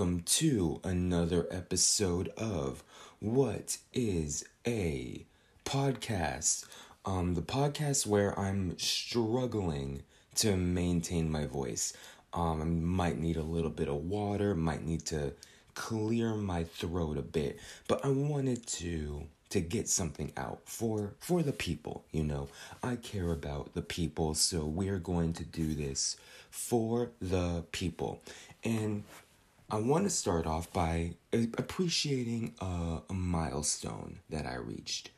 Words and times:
Welcome 0.00 0.22
to 0.22 0.80
another 0.82 1.46
episode 1.50 2.28
of 2.38 2.82
What 3.18 3.76
is 3.92 4.46
a 4.66 5.26
Podcast? 5.66 6.64
Um, 7.04 7.34
the 7.34 7.42
podcast 7.42 8.06
where 8.06 8.36
I'm 8.38 8.78
struggling 8.78 10.00
to 10.36 10.56
maintain 10.56 11.30
my 11.30 11.44
voice. 11.44 11.92
Um, 12.32 12.62
I 12.62 12.64
might 12.64 13.18
need 13.18 13.36
a 13.36 13.42
little 13.42 13.68
bit 13.68 13.88
of 13.88 13.96
water, 13.96 14.54
might 14.54 14.86
need 14.86 15.04
to 15.04 15.34
clear 15.74 16.34
my 16.34 16.64
throat 16.64 17.18
a 17.18 17.22
bit, 17.22 17.60
but 17.86 18.02
I 18.02 18.08
wanted 18.08 18.66
to 18.68 19.26
to 19.50 19.60
get 19.60 19.86
something 19.86 20.32
out 20.38 20.60
for 20.64 21.12
for 21.18 21.42
the 21.42 21.52
people 21.52 22.04
you 22.12 22.22
know 22.22 22.46
i 22.84 22.94
care 22.94 23.32
about 23.32 23.74
the 23.74 23.82
people 23.82 24.32
so 24.32 24.64
we're 24.64 25.00
going 25.00 25.32
to 25.32 25.42
do 25.42 25.74
this 25.74 26.16
for 26.50 27.10
the 27.20 27.64
people 27.72 28.22
and 28.62 29.02
i 29.70 29.78
want 29.78 30.04
to 30.04 30.10
start 30.10 30.46
off 30.46 30.72
by 30.72 31.12
appreciating 31.32 32.54
a, 32.60 33.00
a 33.08 33.14
milestone 33.14 34.20
that 34.28 34.46
i 34.46 34.54
reached 34.54 35.10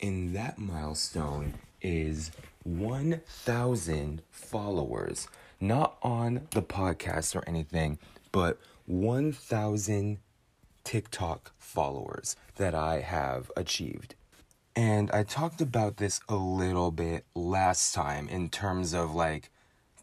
and 0.00 0.34
that 0.34 0.58
milestone 0.58 1.54
is 1.80 2.30
1000 2.64 4.22
followers 4.30 5.28
not 5.60 5.96
on 6.02 6.46
the 6.52 6.62
podcast 6.62 7.34
or 7.34 7.42
anything 7.46 7.98
but 8.32 8.58
1000 8.86 10.18
TikTok 10.88 11.52
followers 11.58 12.34
that 12.56 12.74
I 12.74 13.00
have 13.00 13.52
achieved. 13.54 14.14
And 14.74 15.10
I 15.10 15.22
talked 15.22 15.60
about 15.60 15.98
this 15.98 16.18
a 16.30 16.36
little 16.36 16.90
bit 16.90 17.26
last 17.34 17.94
time 17.94 18.26
in 18.26 18.48
terms 18.48 18.94
of 18.94 19.14
like 19.14 19.50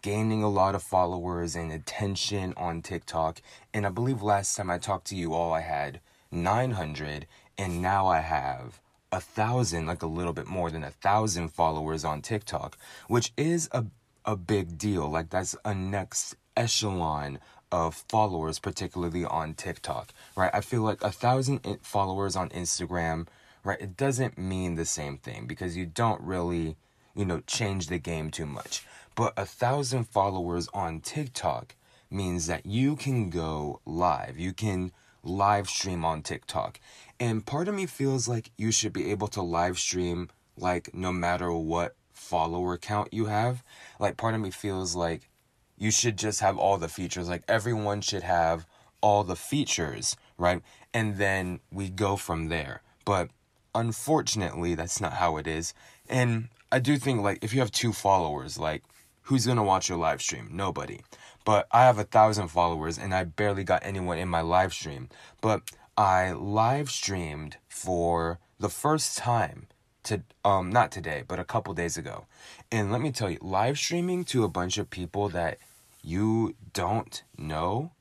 gaining 0.05 0.43
a 0.43 0.47
lot 0.47 0.75
of 0.75 0.83
followers 0.83 1.55
and 1.55 1.71
attention 1.71 2.53
on 2.55 2.79
TikTok. 2.79 3.41
And 3.73 3.87
I 3.87 3.89
believe 3.89 4.21
last 4.21 4.55
time 4.55 4.69
I 4.69 4.77
talked 4.77 5.07
to 5.07 5.15
you 5.15 5.33
all, 5.33 5.51
I 5.51 5.61
had 5.61 5.99
900, 6.31 7.25
and 7.57 7.81
now 7.81 8.05
I 8.05 8.19
have 8.19 8.79
a 9.11 9.19
thousand, 9.19 9.87
like 9.87 10.03
a 10.03 10.07
little 10.07 10.31
bit 10.31 10.45
more 10.45 10.69
than 10.69 10.83
a 10.83 10.91
thousand 10.91 11.47
followers 11.47 12.05
on 12.05 12.21
TikTok, 12.21 12.77
which 13.07 13.33
is 13.35 13.67
a, 13.71 13.83
a 14.25 14.35
big 14.35 14.77
deal. 14.77 15.09
Like, 15.09 15.31
that's 15.31 15.55
a 15.65 15.73
next 15.73 16.35
echelon 16.55 17.39
of 17.71 17.95
followers, 18.07 18.59
particularly 18.59 19.25
on 19.25 19.55
TikTok, 19.55 20.13
right? 20.35 20.51
I 20.53 20.61
feel 20.61 20.83
like 20.83 21.01
a 21.03 21.11
thousand 21.11 21.79
followers 21.81 22.35
on 22.35 22.49
Instagram, 22.49 23.25
right? 23.63 23.81
It 23.81 23.97
doesn't 23.97 24.37
mean 24.37 24.75
the 24.75 24.85
same 24.85 25.17
thing 25.17 25.47
because 25.47 25.75
you 25.75 25.87
don't 25.87 26.21
really, 26.21 26.75
you 27.15 27.25
know, 27.25 27.41
change 27.47 27.87
the 27.87 27.97
game 27.97 28.31
too 28.31 28.45
much. 28.45 28.85
But 29.15 29.33
a 29.37 29.45
thousand 29.45 30.05
followers 30.05 30.67
on 30.73 30.99
TikTok 30.99 31.75
means 32.11 32.47
that 32.47 32.65
you 32.65 32.95
can 32.95 33.29
go 33.29 33.79
live. 33.85 34.37
You 34.37 34.53
can 34.53 34.91
live 35.23 35.69
stream 35.69 36.05
on 36.05 36.21
TikTok. 36.21 36.79
And 37.19 37.45
part 37.45 37.67
of 37.67 37.75
me 37.75 37.85
feels 37.85 38.27
like 38.27 38.51
you 38.57 38.71
should 38.71 38.93
be 38.93 39.11
able 39.11 39.27
to 39.29 39.41
live 39.41 39.79
stream 39.79 40.29
like 40.57 40.93
no 40.93 41.11
matter 41.11 41.51
what 41.51 41.95
follower 42.13 42.77
count 42.77 43.13
you 43.13 43.25
have. 43.25 43.63
Like 43.99 44.17
part 44.17 44.35
of 44.35 44.41
me 44.41 44.51
feels 44.51 44.95
like 44.95 45.29
you 45.77 45.91
should 45.91 46.17
just 46.17 46.41
have 46.41 46.57
all 46.57 46.77
the 46.77 46.87
features. 46.87 47.29
Like 47.29 47.43
everyone 47.47 48.01
should 48.01 48.23
have 48.23 48.65
all 49.01 49.23
the 49.23 49.35
features, 49.35 50.15
right? 50.37 50.61
And 50.93 51.17
then 51.17 51.59
we 51.71 51.89
go 51.89 52.15
from 52.15 52.47
there. 52.47 52.81
But 53.05 53.29
unfortunately, 53.73 54.75
that's 54.75 55.01
not 55.01 55.13
how 55.13 55.37
it 55.37 55.47
is. 55.47 55.73
And 56.09 56.49
I 56.71 56.79
do 56.79 56.97
think 56.97 57.21
like 57.21 57.43
if 57.43 57.53
you 57.53 57.59
have 57.59 57.71
two 57.71 57.93
followers, 57.93 58.57
like 58.57 58.83
who's 59.23 59.45
gonna 59.45 59.63
watch 59.63 59.89
your 59.89 59.97
live 59.97 60.21
stream? 60.21 60.49
Nobody. 60.51 61.01
But 61.43 61.67
I 61.71 61.83
have 61.83 61.99
a 61.99 62.03
thousand 62.03 62.47
followers 62.49 62.97
and 62.97 63.13
I 63.13 63.23
barely 63.23 63.63
got 63.63 63.85
anyone 63.85 64.17
in 64.17 64.27
my 64.27 64.41
live 64.41 64.73
stream. 64.73 65.09
But 65.41 65.61
I 65.97 66.31
live 66.33 66.89
streamed 66.89 67.57
for 67.67 68.39
the 68.59 68.69
first 68.69 69.17
time 69.17 69.67
to 70.03 70.21
um 70.43 70.69
not 70.71 70.91
today, 70.91 71.23
but 71.27 71.39
a 71.39 71.45
couple 71.45 71.73
days 71.73 71.97
ago. 71.97 72.25
And 72.71 72.91
let 72.91 73.01
me 73.01 73.11
tell 73.11 73.29
you, 73.29 73.39
live 73.41 73.77
streaming 73.77 74.23
to 74.25 74.43
a 74.43 74.49
bunch 74.49 74.77
of 74.77 74.89
people 74.89 75.29
that 75.29 75.57
you 76.03 76.55
don't 76.73 77.23
know 77.37 77.91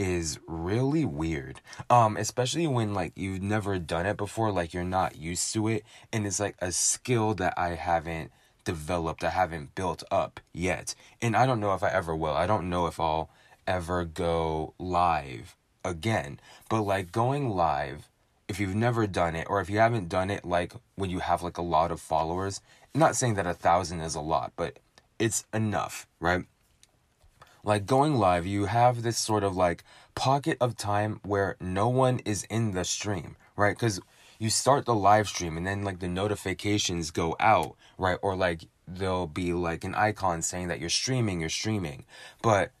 is 0.00 0.38
really 0.46 1.04
weird. 1.04 1.60
Um, 1.90 2.16
especially 2.16 2.66
when 2.66 2.94
like 2.94 3.12
you've 3.16 3.42
never 3.42 3.78
done 3.78 4.06
it 4.06 4.16
before, 4.16 4.50
like 4.50 4.72
you're 4.72 4.82
not 4.82 5.16
used 5.16 5.52
to 5.52 5.68
it, 5.68 5.84
and 6.10 6.26
it's 6.26 6.40
like 6.40 6.56
a 6.60 6.72
skill 6.72 7.34
that 7.34 7.52
I 7.58 7.74
haven't 7.74 8.32
developed, 8.64 9.22
I 9.22 9.30
haven't 9.30 9.74
built 9.74 10.02
up 10.10 10.40
yet. 10.54 10.94
And 11.20 11.36
I 11.36 11.44
don't 11.44 11.60
know 11.60 11.74
if 11.74 11.82
I 11.82 11.90
ever 11.90 12.16
will. 12.16 12.32
I 12.32 12.46
don't 12.46 12.70
know 12.70 12.86
if 12.86 12.98
I'll 12.98 13.28
ever 13.66 14.06
go 14.06 14.72
live 14.78 15.54
again. 15.84 16.40
But 16.70 16.82
like 16.82 17.12
going 17.12 17.50
live 17.50 18.08
if 18.48 18.58
you've 18.58 18.74
never 18.74 19.06
done 19.06 19.36
it 19.36 19.46
or 19.50 19.60
if 19.60 19.68
you 19.68 19.78
haven't 19.78 20.08
done 20.08 20.30
it 20.30 20.44
like 20.44 20.72
when 20.96 21.10
you 21.10 21.20
have 21.20 21.42
like 21.42 21.58
a 21.58 21.62
lot 21.62 21.92
of 21.92 22.00
followers 22.00 22.60
I'm 22.92 22.98
not 22.98 23.14
saying 23.14 23.34
that 23.34 23.46
a 23.46 23.54
thousand 23.54 24.00
is 24.00 24.16
a 24.16 24.20
lot 24.20 24.52
but 24.56 24.80
it's 25.20 25.44
enough 25.54 26.08
right 26.18 26.46
like 27.64 27.86
going 27.86 28.14
live 28.14 28.46
you 28.46 28.66
have 28.66 29.02
this 29.02 29.18
sort 29.18 29.44
of 29.44 29.56
like 29.56 29.84
pocket 30.14 30.56
of 30.60 30.76
time 30.76 31.20
where 31.24 31.56
no 31.60 31.88
one 31.88 32.18
is 32.20 32.44
in 32.44 32.72
the 32.72 32.84
stream 32.84 33.36
right 33.56 33.76
because 33.76 34.00
you 34.38 34.48
start 34.48 34.86
the 34.86 34.94
live 34.94 35.28
stream 35.28 35.56
and 35.56 35.66
then 35.66 35.82
like 35.82 36.00
the 36.00 36.08
notifications 36.08 37.10
go 37.10 37.36
out 37.38 37.76
right 37.98 38.18
or 38.22 38.34
like 38.34 38.66
there'll 38.86 39.26
be 39.26 39.52
like 39.52 39.84
an 39.84 39.94
icon 39.94 40.42
saying 40.42 40.68
that 40.68 40.80
you're 40.80 40.88
streaming 40.88 41.40
you're 41.40 41.48
streaming 41.48 42.04
but 42.42 42.72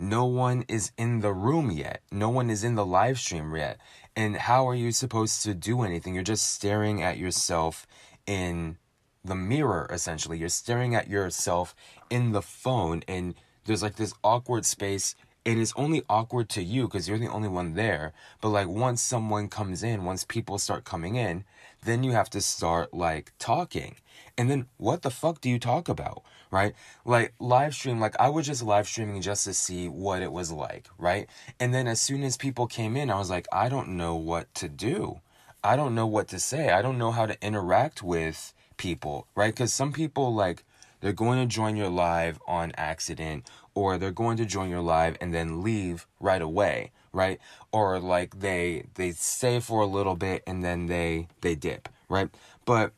no 0.00 0.24
one 0.24 0.64
is 0.66 0.92
in 0.96 1.20
the 1.20 1.32
room 1.32 1.70
yet. 1.70 2.00
No 2.10 2.30
one 2.30 2.48
is 2.48 2.64
in 2.64 2.74
the 2.74 2.86
live 2.86 3.18
stream 3.18 3.54
yet. 3.54 3.78
And 4.16 4.34
how 4.34 4.66
are 4.66 4.74
you 4.74 4.92
supposed 4.92 5.42
to 5.42 5.52
do 5.52 5.82
anything? 5.82 6.14
You're 6.14 6.24
just 6.24 6.50
staring 6.52 7.02
at 7.02 7.18
yourself 7.18 7.86
in 8.26 8.78
the 9.22 9.34
mirror, 9.34 9.86
essentially. 9.90 10.38
You're 10.38 10.48
staring 10.48 10.94
at 10.94 11.08
yourself 11.08 11.74
in 12.08 12.32
the 12.32 12.40
phone, 12.40 13.02
and 13.06 13.34
there's 13.70 13.84
like 13.84 13.94
this 13.94 14.14
awkward 14.24 14.66
space. 14.66 15.14
and 15.46 15.56
It 15.56 15.62
is 15.62 15.72
only 15.76 16.02
awkward 16.08 16.48
to 16.50 16.62
you 16.62 16.88
because 16.88 17.08
you're 17.08 17.18
the 17.18 17.28
only 17.28 17.48
one 17.48 17.74
there. 17.74 18.12
But 18.40 18.48
like 18.48 18.66
once 18.66 19.00
someone 19.00 19.46
comes 19.46 19.84
in, 19.84 20.04
once 20.04 20.24
people 20.24 20.58
start 20.58 20.82
coming 20.84 21.14
in, 21.14 21.44
then 21.84 22.02
you 22.02 22.10
have 22.10 22.28
to 22.30 22.40
start 22.40 22.92
like 22.92 23.32
talking. 23.38 23.94
And 24.36 24.50
then 24.50 24.66
what 24.76 25.02
the 25.02 25.10
fuck 25.10 25.40
do 25.40 25.48
you 25.48 25.60
talk 25.60 25.88
about? 25.88 26.24
Right? 26.50 26.74
Like 27.04 27.32
live 27.38 27.76
stream, 27.76 28.00
like 28.00 28.16
I 28.18 28.28
was 28.28 28.44
just 28.44 28.60
live 28.64 28.88
streaming 28.88 29.22
just 29.22 29.44
to 29.44 29.54
see 29.54 29.86
what 29.86 30.20
it 30.20 30.32
was 30.32 30.50
like, 30.50 30.88
right? 30.98 31.28
And 31.60 31.72
then 31.72 31.86
as 31.86 32.00
soon 32.00 32.24
as 32.24 32.36
people 32.36 32.66
came 32.66 32.96
in, 32.96 33.08
I 33.08 33.18
was 33.18 33.30
like, 33.30 33.46
I 33.52 33.68
don't 33.68 33.90
know 33.90 34.16
what 34.16 34.52
to 34.56 34.68
do. 34.68 35.20
I 35.62 35.76
don't 35.76 35.94
know 35.94 36.08
what 36.08 36.26
to 36.28 36.40
say. 36.40 36.70
I 36.70 36.82
don't 36.82 36.98
know 36.98 37.12
how 37.12 37.26
to 37.26 37.40
interact 37.40 38.02
with 38.02 38.52
people, 38.78 39.28
right? 39.36 39.54
Because 39.54 39.72
some 39.72 39.92
people 39.92 40.34
like 40.34 40.64
they're 41.00 41.12
going 41.12 41.38
to 41.40 41.46
join 41.46 41.76
your 41.76 41.88
live 41.88 42.40
on 42.46 42.72
accident 42.76 43.48
or 43.74 43.98
they're 43.98 44.10
going 44.10 44.36
to 44.36 44.44
join 44.44 44.70
your 44.70 44.80
live 44.80 45.16
and 45.20 45.34
then 45.34 45.62
leave 45.62 46.06
right 46.20 46.42
away 46.42 46.92
right? 47.12 47.40
Or 47.72 47.98
like 47.98 48.38
they 48.38 48.84
they 48.94 49.10
stay 49.10 49.58
for 49.60 49.80
a 49.80 49.86
little 49.86 50.14
bit 50.14 50.42
and 50.46 50.64
then 50.64 50.86
they 50.86 51.28
they 51.40 51.54
dip 51.54 51.88
right? 52.08 52.28
But 52.64 52.92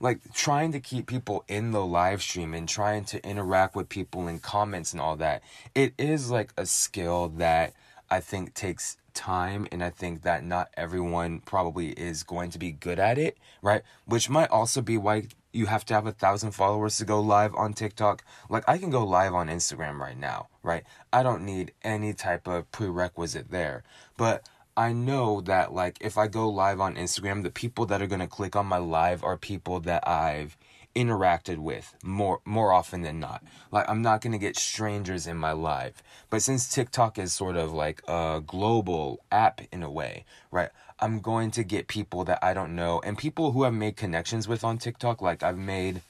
like 0.00 0.20
trying 0.32 0.72
to 0.72 0.80
keep 0.80 1.06
people 1.06 1.44
in 1.48 1.72
the 1.72 1.84
live 1.84 2.22
stream 2.22 2.54
and 2.54 2.68
trying 2.68 3.04
to 3.06 3.24
interact 3.28 3.74
with 3.74 3.88
people 3.88 4.28
in 4.28 4.38
comments 4.38 4.92
and 4.92 5.00
all 5.00 5.16
that 5.16 5.42
it 5.74 5.92
is 5.98 6.30
like 6.30 6.52
a 6.56 6.64
skill 6.64 7.28
that 7.28 7.72
i 8.08 8.20
think 8.20 8.54
takes 8.54 8.96
time 9.12 9.66
and 9.72 9.82
i 9.82 9.90
think 9.90 10.22
that 10.22 10.44
not 10.44 10.68
everyone 10.76 11.40
probably 11.40 11.88
is 11.88 12.22
going 12.22 12.48
to 12.48 12.60
be 12.60 12.70
good 12.70 13.00
at 13.00 13.18
it 13.18 13.36
right? 13.62 13.82
Which 14.06 14.28
might 14.30 14.50
also 14.50 14.80
be 14.80 14.98
why 14.98 15.24
you 15.58 15.66
have 15.66 15.84
to 15.84 15.94
have 15.94 16.06
a 16.06 16.12
thousand 16.12 16.52
followers 16.52 16.96
to 16.98 17.04
go 17.04 17.20
live 17.20 17.54
on 17.54 17.72
tiktok 17.72 18.24
like 18.48 18.64
i 18.68 18.78
can 18.78 18.90
go 18.90 19.04
live 19.04 19.34
on 19.34 19.48
instagram 19.48 19.98
right 19.98 20.18
now 20.18 20.48
right 20.62 20.84
i 21.12 21.22
don't 21.22 21.44
need 21.44 21.72
any 21.82 22.12
type 22.12 22.46
of 22.46 22.70
prerequisite 22.72 23.50
there 23.50 23.82
but 24.16 24.48
I 24.76 24.92
know 24.92 25.40
that 25.40 25.72
like 25.72 25.98
if 26.00 26.16
I 26.16 26.28
go 26.28 26.48
live 26.48 26.80
on 26.80 26.94
Instagram, 26.94 27.42
the 27.42 27.50
people 27.50 27.84
that 27.86 28.00
are 28.00 28.06
gonna 28.06 28.28
click 28.28 28.54
on 28.54 28.66
my 28.66 28.76
live 28.78 29.24
are 29.24 29.36
people 29.36 29.80
that 29.80 30.06
I've 30.06 30.56
interacted 30.94 31.58
with 31.58 31.96
more 32.04 32.40
more 32.44 32.72
often 32.72 33.02
than 33.02 33.18
not. 33.18 33.42
Like 33.72 33.88
I'm 33.88 34.02
not 34.02 34.20
gonna 34.20 34.38
get 34.38 34.56
strangers 34.56 35.26
in 35.26 35.36
my 35.36 35.50
live. 35.50 36.00
But 36.30 36.42
since 36.42 36.72
TikTok 36.72 37.18
is 37.18 37.32
sort 37.32 37.56
of 37.56 37.72
like 37.72 38.02
a 38.06 38.40
global 38.46 39.20
app 39.32 39.60
in 39.72 39.82
a 39.82 39.90
way, 39.90 40.24
right? 40.52 40.70
I'm 41.00 41.20
going 41.20 41.50
to 41.52 41.62
get 41.62 41.86
people 41.86 42.24
that 42.24 42.38
I 42.42 42.54
don't 42.54 42.74
know 42.74 43.00
and 43.04 43.16
people 43.16 43.52
who 43.52 43.64
I've 43.64 43.74
made 43.74 43.96
connections 43.96 44.48
with 44.48 44.64
on 44.64 44.78
TikTok. 44.78 45.22
Like 45.22 45.42
I've 45.42 45.58
made 45.58 46.02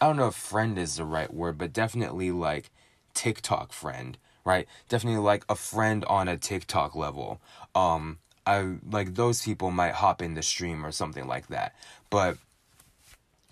I 0.00 0.06
don't 0.06 0.16
know 0.16 0.28
if 0.28 0.34
friend 0.34 0.78
is 0.78 0.96
the 0.96 1.04
right 1.04 1.32
word, 1.32 1.58
but 1.58 1.72
definitely 1.72 2.30
like 2.30 2.70
TikTok 3.14 3.72
friend 3.72 4.18
right? 4.44 4.68
Definitely 4.88 5.20
like 5.20 5.44
a 5.48 5.54
friend 5.54 6.04
on 6.04 6.28
a 6.28 6.36
TikTok 6.36 6.94
level. 6.94 7.40
Um, 7.74 8.18
I 8.46 8.76
like 8.90 9.14
those 9.14 9.42
people 9.42 9.70
might 9.70 9.94
hop 9.94 10.20
in 10.20 10.34
the 10.34 10.42
stream 10.42 10.84
or 10.84 10.92
something 10.92 11.26
like 11.26 11.48
that. 11.48 11.74
But 12.10 12.36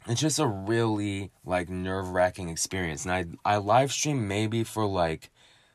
it's 0.07 0.21
just 0.21 0.39
a 0.39 0.47
really 0.47 1.31
like 1.45 1.69
nerve 1.69 2.11
wracking 2.11 2.49
experience. 2.49 3.05
And 3.05 3.39
I 3.45 3.55
I 3.55 3.57
live 3.57 3.93
stream 3.93 4.29
maybe 4.29 4.65
for 4.65 4.85
like 4.85 5.31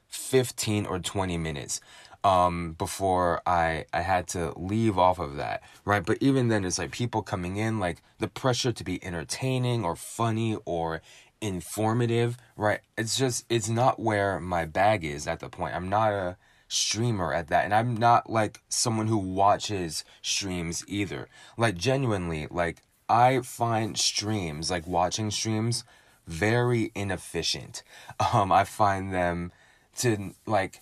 15 0.08 0.86
or 0.86 1.00
20 1.00 1.38
minutes 1.38 1.82
um 2.28 2.74
before 2.74 3.42
I 3.46 3.86
I 3.94 4.02
had 4.02 4.28
to 4.30 4.52
leave 4.58 4.98
off 4.98 5.18
of 5.18 5.38
that, 5.38 5.64
right? 5.86 6.06
But 6.06 6.18
even 6.20 6.50
then 6.50 6.66
it's 6.66 6.78
like 6.78 6.92
people 6.92 7.22
coming 7.22 7.56
in 7.56 7.80
like 7.80 8.02
the 8.20 8.28
pressure 8.28 8.74
to 8.74 8.84
be 8.84 9.04
entertaining 9.04 9.86
or 9.86 9.96
funny 9.96 10.58
or 10.66 11.02
informative, 11.40 12.38
right? 12.58 12.82
It's 12.98 13.18
just 13.18 13.46
it's 13.50 13.70
not 13.70 14.00
where 14.00 14.42
my 14.42 14.66
bag 14.66 15.06
is 15.06 15.26
at 15.26 15.40
the 15.40 15.48
point. 15.48 15.74
I'm 15.74 15.88
not 15.88 16.12
a 16.12 16.38
streamer 16.68 17.34
at 17.34 17.48
that 17.48 17.64
and 17.64 17.74
I'm 17.74 17.96
not 17.96 18.30
like 18.30 18.60
someone 18.68 19.08
who 19.08 19.18
watches 19.18 20.04
streams 20.22 20.84
either. 20.88 21.30
Like 21.56 21.76
genuinely, 21.78 22.48
like 22.52 22.82
I 23.08 23.40
find 23.40 23.98
streams, 23.98 24.70
like 24.70 24.86
watching 24.86 25.32
streams 25.32 25.86
very 26.28 26.92
inefficient. 26.94 27.84
Um 28.34 28.52
I 28.52 28.66
find 28.66 29.14
them 29.14 29.54
to 30.00 30.34
like 30.46 30.82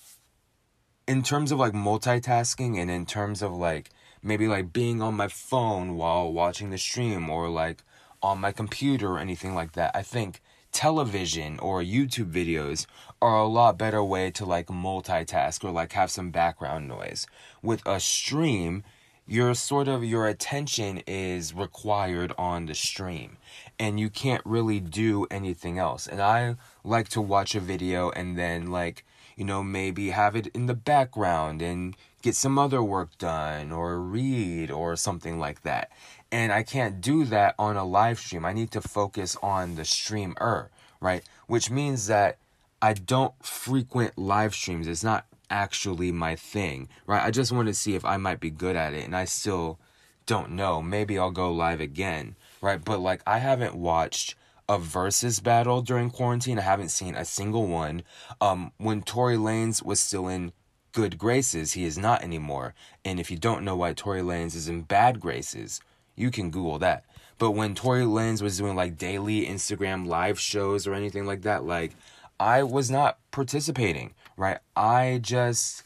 in 1.07 1.22
terms 1.22 1.52
of 1.52 1.60
like 1.60 1.74
multitasking 1.74 2.78
and 2.78 2.90
in 2.90 3.06
terms 3.06 3.42
of 3.42 3.54
like 3.54 3.90
maybe 4.24 4.48
like 4.48 4.74
being 4.74 5.02
on 5.02 5.13
my 5.13 5.28
phone 5.28 5.96
while 5.96 6.31
watching 6.31 6.72
the 6.72 6.78
stream 6.78 7.30
or 7.30 7.48
like 7.50 7.84
on 8.24 8.40
my 8.40 8.52
computer 8.52 9.13
or 9.13 9.19
anything 9.19 9.54
like 9.54 9.74
that. 9.74 9.92
I 9.94 10.02
think 10.02 10.42
television 10.72 11.60
or 11.60 11.81
YouTube 11.81 12.31
videos 12.31 12.88
are 13.22 13.38
a 13.38 13.46
lot 13.46 13.78
better 13.78 14.04
way 14.04 14.31
to 14.31 14.46
like 14.46 14.68
multitask 14.68 15.63
or 15.63 15.72
like 15.72 15.94
have 15.94 16.10
some 16.10 16.31
background 16.31 16.88
noise. 16.88 17.28
With 17.62 17.86
a 17.86 18.00
stream, 18.00 18.84
your 19.28 19.54
sort 19.54 19.88
of 19.88 20.04
your 20.04 20.28
attention 20.28 21.02
is 21.07 21.54
required 21.54 22.34
on 22.38 22.66
the 22.66 22.75
stream 22.75 23.38
and 23.80 24.00
you 24.00 24.10
can't 24.10 24.42
really 24.44 24.80
do 24.80 25.28
anything 25.30 25.78
else. 25.78 26.07
And 26.07 26.22
I 26.22 26.56
like 26.84 27.10
to 27.10 27.22
watch 27.22 27.56
a 27.56 27.60
video 27.60 28.10
and 28.10 28.38
then 28.38 28.72
like 28.72 29.06
you 29.36 29.46
know, 29.46 29.64
maybe 29.64 30.10
have 30.10 30.36
it 30.36 30.48
in 30.48 30.66
the 30.66 30.74
background 30.74 31.62
and 31.62 31.96
get 32.22 32.36
some 32.36 32.58
other 32.58 32.82
work 32.82 33.18
done 33.18 33.72
or 33.72 34.00
read 34.00 34.72
or 34.72 34.96
something 34.96 35.40
like 35.40 35.62
that. 35.64 35.92
And 36.32 36.52
I 36.52 36.64
can't 36.64 37.02
do 37.02 37.26
that 37.26 37.56
on 37.60 37.78
a 37.78 37.86
live 37.86 38.20
stream. 38.20 38.46
I 38.46 38.54
need 38.54 38.72
to 38.72 38.82
focus 38.82 39.38
on 39.44 39.76
the 39.76 39.86
streamer, 39.86 40.72
right? 41.00 41.24
Which 41.48 41.70
means 41.70 42.08
that 42.08 42.38
I 42.82 42.94
don't 42.94 43.34
frequent 43.44 44.18
live 44.18 44.54
streams. 44.56 44.88
It's 44.88 45.04
not 45.04 45.26
actually 45.50 46.12
my 46.12 46.36
thing, 46.36 46.90
right? 47.06 47.24
I 47.24 47.31
just 47.31 47.52
want 47.52 47.68
to 47.68 47.74
see 47.74 47.96
if 47.96 48.04
I 48.06 48.18
might 48.18 48.40
be 48.40 48.50
good 48.50 48.76
at 48.76 48.94
it 48.94 49.06
and 49.06 49.16
I 49.16 49.26
still 49.26 49.80
don't 50.26 50.52
know. 50.52 50.81
Maybe 50.81 51.20
I'll 51.20 51.31
go 51.31 51.52
live 51.52 51.81
again, 51.81 52.36
right? 52.62 52.84
But 52.84 53.00
like 53.00 53.22
I 53.28 53.40
haven't 53.40 53.76
watched 53.76 54.36
a 54.68 54.80
versus 54.80 55.40
battle 55.40 55.82
during 55.82 56.10
quarantine. 56.10 56.60
I 56.60 56.64
haven't 56.64 56.90
seen 56.90 57.16
a 57.16 57.26
single 57.26 57.68
one. 57.68 58.04
Um, 58.42 58.72
when 58.78 59.02
Tory 59.02 59.38
Lanez 59.38 59.84
was 59.84 60.00
still 60.00 60.28
in 60.28 60.54
good 60.92 61.18
graces, 61.18 61.74
he 61.74 61.86
is 61.86 61.98
not 61.98 62.24
anymore. 62.24 62.74
And 63.04 63.20
if 63.20 63.30
you 63.30 63.38
don't 63.38 63.64
know 63.64 63.76
why 63.76 63.94
Tory 63.94 64.22
Lanez 64.22 64.56
is 64.56 64.68
in 64.68 64.82
bad 64.82 65.20
graces, 65.20 65.82
you 66.16 66.32
can 66.32 66.50
Google 66.50 66.80
that. 66.80 67.06
But 67.38 67.52
when 67.52 67.76
Tory 67.76 68.04
Lanez 68.04 68.42
was 68.42 68.58
doing 68.58 68.76
like 68.76 68.98
daily 68.98 69.46
Instagram 69.46 70.08
live 70.08 70.40
shows 70.40 70.88
or 70.88 70.94
anything 70.94 71.26
like 71.26 71.42
that, 71.42 71.66
like 71.66 71.96
I 72.40 72.64
was 72.64 72.90
not 72.90 73.20
participating, 73.32 74.14
right? 74.38 74.60
I 74.76 75.20
just 75.22 75.84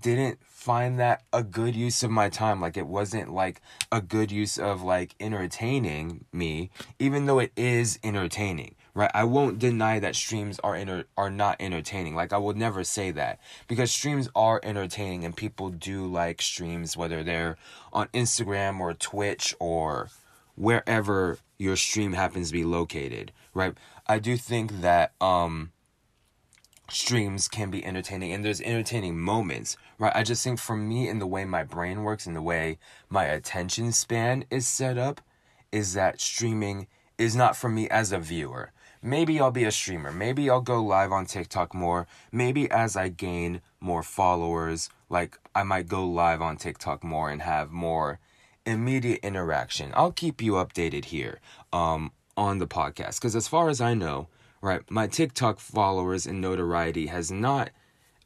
didn't 0.00 0.38
find 0.62 1.00
that 1.00 1.24
a 1.32 1.42
good 1.42 1.74
use 1.74 2.04
of 2.04 2.10
my 2.10 2.28
time. 2.28 2.60
Like 2.60 2.76
it 2.76 2.86
wasn't 2.86 3.34
like 3.34 3.60
a 3.90 4.00
good 4.00 4.30
use 4.30 4.58
of 4.58 4.80
like 4.82 5.16
entertaining 5.18 6.24
me, 6.32 6.70
even 7.00 7.26
though 7.26 7.40
it 7.40 7.52
is 7.56 7.98
entertaining. 8.04 8.76
Right? 8.94 9.10
I 9.14 9.24
won't 9.24 9.58
deny 9.58 9.98
that 9.98 10.14
streams 10.14 10.60
are 10.62 10.76
inter- 10.76 11.06
are 11.16 11.30
not 11.30 11.56
entertaining. 11.58 12.14
Like 12.14 12.32
I 12.32 12.38
would 12.38 12.56
never 12.56 12.84
say 12.84 13.10
that 13.10 13.40
because 13.66 13.90
streams 13.90 14.28
are 14.36 14.60
entertaining 14.62 15.24
and 15.24 15.36
people 15.36 15.70
do 15.70 16.06
like 16.06 16.40
streams 16.40 16.96
whether 16.96 17.24
they're 17.24 17.56
on 17.92 18.06
Instagram 18.08 18.78
or 18.78 18.94
Twitch 18.94 19.56
or 19.58 20.10
wherever 20.54 21.38
your 21.58 21.76
stream 21.76 22.12
happens 22.12 22.48
to 22.48 22.52
be 22.52 22.64
located, 22.64 23.32
right? 23.52 23.74
I 24.06 24.20
do 24.20 24.36
think 24.36 24.82
that 24.82 25.12
um 25.20 25.71
streams 26.92 27.48
can 27.48 27.70
be 27.70 27.84
entertaining 27.84 28.32
and 28.32 28.44
there's 28.44 28.60
entertaining 28.60 29.18
moments, 29.18 29.76
right? 29.98 30.12
I 30.14 30.22
just 30.22 30.44
think 30.44 30.58
for 30.58 30.76
me 30.76 31.08
in 31.08 31.18
the 31.18 31.26
way 31.26 31.44
my 31.44 31.64
brain 31.64 32.02
works 32.02 32.26
and 32.26 32.36
the 32.36 32.42
way 32.42 32.78
my 33.08 33.24
attention 33.24 33.92
span 33.92 34.44
is 34.50 34.66
set 34.66 34.98
up 34.98 35.20
is 35.70 35.94
that 35.94 36.20
streaming 36.20 36.86
is 37.18 37.34
not 37.34 37.56
for 37.56 37.68
me 37.68 37.88
as 37.88 38.12
a 38.12 38.18
viewer. 38.18 38.72
Maybe 39.02 39.40
I'll 39.40 39.50
be 39.50 39.64
a 39.64 39.72
streamer. 39.72 40.12
Maybe 40.12 40.48
I'll 40.48 40.60
go 40.60 40.82
live 40.82 41.10
on 41.10 41.26
TikTok 41.26 41.74
more. 41.74 42.06
Maybe 42.30 42.70
as 42.70 42.96
I 42.96 43.08
gain 43.08 43.60
more 43.80 44.02
followers, 44.02 44.90
like 45.08 45.38
I 45.54 45.62
might 45.64 45.88
go 45.88 46.06
live 46.06 46.40
on 46.40 46.56
TikTok 46.56 47.02
more 47.02 47.30
and 47.30 47.42
have 47.42 47.72
more 47.72 48.20
immediate 48.64 49.20
interaction. 49.22 49.92
I'll 49.94 50.12
keep 50.12 50.40
you 50.40 50.52
updated 50.52 51.06
here 51.06 51.40
um, 51.72 52.12
on 52.36 52.58
the 52.58 52.66
podcast 52.66 53.16
because 53.16 53.34
as 53.34 53.48
far 53.48 53.68
as 53.68 53.80
I 53.80 53.94
know, 53.94 54.28
right? 54.62 54.88
My 54.90 55.06
TikTok 55.06 55.60
followers 55.60 56.24
and 56.24 56.40
notoriety 56.40 57.08
has 57.08 57.30
not 57.30 57.70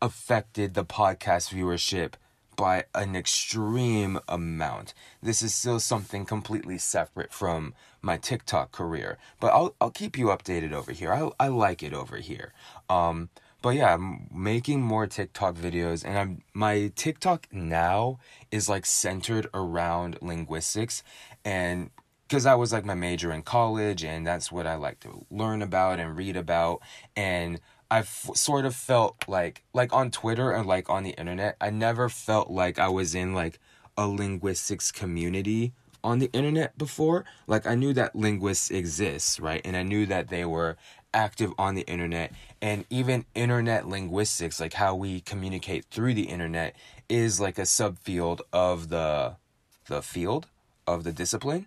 affected 0.00 0.74
the 0.74 0.84
podcast 0.84 1.52
viewership 1.52 2.12
by 2.56 2.84
an 2.94 3.16
extreme 3.16 4.18
amount. 4.28 4.94
This 5.22 5.42
is 5.42 5.54
still 5.54 5.80
something 5.80 6.24
completely 6.24 6.78
separate 6.78 7.32
from 7.32 7.74
my 8.00 8.16
TikTok 8.16 8.70
career, 8.72 9.18
but 9.40 9.48
I'll 9.48 9.74
I'll 9.80 9.90
keep 9.90 10.16
you 10.16 10.26
updated 10.26 10.72
over 10.72 10.92
here. 10.92 11.12
I 11.12 11.30
I 11.44 11.48
like 11.48 11.82
it 11.82 11.92
over 11.92 12.18
here. 12.18 12.52
Um 12.88 13.30
but 13.62 13.70
yeah, 13.70 13.94
I'm 13.94 14.28
making 14.32 14.82
more 14.82 15.06
TikTok 15.06 15.56
videos 15.56 16.04
and 16.04 16.18
I'm 16.18 16.42
my 16.54 16.92
TikTok 16.94 17.48
now 17.52 18.18
is 18.50 18.68
like 18.68 18.86
centered 18.86 19.48
around 19.52 20.18
linguistics 20.22 21.02
and 21.44 21.90
because 22.28 22.44
that 22.44 22.58
was 22.58 22.73
like 22.73 22.84
my 22.84 22.94
major 22.94 23.32
in 23.32 23.43
college 23.43 24.05
and 24.05 24.26
that's 24.26 24.50
what 24.50 24.67
I 24.67 24.75
like 24.75 25.00
to 25.00 25.25
learn 25.31 25.62
about 25.62 26.00
and 26.00 26.17
read 26.17 26.37
about 26.37 26.81
and 27.14 27.61
I've 27.90 28.08
sort 28.08 28.64
of 28.64 28.75
felt 28.75 29.17
like 29.28 29.62
like 29.73 29.93
on 29.93 30.11
Twitter 30.11 30.50
and 30.50 30.67
like 30.67 30.90
on 30.90 31.05
the 31.05 31.11
internet 31.11 31.56
I 31.61 31.70
never 31.70 32.08
felt 32.08 32.50
like 32.50 32.78
I 32.78 32.88
was 32.88 33.14
in 33.14 33.34
like 33.34 33.58
a 33.96 34.06
linguistics 34.06 34.91
community 34.93 35.72
on 36.05 36.19
the 36.19 36.31
internet 36.32 36.77
before. 36.79 37.24
Like 37.46 37.67
I 37.67 37.74
knew 37.74 37.93
that 37.94 38.17
linguists 38.17 38.70
exist 38.70 39.39
right? 39.39 39.60
And 39.65 39.77
I 39.77 39.82
knew 39.82 40.06
that 40.06 40.29
they 40.29 40.44
were 40.44 40.77
active 41.15 41.53
on 41.58 41.74
the 41.74 41.82
internet 41.82 42.31
and 42.60 42.84
even 42.91 43.24
internet 43.34 43.89
linguistics 43.89 44.60
like 44.60 44.74
how 44.74 44.94
we 44.94 45.20
communicate 45.20 45.84
through 45.86 46.12
the 46.12 46.24
internet 46.24 46.77
is 47.08 47.41
like 47.41 47.56
a 47.58 47.62
subfield 47.62 48.41
of 48.53 48.91
the 48.91 49.34
the 49.86 50.03
field 50.03 50.46
of 50.86 51.05
the 51.05 51.12
discipline 51.12 51.67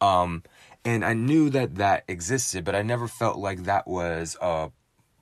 um, 0.00 0.42
and 0.84 1.04
I 1.04 1.12
knew 1.12 1.50
that 1.50 1.76
that 1.76 2.04
existed, 2.08 2.64
but 2.64 2.74
I 2.74 2.82
never 2.82 3.06
felt 3.06 3.38
like 3.38 3.64
that 3.64 3.86
was 3.86 4.36
a 4.40 4.70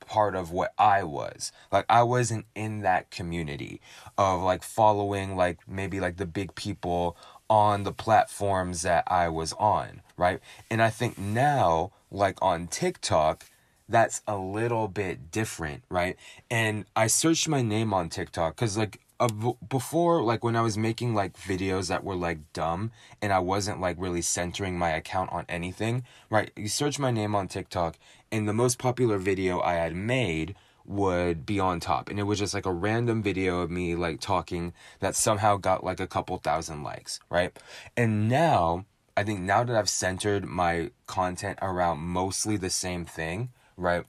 part 0.09 0.35
of 0.35 0.51
what 0.51 0.73
I 0.79 1.05
was. 1.05 1.53
Like 1.71 1.85
I 1.89 2.03
wasn't 2.03 2.47
in 2.55 2.81
that 2.81 3.11
community 3.11 3.81
of 4.17 4.43
like 4.43 4.63
following 4.63 5.37
like 5.37 5.59
maybe 5.69 6.01
like 6.01 6.17
the 6.17 6.27
big 6.27 6.55
people 6.55 7.17
on 7.51 7.85
the 7.85 7.93
platforms 7.93 8.83
that 8.83 9.05
I 9.07 9.29
was 9.29 9.53
on, 9.55 10.03
right? 10.17 10.41
And 10.71 10.83
I 10.83 10.91
think 10.91 11.19
now 11.19 11.93
like 12.11 12.39
on 12.43 12.67
TikTok 12.67 13.45
that's 13.91 14.21
a 14.27 14.37
little 14.37 14.87
bit 14.87 15.31
different, 15.31 15.83
right? 15.89 16.17
And 16.51 16.85
I 16.95 17.07
searched 17.07 17.49
my 17.49 17.63
name 17.63 17.95
on 17.95 18.09
TikTok 18.11 18.57
cuz 18.57 18.77
like 18.77 19.01
Uh, 19.21 19.53
before 19.69 20.23
like 20.23 20.45
when 20.45 20.55
I 20.55 20.61
was 20.61 20.79
making 20.79 21.13
like 21.13 21.37
videos 21.37 21.89
that 21.89 22.05
were 22.05 22.15
like 22.15 22.53
dumb 22.53 22.93
and 23.21 23.33
I 23.33 23.41
wasn't 23.41 23.81
like 23.81 23.97
really 23.99 24.23
centering 24.23 24.79
my 24.79 24.91
account 24.91 25.33
on 25.33 25.45
anything, 25.49 26.05
right? 26.31 26.53
You 26.57 26.69
search 26.69 27.01
my 27.01 27.11
name 27.11 27.35
on 27.35 27.49
TikTok 27.49 27.99
and 28.31 28.49
the 28.49 28.53
most 28.53 28.79
popular 28.79 29.19
video 29.19 29.61
I 29.61 29.75
had 29.75 29.97
made 29.97 30.55
would 30.85 31.45
be 31.45 31.59
on 31.59 31.81
top 31.81 32.09
and 32.09 32.19
it 32.21 32.23
was 32.23 32.39
just 32.39 32.55
like 32.55 32.65
a 32.65 32.73
random 32.73 33.21
video 33.21 33.61
of 33.61 33.73
me 33.73 33.97
like 33.97 34.21
talking 34.21 34.73
that 35.01 35.17
somehow 35.17 35.57
got 35.57 35.83
like 35.83 35.99
a 35.99 36.07
couple 36.07 36.39
thousand 36.39 36.85
likes, 36.85 37.19
right? 37.29 37.59
And 37.97 38.29
now 38.29 38.87
I 39.17 39.25
think 39.25 39.41
now 39.41 39.65
that 39.65 39.75
I've 39.75 39.89
centered 39.89 40.47
my 40.47 40.93
content 41.09 41.59
around 41.61 41.99
mostly 41.99 42.57
the 42.57 42.71
same 42.71 43.05
thing, 43.05 43.51
right? 43.77 44.05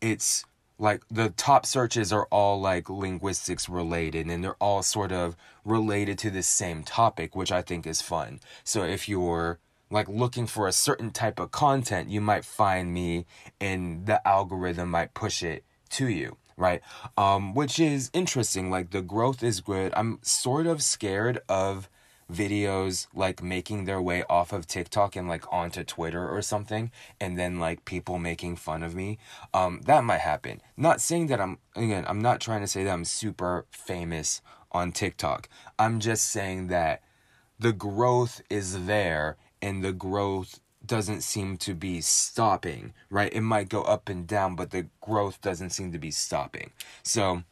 It's 0.00 0.46
like 0.78 1.02
the 1.10 1.30
top 1.30 1.64
searches 1.64 2.12
are 2.12 2.26
all 2.30 2.60
like 2.60 2.90
linguistics 2.90 3.68
related 3.68 4.26
and 4.26 4.44
they're 4.44 4.54
all 4.60 4.82
sort 4.82 5.12
of 5.12 5.36
related 5.64 6.18
to 6.18 6.30
the 6.30 6.42
same 6.42 6.82
topic 6.82 7.34
which 7.34 7.50
i 7.50 7.62
think 7.62 7.86
is 7.86 8.02
fun. 8.02 8.40
So 8.64 8.82
if 8.84 9.08
you're 9.08 9.58
like 9.90 10.08
looking 10.08 10.46
for 10.46 10.66
a 10.66 10.72
certain 10.72 11.10
type 11.10 11.38
of 11.38 11.50
content 11.50 12.10
you 12.10 12.20
might 12.20 12.44
find 12.44 12.92
me 12.92 13.26
and 13.60 14.06
the 14.06 14.26
algorithm 14.26 14.90
might 14.90 15.14
push 15.14 15.42
it 15.42 15.64
to 15.90 16.08
you 16.08 16.36
right? 16.58 16.80
Um 17.16 17.54
which 17.54 17.78
is 17.78 18.10
interesting 18.12 18.70
like 18.70 18.90
the 18.90 19.02
growth 19.02 19.42
is 19.42 19.60
good. 19.60 19.92
I'm 19.96 20.18
sort 20.22 20.66
of 20.66 20.82
scared 20.82 21.40
of 21.48 21.88
videos 22.32 23.06
like 23.14 23.42
making 23.42 23.84
their 23.84 24.02
way 24.02 24.24
off 24.28 24.52
of 24.52 24.66
TikTok 24.66 25.14
and 25.16 25.28
like 25.28 25.44
onto 25.52 25.84
Twitter 25.84 26.28
or 26.28 26.42
something 26.42 26.90
and 27.20 27.38
then 27.38 27.60
like 27.60 27.84
people 27.84 28.18
making 28.18 28.56
fun 28.56 28.82
of 28.82 28.94
me. 28.94 29.18
Um 29.54 29.80
that 29.86 30.04
might 30.04 30.20
happen. 30.20 30.60
Not 30.76 31.00
saying 31.00 31.28
that 31.28 31.40
I'm 31.40 31.58
again, 31.76 32.04
I'm 32.08 32.20
not 32.20 32.40
trying 32.40 32.62
to 32.62 32.66
say 32.66 32.84
that 32.84 32.92
I'm 32.92 33.04
super 33.04 33.66
famous 33.70 34.42
on 34.72 34.92
TikTok. 34.92 35.48
I'm 35.78 36.00
just 36.00 36.28
saying 36.28 36.66
that 36.68 37.02
the 37.58 37.72
growth 37.72 38.42
is 38.50 38.86
there 38.86 39.36
and 39.62 39.82
the 39.82 39.92
growth 39.92 40.60
doesn't 40.84 41.22
seem 41.22 41.56
to 41.58 41.74
be 41.74 42.00
stopping, 42.00 42.92
right? 43.10 43.32
It 43.32 43.40
might 43.40 43.68
go 43.68 43.82
up 43.82 44.08
and 44.08 44.26
down, 44.26 44.54
but 44.54 44.70
the 44.70 44.86
growth 45.00 45.40
doesn't 45.40 45.70
seem 45.70 45.92
to 45.92 45.98
be 45.98 46.10
stopping. 46.10 46.70
So, 47.02 47.42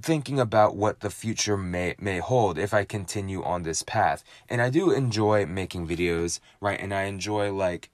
thinking 0.00 0.38
about 0.38 0.76
what 0.76 1.00
the 1.00 1.10
future 1.10 1.56
may 1.56 1.94
may 1.98 2.18
hold 2.18 2.58
if 2.58 2.74
I 2.74 2.84
continue 2.84 3.42
on 3.42 3.62
this 3.62 3.82
path. 3.82 4.22
And 4.48 4.60
I 4.60 4.70
do 4.70 4.90
enjoy 4.90 5.46
making 5.46 5.88
videos, 5.88 6.40
right? 6.60 6.80
And 6.80 6.92
I 6.92 7.04
enjoy 7.04 7.52
like 7.52 7.90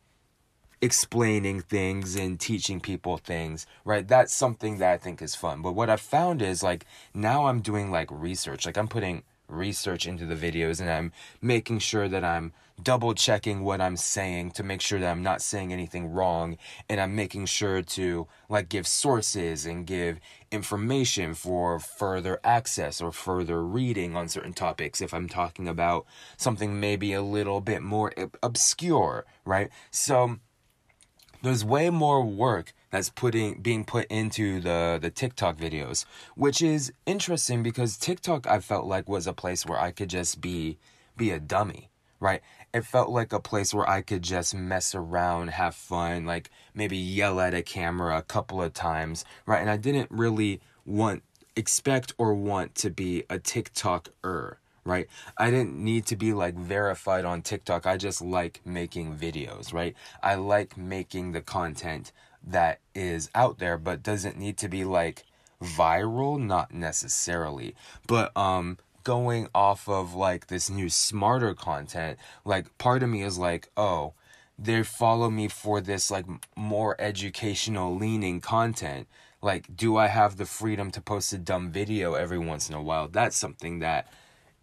explaining 0.81 1.61
things 1.61 2.17
and 2.17 2.41
teaching 2.41 2.81
people 2.81 3.17
things, 3.17 3.67
right? 3.85 4.07
That's 4.07 4.35
something 4.35 4.79
that 4.79 4.93
I 4.93 4.99
think 4.99 5.23
is 5.23 5.37
fun. 5.37 5.63
But 5.63 5.73
what 5.73 5.89
I've 5.89 6.01
found 6.01 6.43
is 6.43 6.63
like 6.63 6.85
now 7.15 7.47
I'm 7.47 7.61
doing 7.61 7.91
like 7.91 8.09
research. 8.11 8.67
Like 8.67 8.77
I'm 8.77 8.89
putting 8.89 9.23
research 9.53 10.07
into 10.07 10.27
the 10.27 10.35
videos 10.35 10.81
and 10.81 10.91
I'm 10.91 11.13
making 11.41 11.79
sure 11.81 12.09
that 12.09 12.25
I'm 12.25 12.53
double 12.83 13.15
checking 13.15 13.63
what 13.63 13.81
I'm 13.81 13.97
saying 13.97 14.53
to 14.53 14.63
make 14.63 14.81
sure 14.81 14.99
that 14.99 15.11
I'm 15.11 15.23
not 15.23 15.43
saying 15.43 15.73
anything 15.73 16.11
wrong 16.11 16.57
and 16.89 17.01
I'm 17.01 17.15
making 17.15 17.47
sure 17.47 17.83
to 17.83 18.27
like 18.49 18.69
give 18.69 18.87
sources 18.87 19.67
and 19.67 19.87
give 19.87 20.19
information 20.51 21.35
for 21.35 21.79
further 21.79 22.41
access 22.43 23.01
or 23.01 23.13
further 23.13 23.63
reading 23.63 24.17
on 24.17 24.29
certain 24.29 24.53
topics 24.53 25.01
if 25.01 25.15
I'm 25.15 25.29
talking 25.29 25.69
about 25.69 26.07
something 26.37 26.81
maybe 26.81 27.13
a 27.13 27.23
little 27.23 27.61
bit 27.61 27.83
more 27.83 28.13
eh, 28.17 28.27
obscure, 28.43 29.25
right? 29.45 29.71
So 29.91 30.39
there's 31.43 31.65
way 31.65 31.91
more 31.91 32.25
work 32.25 32.73
that's 32.93 33.11
putting 33.11 33.61
being 33.61 33.85
put 33.85 34.07
into 34.07 34.61
the 34.61 35.01
the 35.03 35.11
TikTok 35.11 35.57
videos, 35.57 36.05
which 36.37 36.63
is 36.63 36.93
interesting 37.07 37.65
because 37.65 37.97
TikTok 37.97 38.47
I 38.47 38.61
felt 38.61 38.87
like 38.87 39.09
was 39.09 39.27
a 39.27 39.33
place 39.33 39.67
where 39.67 39.81
I 39.81 39.91
could 39.91 40.11
just 40.11 40.41
be 40.41 40.79
be 41.17 41.31
a 41.31 41.41
dummy, 41.41 41.91
right? 42.21 42.43
It 42.73 42.85
felt 42.85 43.09
like 43.09 43.33
a 43.33 43.41
place 43.41 43.75
where 43.75 43.89
I 43.89 44.03
could 44.03 44.23
just 44.23 44.55
mess 44.55 44.95
around, 44.95 45.49
have 45.49 45.75
fun, 45.75 46.27
like 46.27 46.51
maybe 46.75 46.97
yell 46.97 47.41
at 47.41 47.55
a 47.55 47.63
camera 47.63 48.19
a 48.19 48.23
couple 48.23 48.63
of 48.63 48.75
times, 48.75 49.25
right? 49.47 49.61
And 49.61 49.71
I 49.71 49.79
didn't 49.79 50.11
really 50.11 50.61
want 50.85 51.23
expect 51.57 52.15
or 52.19 52.35
want 52.35 52.75
to 52.77 52.91
be 52.91 53.25
a 53.31 53.39
TikToker, 53.39 54.57
right? 54.85 55.07
I 55.39 55.51
didn't 55.51 55.77
need 55.77 56.07
to 56.07 56.17
be 56.17 56.33
like 56.35 56.55
verified 56.55 57.25
on 57.25 57.43
TikTok. 57.43 57.87
I 57.87 57.97
just 57.97 58.21
like 58.21 58.61
making 58.65 59.17
videos, 59.17 59.73
right? 59.73 59.95
I 60.23 60.35
like 60.35 60.77
making 60.77 61.33
the 61.33 61.41
content 61.41 62.13
that 62.47 62.81
is 62.95 63.31
out 63.35 63.59
there 63.59 63.79
but 63.79 64.03
doesn't 64.03 64.39
need 64.39 64.57
to 64.59 64.69
be 64.69 64.85
like 64.85 65.25
viral, 65.63 66.41
not 66.41 66.73
necessarily. 66.73 67.75
But 68.07 68.37
um 68.37 68.79
going 69.05 69.49
off 69.55 69.89
of 69.89 70.15
like 70.15 70.47
this 70.47 70.71
new 70.71 70.89
smarter 70.89 71.55
content, 71.55 72.19
like 72.45 72.77
part 72.79 73.03
of 73.03 73.09
me 73.09 73.23
is 73.23 73.39
like, 73.39 73.69
"Oh, 73.77 74.15
they 74.59 74.83
follow 74.83 75.31
me 75.31 75.49
for 75.49 75.81
this 75.81 76.11
like 76.11 76.27
more 76.57 76.97
educational 77.01 77.95
leaning 77.97 78.41
content." 78.41 79.09
Like, 79.41 79.77
do 79.77 79.97
I 79.97 80.07
have 80.07 80.37
the 80.37 80.47
freedom 80.47 80.93
to 80.93 81.01
post 81.01 81.33
a 81.33 81.39
dumb 81.39 81.73
video 81.73 82.15
every 82.15 82.39
once 82.39 82.69
in 82.69 82.77
a 82.77 82.83
while? 82.83 83.09
That's 83.09 83.37
something 83.37 83.81
that 83.81 84.07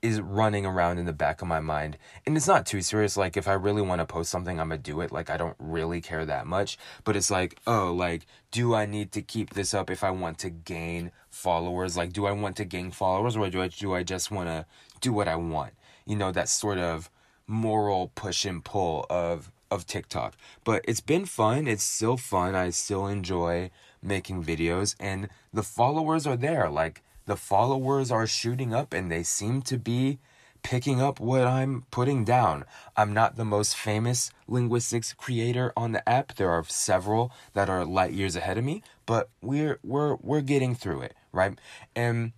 is 0.01 0.21
running 0.21 0.65
around 0.65 0.97
in 0.97 1.05
the 1.05 1.13
back 1.13 1.41
of 1.41 1.47
my 1.47 1.59
mind. 1.59 1.97
And 2.25 2.37
it's 2.37 2.47
not 2.47 2.65
too 2.65 2.81
serious. 2.81 3.17
Like, 3.17 3.37
if 3.37 3.47
I 3.47 3.53
really 3.53 3.81
want 3.81 3.99
to 3.99 4.05
post 4.05 4.31
something, 4.31 4.59
I'm 4.59 4.69
going 4.69 4.81
to 4.81 4.91
do 4.91 5.01
it. 5.01 5.11
Like, 5.11 5.29
I 5.29 5.37
don't 5.37 5.55
really 5.59 6.01
care 6.01 6.25
that 6.25 6.47
much. 6.47 6.77
But 7.03 7.15
it's 7.15 7.31
like, 7.31 7.59
oh, 7.67 7.93
like, 7.93 8.25
do 8.51 8.73
I 8.75 8.85
need 8.85 9.11
to 9.13 9.21
keep 9.21 9.53
this 9.53 9.73
up 9.73 9.89
if 9.89 10.03
I 10.03 10.11
want 10.11 10.37
to 10.39 10.49
gain 10.49 11.11
followers? 11.29 11.97
Like, 11.97 12.13
do 12.13 12.25
I 12.25 12.31
want 12.31 12.55
to 12.57 12.65
gain 12.65 12.91
followers 12.91 13.35
or 13.35 13.49
do 13.49 13.61
I, 13.61 13.67
do 13.67 13.93
I 13.93 14.03
just 14.03 14.31
want 14.31 14.49
to 14.49 14.65
do 15.01 15.13
what 15.13 15.27
I 15.27 15.35
want? 15.35 15.73
You 16.05 16.15
know, 16.15 16.31
that 16.31 16.49
sort 16.49 16.77
of 16.77 17.09
moral 17.47 18.11
push 18.15 18.45
and 18.45 18.63
pull 18.63 19.05
of 19.09 19.51
of 19.71 19.85
TikTok. 19.85 20.35
But 20.63 20.83
it's 20.87 21.01
been 21.01 21.25
fun. 21.25 21.67
It's 21.67 21.83
still 21.83 22.17
fun. 22.17 22.55
I 22.55 22.69
still 22.71 23.07
enjoy 23.07 23.69
making 24.01 24.43
videos 24.43 24.95
and 24.99 25.29
the 25.53 25.63
followers 25.63 26.25
are 26.25 26.37
there. 26.37 26.69
Like 26.69 27.03
the 27.29 27.37
followers 27.37 28.09
are 28.09 28.25
shooting 28.25 28.73
up 28.73 28.91
and 28.91 29.11
they 29.11 29.21
seem 29.21 29.61
to 29.61 29.77
be 29.77 30.17
picking 30.63 30.99
up 30.99 31.19
what 31.19 31.45
I'm 31.45 31.85
putting 31.91 32.25
down. 32.25 32.65
I'm 32.97 33.13
not 33.13 33.35
the 33.35 33.45
most 33.45 33.77
famous 33.77 34.31
linguistics 34.47 35.13
creator 35.13 35.71
on 35.77 35.91
the 35.91 36.09
app. 36.09 36.35
There 36.35 36.49
are 36.49 36.63
several 36.65 37.31
that 37.53 37.69
are 37.69 37.85
light 37.85 38.13
years 38.13 38.35
ahead 38.35 38.57
of 38.57 38.63
me, 38.63 38.81
but 39.05 39.29
we're 39.43 39.79
we're 39.83 40.15
we're 40.15 40.41
getting 40.41 40.73
through 40.73 41.01
it, 41.01 41.15
right? 41.31 41.57
And 41.95 42.33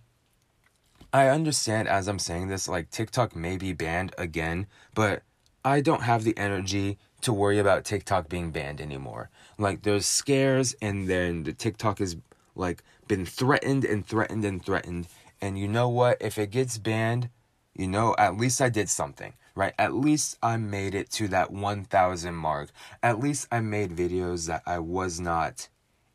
I 1.10 1.28
understand 1.28 1.88
as 1.88 2.06
I'm 2.06 2.18
saying 2.18 2.48
this 2.48 2.68
like 2.68 2.90
TikTok 2.90 3.34
may 3.34 3.56
be 3.56 3.72
banned 3.72 4.14
again, 4.18 4.66
but 4.94 5.22
I 5.64 5.80
don't 5.80 6.02
have 6.02 6.22
the 6.22 6.36
energy 6.36 6.98
to 7.22 7.32
worry 7.32 7.58
about 7.58 7.86
TikTok 7.86 8.28
being 8.28 8.50
banned 8.50 8.80
anymore. 8.80 9.30
Like 9.56 9.84
there's 9.84 10.04
scares 10.04 10.74
and 10.82 11.08
then 11.08 11.44
the 11.44 11.54
TikTok 11.54 12.02
is 12.02 12.16
like 12.54 12.82
been 13.12 13.26
threatened 13.26 13.84
and 13.84 14.06
threatened 14.06 14.42
and 14.42 14.64
threatened. 14.64 15.06
And 15.38 15.58
you 15.58 15.68
know 15.68 15.86
what? 15.86 16.16
If 16.22 16.38
it 16.38 16.50
gets 16.50 16.78
banned, 16.78 17.28
you 17.74 17.86
know, 17.86 18.14
at 18.16 18.38
least 18.38 18.62
I 18.62 18.70
did 18.70 18.88
something, 18.88 19.34
right? 19.54 19.74
At 19.78 19.92
least 19.92 20.38
I 20.42 20.56
made 20.56 20.94
it 20.94 21.10
to 21.10 21.28
that 21.28 21.52
1000 21.52 22.34
mark. 22.34 22.70
At 23.02 23.20
least 23.20 23.48
I 23.52 23.60
made 23.60 23.90
videos 23.90 24.46
that 24.46 24.62
I 24.64 24.78
was 24.78 25.20
not 25.20 25.68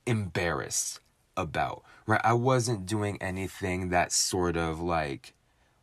embarrassed 0.07 0.99
about, 1.35 1.83
right? 2.07 2.21
I 2.23 2.33
wasn't 2.33 2.87
doing 2.87 3.19
anything 3.21 3.89
that 3.89 4.11
sort 4.11 4.57
of 4.57 4.81
like 4.81 5.35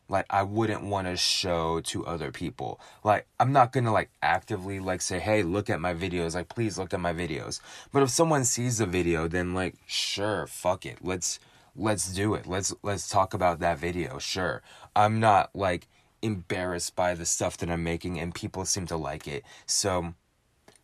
like 0.08 0.26
I 0.30 0.42
wouldn't 0.42 0.82
want 0.82 1.06
to 1.06 1.16
show 1.16 1.80
to 1.80 2.06
other 2.06 2.30
people. 2.30 2.80
Like 3.02 3.26
I'm 3.40 3.52
not 3.52 3.72
going 3.72 3.84
to 3.84 3.90
like 3.90 4.10
actively 4.22 4.80
like 4.80 5.00
say, 5.00 5.18
"Hey, 5.18 5.42
look 5.42 5.70
at 5.70 5.80
my 5.80 5.94
videos." 5.94 6.34
Like 6.34 6.48
please 6.48 6.78
look 6.78 6.92
at 6.94 7.00
my 7.00 7.12
videos. 7.12 7.60
But 7.92 8.02
if 8.02 8.10
someone 8.10 8.44
sees 8.44 8.78
the 8.78 8.86
video, 8.86 9.28
then 9.28 9.54
like 9.54 9.76
sure, 9.86 10.46
fuck 10.46 10.86
it. 10.86 10.98
Let's 11.02 11.38
let's 11.76 12.12
do 12.12 12.34
it. 12.34 12.46
Let's 12.46 12.74
let's 12.82 13.08
talk 13.08 13.34
about 13.34 13.60
that 13.60 13.78
video. 13.78 14.18
Sure. 14.18 14.62
I'm 14.94 15.20
not 15.20 15.50
like 15.54 15.88
embarrassed 16.22 16.96
by 16.96 17.14
the 17.14 17.26
stuff 17.26 17.56
that 17.58 17.70
I'm 17.70 17.84
making 17.84 18.18
and 18.18 18.34
people 18.34 18.64
seem 18.64 18.86
to 18.86 18.96
like 18.96 19.28
it. 19.28 19.44
So 19.66 20.14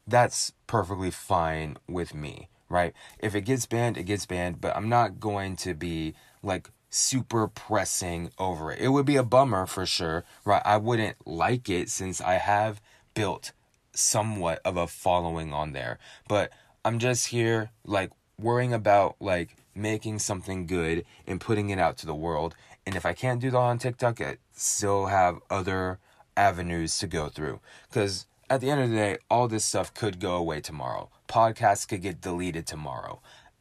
that's 0.07 0.53
perfectly 0.67 1.11
fine 1.11 1.79
with 1.89 2.15
me, 2.15 2.49
right? 2.69 2.93
If 3.19 3.35
it 3.35 3.43
gets 3.43 3.67
banned, 3.67 3.97
it 3.97 4.05
gets 4.05 4.27
banned, 4.27 4.61
but 4.61 4.77
I'm 4.77 4.89
not 4.89 5.21
going 5.21 5.57
to 5.57 5.75
be 5.75 6.15
like 6.43 6.71
super 6.91 7.47
pressing 7.49 8.31
over 8.39 8.73
it. 8.73 8.81
It 8.81 8.89
would 8.89 9.07
be 9.07 9.17
a 9.17 9.23
bummer 9.23 9.67
for 9.67 9.87
sure, 9.87 10.25
right? 10.45 10.63
I 10.65 10.77
wouldn't 10.77 11.27
like 11.27 11.69
it 11.69 11.89
since 11.89 12.21
I 12.21 12.35
have 12.35 12.81
built 13.15 13.53
somewhat 13.93 14.61
of 14.65 14.77
a 14.77 14.87
following 14.87 15.53
on 15.53 15.73
there. 15.73 15.99
But 16.29 16.53
I'm 16.85 16.99
just 16.99 17.29
here 17.29 17.71
like 17.85 18.11
worrying 18.39 18.73
about 18.73 19.17
like 19.21 19.57
making 19.75 20.19
something 20.19 20.67
good 20.67 21.05
and 21.27 21.41
putting 21.41 21.71
it 21.71 21.79
out 21.79 21.97
to 21.99 22.07
the 22.07 22.15
world. 22.15 22.55
And 22.87 22.97
if 22.97 23.07
I 23.07 23.13
can't 23.13 23.41
do 23.41 23.51
that 23.51 23.57
on 23.57 23.79
TikTok, 23.79 24.21
I 24.21 24.39
still 24.53 25.07
have 25.07 25.39
other 25.49 25.99
avenues 26.37 26.99
to 26.99 27.07
go 27.07 27.29
through. 27.29 27.61
Because 27.89 28.27
at 28.49 28.61
the 28.61 28.71
end 28.71 28.81
of 28.81 28.91
the 28.91 28.97
day, 28.97 29.19
all 29.31 29.47
this 29.47 29.65
stuff 29.65 29.95
could 29.95 30.19
go 30.19 30.35
away 30.35 30.61
tomorrow. 30.61 31.09
Podcasts 31.29 31.87
could 31.87 32.03
get 32.03 32.21
deleted 32.21 32.67
tomorrow. 32.67 33.21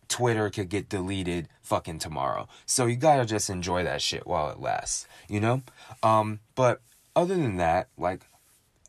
Twitter 0.09 0.49
could 0.49 0.67
get 0.69 0.89
deleted 0.89 1.47
fucking 1.61 1.99
tomorrow. 1.99 2.47
So 2.65 2.87
you 2.87 2.97
gotta 2.97 3.25
just 3.25 3.49
enjoy 3.49 3.83
that 3.83 4.01
shit 4.01 4.27
while 4.27 4.49
it 4.49 4.59
lasts, 4.59 5.07
you 5.29 5.39
know? 5.39 5.61
Um, 6.03 6.39
but 6.55 6.81
other 7.15 7.35
than 7.35 7.57
that, 7.57 7.87
like 7.97 8.25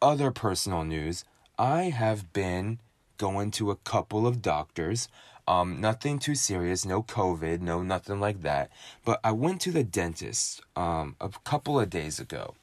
other 0.02 0.30
personal 0.30 0.82
news, 0.82 1.24
I 1.58 1.84
have 1.84 2.32
been 2.32 2.80
going 3.18 3.50
to 3.52 3.70
a 3.70 3.76
couple 3.76 4.26
of 4.26 4.42
doctors. 4.42 5.08
Um, 5.46 5.80
nothing 5.80 6.18
too 6.18 6.34
serious, 6.34 6.86
no 6.86 7.02
COVID, 7.02 7.60
no 7.60 7.82
nothing 7.82 8.18
like 8.18 8.42
that. 8.42 8.70
But 9.04 9.20
I 9.22 9.32
went 9.32 9.60
to 9.62 9.70
the 9.70 9.84
dentist 9.84 10.62
um, 10.74 11.16
a 11.20 11.28
couple 11.44 11.78
of 11.78 11.90
days 11.90 12.18
ago. 12.18 12.54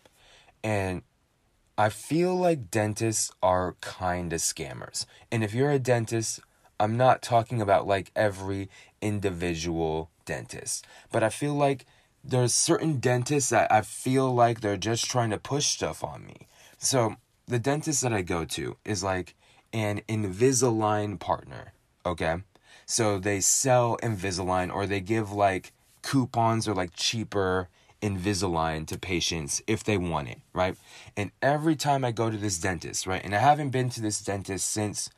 And 0.64 1.04
I 1.78 1.90
feel 1.90 2.36
like 2.36 2.72
dentists 2.72 3.32
are 3.44 3.76
kind 3.82 4.34
of 4.34 4.40
scammers. 4.40 5.06
And 5.32 5.44
if 5.44 5.54
you're 5.54 5.70
a 5.70 5.78
dentist, 5.78 6.40
I'm 6.80 6.98
not 6.98 7.22
talking 7.22 7.62
about 7.62 7.88
like 7.88 8.12
every 8.16 8.70
individual 9.02 10.10
dentist, 10.26 10.86
but 11.12 11.24
I 11.24 11.30
feel 11.30 11.54
like 11.54 11.86
there's 12.24 12.54
certain 12.54 13.00
dentists 13.00 13.50
that 13.50 13.72
I 13.72 13.82
feel 13.82 14.34
like 14.34 14.62
they're 14.62 14.78
just 14.78 15.10
trying 15.10 15.30
to 15.30 15.38
push 15.38 15.68
stuff 15.68 16.04
on 16.04 16.26
me. 16.26 16.48
So 16.78 17.16
the 17.48 17.60
dentist 17.60 18.02
that 18.02 18.14
I 18.14 18.22
go 18.22 18.46
to 18.46 18.78
is 18.84 19.04
like 19.04 19.34
an 19.74 20.02
Invisalign 20.10 21.20
partner, 21.20 21.74
okay? 22.06 22.44
So 22.86 23.18
they 23.18 23.40
sell 23.40 23.98
Invisalign 24.04 24.74
or 24.74 24.86
they 24.86 25.00
give 25.00 25.32
like 25.32 25.72
coupons 26.02 26.68
or 26.68 26.74
like 26.74 26.92
cheaper 26.94 27.70
Invisalign 28.02 28.86
to 28.88 29.00
patients 29.00 29.62
if 29.66 29.84
they 29.84 29.98
want 29.98 30.30
it, 30.30 30.40
right? 30.54 30.78
And 31.16 31.32
every 31.42 31.76
time 31.76 32.06
I 32.06 32.12
go 32.12 32.30
to 32.30 32.38
this 32.38 32.60
dentist, 32.60 33.08
right, 33.08 33.24
and 33.24 33.34
I 33.34 33.40
haven't 33.40 33.72
been 33.72 33.90
to 33.92 34.02
this 34.02 34.22
dentist 34.22 34.70
since 34.70 35.10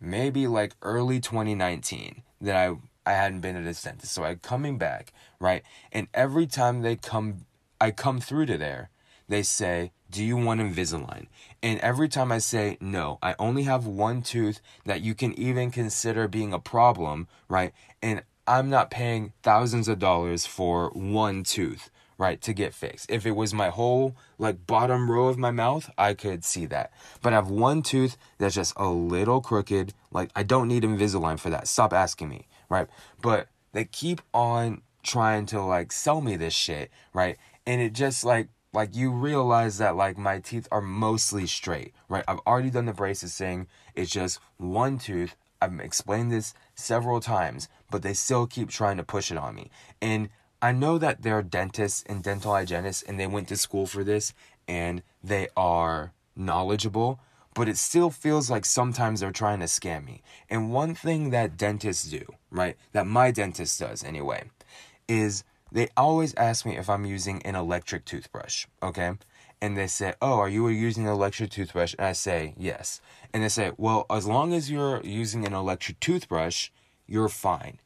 maybe 0.00 0.46
like 0.46 0.74
early 0.82 1.20
2019 1.20 2.22
that 2.40 2.56
I 2.56 2.76
I 3.06 3.12
hadn't 3.14 3.40
been 3.40 3.56
to 3.56 3.62
this 3.62 3.82
dentist. 3.82 4.12
So 4.12 4.24
I 4.24 4.34
coming 4.36 4.78
back, 4.78 5.12
right? 5.40 5.62
And 5.90 6.08
every 6.14 6.46
time 6.46 6.82
they 6.82 6.96
come 6.96 7.46
I 7.80 7.90
come 7.90 8.20
through 8.20 8.46
to 8.46 8.58
there, 8.58 8.90
they 9.28 9.42
say, 9.42 9.92
Do 10.10 10.22
you 10.22 10.36
want 10.36 10.60
Invisalign? 10.60 11.28
And 11.62 11.80
every 11.80 12.08
time 12.08 12.30
I 12.30 12.38
say, 12.38 12.76
No, 12.80 13.18
I 13.22 13.34
only 13.38 13.62
have 13.62 13.86
one 13.86 14.22
tooth 14.22 14.60
that 14.84 15.00
you 15.00 15.14
can 15.14 15.32
even 15.38 15.70
consider 15.70 16.28
being 16.28 16.52
a 16.52 16.58
problem, 16.58 17.28
right? 17.48 17.72
And 18.02 18.22
I'm 18.46 18.68
not 18.68 18.90
paying 18.90 19.32
thousands 19.42 19.88
of 19.88 19.98
dollars 19.98 20.46
for 20.46 20.90
one 20.90 21.44
tooth, 21.44 21.90
right, 22.20 22.42
to 22.42 22.52
get 22.52 22.74
fixed. 22.74 23.10
If 23.10 23.24
it 23.24 23.30
was 23.30 23.54
my 23.54 23.70
whole, 23.70 24.14
like, 24.38 24.66
bottom 24.66 25.10
row 25.10 25.28
of 25.28 25.38
my 25.38 25.50
mouth, 25.50 25.90
I 25.96 26.12
could 26.12 26.44
see 26.44 26.66
that. 26.66 26.92
But 27.22 27.32
I 27.32 27.36
have 27.36 27.48
one 27.48 27.80
tooth 27.80 28.18
that's 28.36 28.54
just 28.54 28.74
a 28.76 28.90
little 28.90 29.40
crooked. 29.40 29.94
Like, 30.12 30.30
I 30.36 30.42
don't 30.42 30.68
need 30.68 30.82
Invisalign 30.82 31.40
for 31.40 31.48
that. 31.48 31.66
Stop 31.66 31.94
asking 31.94 32.28
me, 32.28 32.46
right? 32.68 32.88
But 33.22 33.48
they 33.72 33.86
keep 33.86 34.20
on 34.34 34.82
trying 35.02 35.46
to, 35.46 35.62
like, 35.62 35.92
sell 35.92 36.20
me 36.20 36.36
this 36.36 36.52
shit, 36.52 36.90
right? 37.14 37.38
And 37.66 37.80
it 37.80 37.94
just, 37.94 38.22
like, 38.22 38.48
like 38.74 38.94
you 38.94 39.10
realize 39.10 39.78
that 39.78 39.96
like 39.96 40.16
my 40.16 40.38
teeth 40.38 40.68
are 40.70 40.80
mostly 40.82 41.46
straight, 41.46 41.92
right? 42.08 42.22
I've 42.28 42.38
already 42.46 42.70
done 42.70 42.84
the 42.84 42.92
braces 42.92 43.36
thing. 43.36 43.66
It's 43.96 44.12
just 44.12 44.38
one 44.58 44.98
tooth. 44.98 45.34
I've 45.60 45.80
explained 45.80 46.30
this 46.30 46.54
several 46.74 47.20
times, 47.20 47.68
but 47.90 48.02
they 48.02 48.14
still 48.14 48.46
keep 48.46 48.68
trying 48.68 48.96
to 48.98 49.02
push 49.02 49.32
it 49.32 49.38
on 49.38 49.56
me. 49.56 49.70
And 50.00 50.28
I 50.62 50.72
know 50.72 50.98
that 50.98 51.22
they're 51.22 51.42
dentists 51.42 52.04
and 52.06 52.22
dental 52.22 52.52
hygienists 52.52 53.02
and 53.02 53.18
they 53.18 53.26
went 53.26 53.48
to 53.48 53.56
school 53.56 53.86
for 53.86 54.04
this 54.04 54.34
and 54.68 55.02
they 55.24 55.48
are 55.56 56.12
knowledgeable, 56.36 57.18
but 57.54 57.68
it 57.68 57.78
still 57.78 58.10
feels 58.10 58.50
like 58.50 58.64
sometimes 58.64 59.20
they're 59.20 59.32
trying 59.32 59.60
to 59.60 59.66
scam 59.66 60.04
me. 60.04 60.22
And 60.50 60.70
one 60.70 60.94
thing 60.94 61.30
that 61.30 61.56
dentists 61.56 62.10
do, 62.10 62.24
right, 62.50 62.76
that 62.92 63.06
my 63.06 63.30
dentist 63.30 63.80
does 63.80 64.04
anyway, 64.04 64.44
is 65.08 65.44
they 65.72 65.88
always 65.96 66.34
ask 66.34 66.66
me 66.66 66.76
if 66.76 66.90
I'm 66.90 67.06
using 67.06 67.42
an 67.42 67.54
electric 67.54 68.04
toothbrush, 68.04 68.66
okay? 68.82 69.12
And 69.62 69.76
they 69.76 69.86
say, 69.86 70.14
Oh, 70.20 70.38
are 70.38 70.48
you 70.48 70.68
using 70.68 71.06
an 71.06 71.12
electric 71.12 71.50
toothbrush? 71.50 71.94
And 71.98 72.06
I 72.06 72.12
say, 72.12 72.54
Yes. 72.58 73.00
And 73.32 73.42
they 73.42 73.48
say, 73.48 73.72
Well, 73.76 74.06
as 74.10 74.26
long 74.26 74.52
as 74.52 74.70
you're 74.70 75.00
using 75.02 75.46
an 75.46 75.54
electric 75.54 76.00
toothbrush, 76.00 76.70
you're 77.06 77.28
fine. 77.28 77.78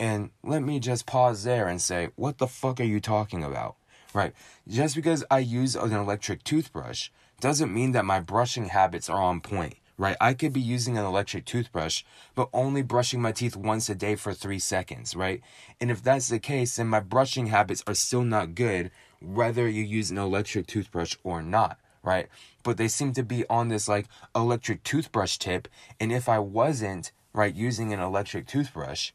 And 0.00 0.30
let 0.42 0.62
me 0.62 0.78
just 0.78 1.06
pause 1.06 1.44
there 1.44 1.66
and 1.66 1.80
say, 1.80 2.10
What 2.16 2.38
the 2.38 2.46
fuck 2.46 2.80
are 2.80 2.84
you 2.84 3.00
talking 3.00 3.42
about? 3.42 3.76
Right? 4.14 4.32
Just 4.66 4.94
because 4.94 5.24
I 5.30 5.40
use 5.40 5.76
an 5.76 5.92
electric 5.92 6.44
toothbrush 6.44 7.10
doesn't 7.40 7.72
mean 7.72 7.92
that 7.92 8.04
my 8.04 8.20
brushing 8.20 8.66
habits 8.66 9.08
are 9.08 9.22
on 9.22 9.40
point 9.40 9.74
right? 9.98 10.16
I 10.20 10.32
could 10.32 10.52
be 10.52 10.60
using 10.60 10.96
an 10.96 11.04
electric 11.04 11.44
toothbrush, 11.44 12.04
but 12.36 12.48
only 12.52 12.82
brushing 12.82 13.20
my 13.20 13.32
teeth 13.32 13.56
once 13.56 13.90
a 13.90 13.94
day 13.94 14.14
for 14.14 14.32
three 14.32 14.60
seconds, 14.60 15.16
right? 15.16 15.42
And 15.80 15.90
if 15.90 16.02
that's 16.02 16.28
the 16.28 16.38
case, 16.38 16.76
then 16.76 16.86
my 16.86 17.00
brushing 17.00 17.48
habits 17.48 17.82
are 17.86 17.94
still 17.94 18.22
not 18.22 18.54
good, 18.54 18.92
whether 19.20 19.68
you 19.68 19.82
use 19.82 20.10
an 20.10 20.18
electric 20.18 20.68
toothbrush 20.68 21.16
or 21.24 21.42
not, 21.42 21.78
right? 22.04 22.28
But 22.62 22.76
they 22.76 22.86
seem 22.86 23.12
to 23.14 23.24
be 23.24 23.44
on 23.50 23.68
this 23.68 23.88
like 23.88 24.06
electric 24.34 24.84
toothbrush 24.84 25.36
tip. 25.36 25.66
And 25.98 26.12
if 26.12 26.28
I 26.28 26.38
wasn't, 26.38 27.10
right, 27.32 27.54
using 27.54 27.92
an 27.92 28.00
electric 28.00 28.46
toothbrush, 28.46 29.10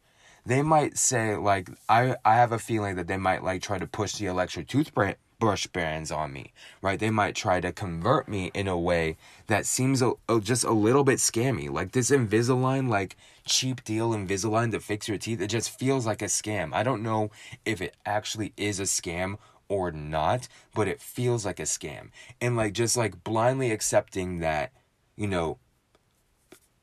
they 0.46 0.62
might 0.62 0.98
say 0.98 1.36
like 1.36 1.70
I 1.90 2.16
I 2.26 2.36
have 2.36 2.52
a 2.52 2.60
feeling 2.60 2.96
that 2.96 3.08
they 3.08 3.18
might 3.18 3.44
like 3.44 3.62
try 3.62 3.78
to 3.78 3.88
push 3.88 4.14
the 4.16 4.28
electric 4.28 4.68
toothbrush 4.68 5.16
brush 5.44 5.68
brands 5.68 6.10
on 6.10 6.32
me, 6.32 6.54
right? 6.82 7.00
They 7.02 7.10
might 7.10 7.36
try 7.36 7.60
to 7.60 7.74
convert 7.74 8.30
me 8.30 8.50
in 8.54 8.70
a 8.70 8.78
way 8.80 9.18
that 9.48 9.66
seems 9.66 10.02
a, 10.02 10.14
a, 10.30 10.40
just 10.40 10.64
a 10.64 10.72
little 10.72 11.04
bit 11.04 11.20
scammy. 11.20 11.70
Like 11.70 11.92
this 11.92 12.12
Invisalign, 12.12 12.88
like 12.88 13.18
cheap 13.46 13.84
deal 13.84 14.12
Invisalign 14.12 14.72
to 14.72 14.80
fix 14.80 15.10
your 15.10 15.18
teeth, 15.18 15.42
it 15.42 15.48
just 15.48 15.78
feels 15.78 16.06
like 16.06 16.22
a 16.22 16.28
scam. 16.28 16.74
I 16.74 16.84
don't 16.84 17.04
know 17.04 17.30
if 17.66 17.82
it 17.82 17.98
actually 18.06 18.54
is 18.56 18.80
a 18.80 18.84
scam 18.84 19.38
or 19.68 19.92
not, 19.92 20.48
but 20.74 20.88
it 20.88 21.02
feels 21.02 21.46
like 21.46 21.60
a 21.60 21.64
scam. 21.64 22.12
And 22.40 22.56
like 22.56 22.72
just 22.72 22.96
like 22.96 23.26
blindly 23.26 23.72
accepting 23.72 24.40
that, 24.40 24.72
you 25.18 25.28
know, 25.28 25.58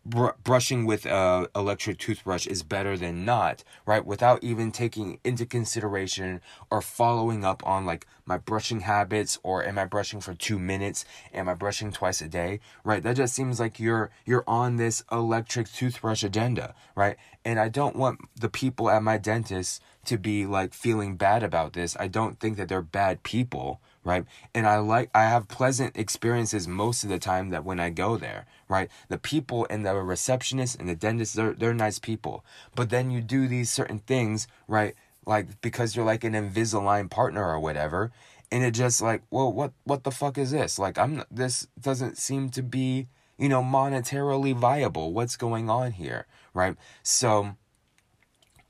br- 0.04 0.30
brushing 0.42 0.86
with 0.86 1.06
a 1.06 1.48
electric 1.54 1.98
toothbrush 1.98 2.46
is 2.46 2.62
better 2.62 2.96
than 2.96 3.24
not, 3.24 3.64
right? 3.86 4.04
Without 4.04 4.42
even 4.42 4.72
taking 4.72 5.18
into 5.24 5.46
consideration 5.46 6.40
or 6.70 6.80
following 6.80 7.44
up 7.44 7.66
on 7.66 7.86
like 7.86 8.06
my 8.24 8.38
brushing 8.38 8.80
habits 8.80 9.38
or 9.42 9.64
am 9.64 9.78
I 9.78 9.84
brushing 9.84 10.20
for 10.20 10.34
2 10.34 10.58
minutes? 10.58 11.04
Am 11.32 11.48
I 11.48 11.54
brushing 11.54 11.92
twice 11.92 12.20
a 12.20 12.28
day? 12.28 12.60
Right? 12.84 13.02
That 13.02 13.16
just 13.16 13.34
seems 13.34 13.60
like 13.60 13.78
you're 13.78 14.10
you're 14.24 14.44
on 14.46 14.76
this 14.76 15.04
electric 15.10 15.72
toothbrush 15.72 16.24
agenda, 16.24 16.74
right? 16.94 17.16
And 17.44 17.58
I 17.58 17.68
don't 17.68 17.96
want 17.96 18.20
the 18.38 18.48
people 18.48 18.90
at 18.90 19.02
my 19.02 19.18
dentist 19.18 19.82
to 20.06 20.18
be 20.18 20.46
like 20.46 20.74
feeling 20.74 21.16
bad 21.16 21.42
about 21.42 21.72
this. 21.72 21.96
I 21.98 22.08
don't 22.08 22.38
think 22.38 22.56
that 22.56 22.68
they're 22.68 22.82
bad 22.82 23.22
people, 23.22 23.80
right? 24.04 24.24
And 24.54 24.66
I 24.66 24.78
like 24.78 25.10
I 25.14 25.24
have 25.24 25.48
pleasant 25.48 25.96
experiences 25.96 26.66
most 26.66 27.04
of 27.04 27.10
the 27.10 27.18
time 27.18 27.50
that 27.50 27.64
when 27.64 27.80
I 27.80 27.90
go 27.90 28.16
there, 28.16 28.46
right? 28.68 28.90
The 29.08 29.18
people 29.18 29.66
and 29.68 29.84
the 29.84 29.94
receptionist 29.94 30.78
and 30.78 30.88
the 30.88 30.96
dentist 30.96 31.34
they're 31.34 31.52
they're 31.52 31.74
nice 31.74 31.98
people. 31.98 32.44
But 32.74 32.90
then 32.90 33.10
you 33.10 33.20
do 33.20 33.46
these 33.46 33.70
certain 33.70 33.98
things, 34.00 34.48
right? 34.68 34.94
Like 35.26 35.60
because 35.60 35.94
you're 35.94 36.04
like 36.04 36.24
an 36.24 36.32
Invisalign 36.32 37.10
partner 37.10 37.46
or 37.46 37.60
whatever, 37.60 38.10
and 38.50 38.64
it 38.64 38.72
just 38.72 39.02
like, 39.02 39.22
well, 39.30 39.52
what 39.52 39.72
what 39.84 40.04
the 40.04 40.10
fuck 40.10 40.38
is 40.38 40.50
this? 40.50 40.78
Like 40.78 40.98
I'm 40.98 41.24
this 41.30 41.68
doesn't 41.78 42.18
seem 42.18 42.50
to 42.50 42.62
be, 42.62 43.08
you 43.38 43.48
know, 43.48 43.62
monetarily 43.62 44.54
viable. 44.54 45.12
What's 45.12 45.36
going 45.36 45.68
on 45.68 45.92
here, 45.92 46.26
right? 46.54 46.76
So 47.02 47.56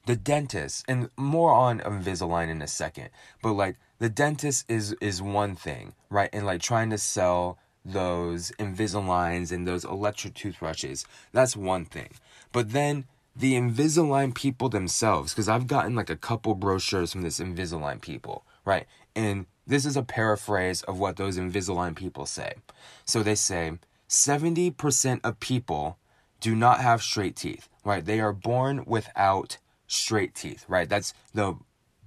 the 0.07 0.17
dentist 0.17 0.85
and 0.89 1.09
more 1.17 1.53
on 1.53 1.81
Invisalign 1.81 2.49
in 2.49 2.63
a 2.63 2.67
second, 2.67 3.11
but 3.43 3.53
like 3.53 3.77
the 4.01 4.09
dentist 4.09 4.65
is 4.69 4.97
is 5.01 5.23
one 5.23 5.55
thing, 5.55 5.95
right? 6.09 6.31
And 6.33 6.45
like 6.45 6.61
trying 6.61 6.91
to 6.91 6.99
sell 6.99 7.59
those 7.85 8.51
Invisaligns 8.59 9.53
and 9.53 9.69
those 9.69 9.85
electric 9.85 10.35
toothbrushes, 10.35 11.07
that's 11.33 11.57
one 11.57 11.85
thing. 11.85 12.11
But 12.53 12.73
then 12.73 13.05
the 13.37 13.55
Invisalign 13.55 14.35
people 14.35 14.69
themselves, 14.69 15.33
because 15.33 15.49
I've 15.49 15.67
gotten 15.67 15.95
like 15.95 16.11
a 16.11 16.17
couple 16.17 16.55
brochures 16.55 17.13
from 17.13 17.23
this 17.23 17.39
Invisalign 17.39 18.01
people, 18.01 18.45
right? 18.65 18.87
And 19.15 19.47
this 19.67 19.87
is 19.87 19.97
a 19.97 20.03
paraphrase 20.03 20.83
of 20.83 20.99
what 20.99 21.17
those 21.17 21.39
Invisalign 21.39 21.95
people 21.95 22.27
say. 22.27 22.55
So 23.05 23.23
they 23.23 23.35
say 23.37 23.79
70% 24.09 25.21
of 25.23 25.41
people 25.41 25.99
do 26.41 26.57
not 26.57 26.81
have 26.81 27.03
straight 27.03 27.37
teeth, 27.37 27.69
right? 27.85 28.05
They 28.05 28.19
are 28.21 28.33
born 28.33 28.85
without 28.87 29.59
straight 29.87 30.35
teeth, 30.35 30.65
right? 30.69 30.89
That's 30.89 31.13
the 31.35 31.57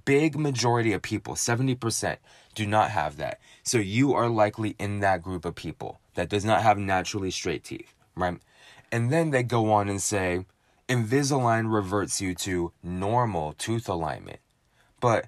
big 0.06 0.38
majority 0.38 0.94
of 0.94 1.02
people, 1.02 1.36
70%, 1.36 2.18
do 2.56 2.68
not 2.68 2.92
have 2.92 3.18
that. 3.18 3.40
So 3.64 3.78
you 3.78 4.14
are 4.14 4.30
likely 4.30 4.76
in 4.80 5.00
that 5.00 5.22
group 5.22 5.46
of 5.46 5.56
people 5.56 6.00
that 6.16 6.30
does 6.30 6.46
not 6.46 6.62
have 6.62 6.78
naturally 6.78 7.32
straight 7.32 7.64
teeth, 7.64 7.94
right? 8.16 8.38
And 8.92 9.12
then 9.12 9.32
they 9.32 9.44
go 9.44 9.72
on 9.72 9.90
and 9.90 10.02
say 10.02 10.46
Invisalign 10.88 11.74
reverts 11.74 12.22
you 12.22 12.36
to 12.36 12.74
normal 12.84 13.54
tooth 13.54 13.88
alignment. 13.88 14.40
But 15.00 15.28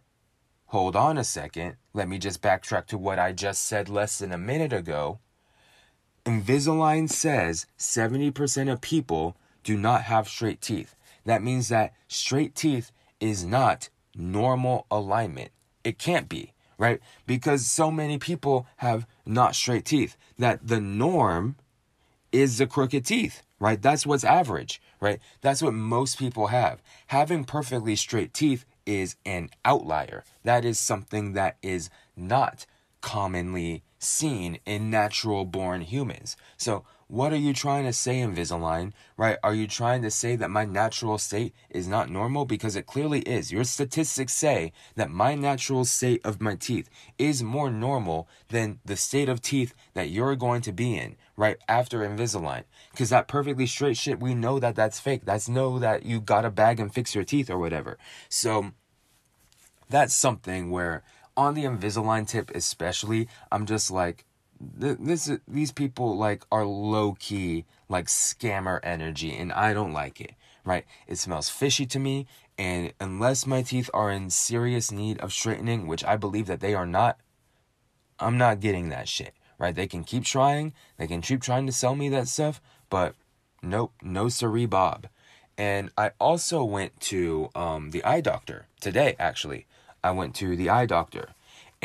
hold 0.67 0.95
on 0.95 1.17
a 1.17 1.23
second, 1.23 1.77
let 1.93 2.07
me 2.07 2.17
just 2.17 2.41
backtrack 2.41 2.87
to 2.87 2.97
what 2.97 3.19
I 3.19 3.31
just 3.31 3.65
said 3.65 3.89
less 3.89 4.19
than 4.19 4.31
a 4.31 4.37
minute 4.37 4.73
ago. 4.73 5.19
Invisalign 6.25 7.09
says 7.09 7.67
70% 7.77 8.71
of 8.71 8.81
people 8.81 9.37
do 9.63 9.77
not 9.77 10.03
have 10.03 10.27
straight 10.27 10.61
teeth. 10.61 10.95
That 11.23 11.41
means 11.41 11.69
that 11.69 11.93
straight 12.07 12.55
teeth 12.55 12.91
is 13.19 13.45
not 13.45 13.89
normal 14.15 14.85
alignment. 14.89 15.51
It 15.83 15.99
can't 15.99 16.27
be, 16.29 16.53
right? 16.77 16.99
Because 17.25 17.65
so 17.65 17.91
many 17.91 18.17
people 18.17 18.67
have 18.77 19.05
not 19.25 19.55
straight 19.55 19.85
teeth 19.85 20.17
that 20.37 20.67
the 20.67 20.79
norm 20.81 21.55
is 22.31 22.57
the 22.57 22.67
crooked 22.67 23.05
teeth, 23.05 23.43
right? 23.59 23.81
That's 23.81 24.05
what's 24.05 24.23
average, 24.23 24.81
right? 24.99 25.19
That's 25.41 25.61
what 25.61 25.73
most 25.73 26.19
people 26.19 26.47
have. 26.47 26.81
Having 27.07 27.45
perfectly 27.45 27.95
straight 27.95 28.33
teeth 28.33 28.65
is 28.85 29.15
an 29.25 29.49
outlier. 29.63 30.23
That 30.43 30.65
is 30.65 30.79
something 30.79 31.33
that 31.33 31.57
is 31.61 31.89
not 32.15 32.65
commonly 33.01 33.83
seen 33.99 34.59
in 34.65 34.89
natural 34.89 35.45
born 35.45 35.81
humans. 35.81 36.35
So 36.57 36.83
what 37.07 37.31
are 37.31 37.37
you 37.37 37.53
trying 37.53 37.85
to 37.85 37.93
say, 37.93 38.15
Invisalign? 38.15 38.91
Right? 39.15 39.37
Are 39.43 39.53
you 39.53 39.67
trying 39.67 40.01
to 40.01 40.09
say 40.09 40.35
that 40.35 40.49
my 40.49 40.65
natural 40.65 41.19
state 41.19 41.53
is 41.69 41.87
not 41.87 42.09
normal? 42.09 42.45
Because 42.45 42.75
it 42.75 42.87
clearly 42.87 43.19
is. 43.21 43.51
Your 43.51 43.63
statistics 43.63 44.33
say 44.33 44.73
that 44.95 45.11
my 45.11 45.35
natural 45.35 45.85
state 45.85 46.21
of 46.25 46.41
my 46.41 46.55
teeth 46.55 46.89
is 47.19 47.43
more 47.43 47.69
normal 47.69 48.27
than 48.49 48.79
the 48.83 48.97
state 48.97 49.29
of 49.29 49.41
teeth 49.41 49.75
that 49.93 50.09
you're 50.09 50.35
going 50.35 50.61
to 50.61 50.71
be 50.71 50.97
in, 50.97 51.15
right? 51.37 51.57
After 51.67 51.99
Invisalign. 51.99 52.63
Because 52.91 53.11
that 53.11 53.27
perfectly 53.27 53.67
straight 53.67 53.97
shit, 53.97 54.19
we 54.19 54.33
know 54.33 54.59
that 54.59 54.75
that's 54.75 54.99
fake. 54.99 55.25
That's 55.25 55.47
know 55.47 55.77
that 55.77 56.05
you 56.05 56.19
got 56.19 56.43
a 56.43 56.49
bag 56.49 56.79
and 56.79 56.91
fix 56.91 57.13
your 57.13 57.23
teeth 57.23 57.51
or 57.51 57.59
whatever. 57.59 57.99
So 58.29 58.71
that's 59.89 60.15
something 60.15 60.71
where 60.71 61.03
on 61.37 61.53
the 61.53 61.65
Invisalign 61.65 62.27
tip 62.27 62.49
especially, 62.55 63.27
I'm 63.51 63.67
just 63.67 63.91
like 63.91 64.25
this 64.77 65.31
these 65.47 65.71
people 65.71 66.17
like 66.17 66.43
are 66.51 66.65
low 66.65 67.13
key 67.19 67.65
like 67.89 68.07
scammer 68.07 68.79
energy 68.83 69.35
and 69.35 69.51
I 69.53 69.73
don't 69.73 69.93
like 69.93 70.19
it, 70.21 70.33
right? 70.63 70.85
It 71.07 71.17
smells 71.17 71.49
fishy 71.49 71.85
to 71.87 71.99
me 71.99 72.27
and 72.57 72.93
unless 72.99 73.45
my 73.45 73.61
teeth 73.61 73.89
are 73.93 74.11
in 74.11 74.29
serious 74.29 74.91
need 74.91 75.19
of 75.19 75.33
straightening, 75.33 75.87
which 75.87 76.03
I 76.05 76.15
believe 76.15 76.47
that 76.47 76.61
they 76.61 76.73
are 76.73 76.85
not, 76.85 77.17
I'm 78.19 78.37
not 78.37 78.61
getting 78.61 78.89
that 78.89 79.09
shit, 79.09 79.33
right? 79.59 79.75
They 79.75 79.87
can 79.87 80.03
keep 80.03 80.23
trying, 80.23 80.73
they 80.97 81.07
can 81.07 81.21
keep 81.21 81.41
trying 81.41 81.65
to 81.65 81.73
sell 81.73 81.95
me 81.95 82.07
that 82.09 82.27
stuff, 82.27 82.61
but 82.89 83.15
nope, 83.61 83.93
no 84.01 84.29
siree 84.29 84.65
bob. 84.65 85.07
And 85.57 85.89
I 85.97 86.11
also 86.19 86.63
went 86.63 86.99
to 87.01 87.49
um, 87.55 87.91
the 87.91 88.03
eye 88.03 88.21
doctor 88.21 88.67
today, 88.79 89.15
actually. 89.19 89.67
I 90.03 90.11
went 90.11 90.35
to 90.35 90.55
the 90.55 90.69
eye 90.69 90.85
doctor 90.85 91.29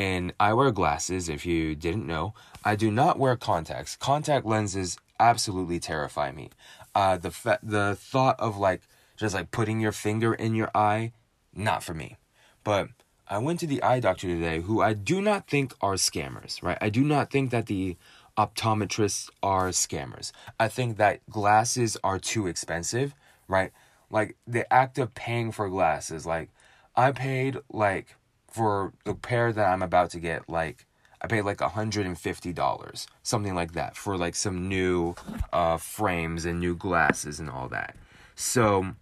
and 0.00 0.32
I 0.40 0.54
wear 0.54 0.70
glasses, 0.70 1.28
if 1.28 1.44
you 1.44 1.74
didn't 1.74 2.06
know. 2.06 2.32
I 2.64 2.74
do 2.74 2.90
not 2.90 3.18
wear 3.18 3.36
contacts. 3.36 3.96
Contact 3.96 4.46
lenses 4.46 4.96
absolutely 5.18 5.78
terrify 5.78 6.32
me. 6.32 6.48
Uh, 6.94 7.18
the 7.18 7.30
fa- 7.30 7.58
the 7.62 7.98
thought 8.00 8.40
of 8.40 8.56
like 8.56 8.80
just 9.18 9.34
like 9.34 9.50
putting 9.50 9.78
your 9.78 9.92
finger 9.92 10.32
in 10.32 10.54
your 10.54 10.70
eye, 10.74 11.12
not 11.54 11.82
for 11.82 11.92
me. 11.92 12.16
But 12.64 12.88
I 13.28 13.36
went 13.36 13.60
to 13.60 13.66
the 13.66 13.82
eye 13.82 14.00
doctor 14.00 14.26
today, 14.26 14.62
who 14.62 14.80
I 14.80 14.94
do 14.94 15.20
not 15.20 15.46
think 15.46 15.74
are 15.82 15.96
scammers, 15.96 16.62
right? 16.62 16.78
I 16.80 16.88
do 16.88 17.04
not 17.04 17.30
think 17.30 17.50
that 17.50 17.66
the 17.66 17.98
optometrists 18.38 19.28
are 19.42 19.68
scammers. 19.68 20.32
I 20.58 20.68
think 20.68 20.96
that 20.96 21.28
glasses 21.28 21.98
are 22.02 22.18
too 22.18 22.46
expensive, 22.46 23.14
right? 23.48 23.70
Like 24.08 24.38
the 24.46 24.64
act 24.72 24.96
of 24.96 25.14
paying 25.14 25.52
for 25.52 25.68
glasses, 25.68 26.24
like 26.24 26.48
I 26.96 27.12
paid 27.12 27.58
like 27.68 28.16
for 28.50 28.92
the 29.04 29.14
pair 29.14 29.52
that 29.52 29.68
I'm 29.68 29.82
about 29.82 30.10
to 30.10 30.20
get, 30.20 30.48
like 30.48 30.86
I 31.22 31.26
paid 31.26 31.42
like 31.42 31.58
$150, 31.58 33.06
something 33.22 33.54
like 33.54 33.72
that, 33.72 33.96
for 33.96 34.16
like 34.16 34.34
some 34.34 34.68
new 34.68 35.14
uh, 35.52 35.76
frames 35.76 36.44
and 36.44 36.60
new 36.60 36.74
glasses 36.74 37.40
and 37.40 37.50
all 37.50 37.68
that. 37.68 37.96
So, 38.34 38.94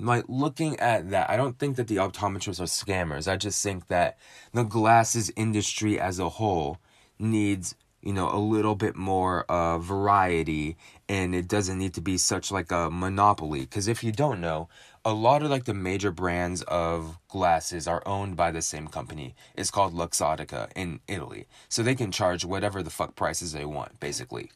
like 0.00 0.24
looking 0.28 0.80
at 0.80 1.10
that, 1.10 1.28
I 1.28 1.36
don't 1.36 1.58
think 1.58 1.76
that 1.76 1.88
the 1.88 1.96
optometrists 1.96 2.60
are 2.60 2.64
scammers. 2.64 3.30
I 3.30 3.36
just 3.36 3.62
think 3.62 3.88
that 3.88 4.18
the 4.52 4.62
glasses 4.62 5.30
industry 5.36 6.00
as 6.00 6.18
a 6.18 6.28
whole 6.30 6.78
needs 7.18 7.74
you 8.00 8.12
know 8.12 8.30
a 8.32 8.38
little 8.38 8.74
bit 8.74 8.96
more 8.96 9.44
uh, 9.50 9.78
variety 9.78 10.76
and 11.08 11.34
it 11.34 11.48
doesn't 11.48 11.78
need 11.78 11.94
to 11.94 12.00
be 12.00 12.16
such 12.16 12.52
like 12.52 12.70
a 12.70 12.88
monopoly 12.90 13.60
because 13.60 13.88
if 13.88 14.04
you 14.04 14.12
don't 14.12 14.40
know 14.40 14.68
a 15.04 15.12
lot 15.12 15.42
of 15.42 15.50
like 15.50 15.64
the 15.64 15.74
major 15.74 16.10
brands 16.10 16.62
of 16.62 17.18
glasses 17.28 17.86
are 17.86 18.02
owned 18.06 18.36
by 18.36 18.50
the 18.50 18.62
same 18.62 18.88
company 18.88 19.34
it's 19.54 19.70
called 19.70 19.94
luxottica 19.94 20.70
in 20.74 21.00
italy 21.08 21.46
so 21.68 21.82
they 21.82 21.94
can 21.94 22.12
charge 22.12 22.44
whatever 22.44 22.82
the 22.82 22.90
fuck 22.90 23.14
prices 23.14 23.52
they 23.52 23.64
want 23.64 23.98
basically 24.00 24.50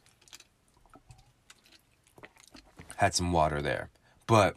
had 2.97 3.13
some 3.15 3.31
water 3.31 3.61
there 3.61 3.89
but 4.27 4.55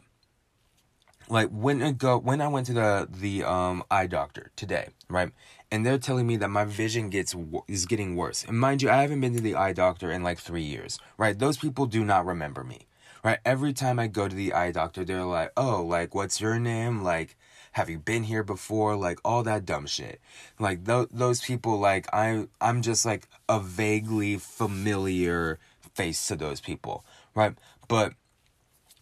like 1.29 1.49
when 1.49 1.81
I 1.83 1.91
go 1.91 2.17
when 2.17 2.41
I 2.41 2.47
went 2.47 2.67
to 2.67 2.73
the 2.73 3.07
the 3.09 3.43
um 3.43 3.83
eye 3.91 4.07
doctor 4.07 4.51
today, 4.55 4.89
right? 5.09 5.31
And 5.71 5.85
they're 5.85 5.97
telling 5.97 6.25
me 6.25 6.37
that 6.37 6.49
my 6.49 6.63
vision 6.63 7.09
gets 7.09 7.35
is 7.67 7.85
getting 7.85 8.15
worse. 8.15 8.45
And 8.45 8.59
mind 8.59 8.81
you, 8.81 8.89
I 8.89 9.01
haven't 9.01 9.19
been 9.19 9.35
to 9.35 9.41
the 9.41 9.55
eye 9.55 9.73
doctor 9.73 10.11
in 10.11 10.23
like 10.23 10.39
3 10.39 10.61
years, 10.61 10.99
right? 11.17 11.37
Those 11.37 11.57
people 11.57 11.85
do 11.85 12.05
not 12.05 12.25
remember 12.25 12.63
me. 12.63 12.86
Right? 13.23 13.39
Every 13.45 13.73
time 13.73 13.99
I 13.99 14.07
go 14.07 14.27
to 14.27 14.35
the 14.35 14.53
eye 14.53 14.71
doctor, 14.71 15.03
they're 15.03 15.23
like, 15.23 15.51
"Oh, 15.57 15.83
like 15.83 16.15
what's 16.15 16.41
your 16.41 16.59
name? 16.59 17.03
Like 17.03 17.35
have 17.73 17.89
you 17.89 17.99
been 17.99 18.23
here 18.23 18.43
before? 18.43 18.95
Like 18.95 19.19
all 19.25 19.43
that 19.43 19.65
dumb 19.65 19.85
shit." 19.87 20.21
Like 20.59 20.85
th- 20.85 21.09
those 21.11 21.41
people 21.41 21.79
like 21.79 22.07
I 22.13 22.47
I'm 22.61 22.81
just 22.81 23.05
like 23.05 23.27
a 23.49 23.59
vaguely 23.59 24.37
familiar 24.37 25.59
face 25.95 26.27
to 26.27 26.35
those 26.35 26.61
people, 26.61 27.03
right? 27.35 27.55
But 27.87 28.13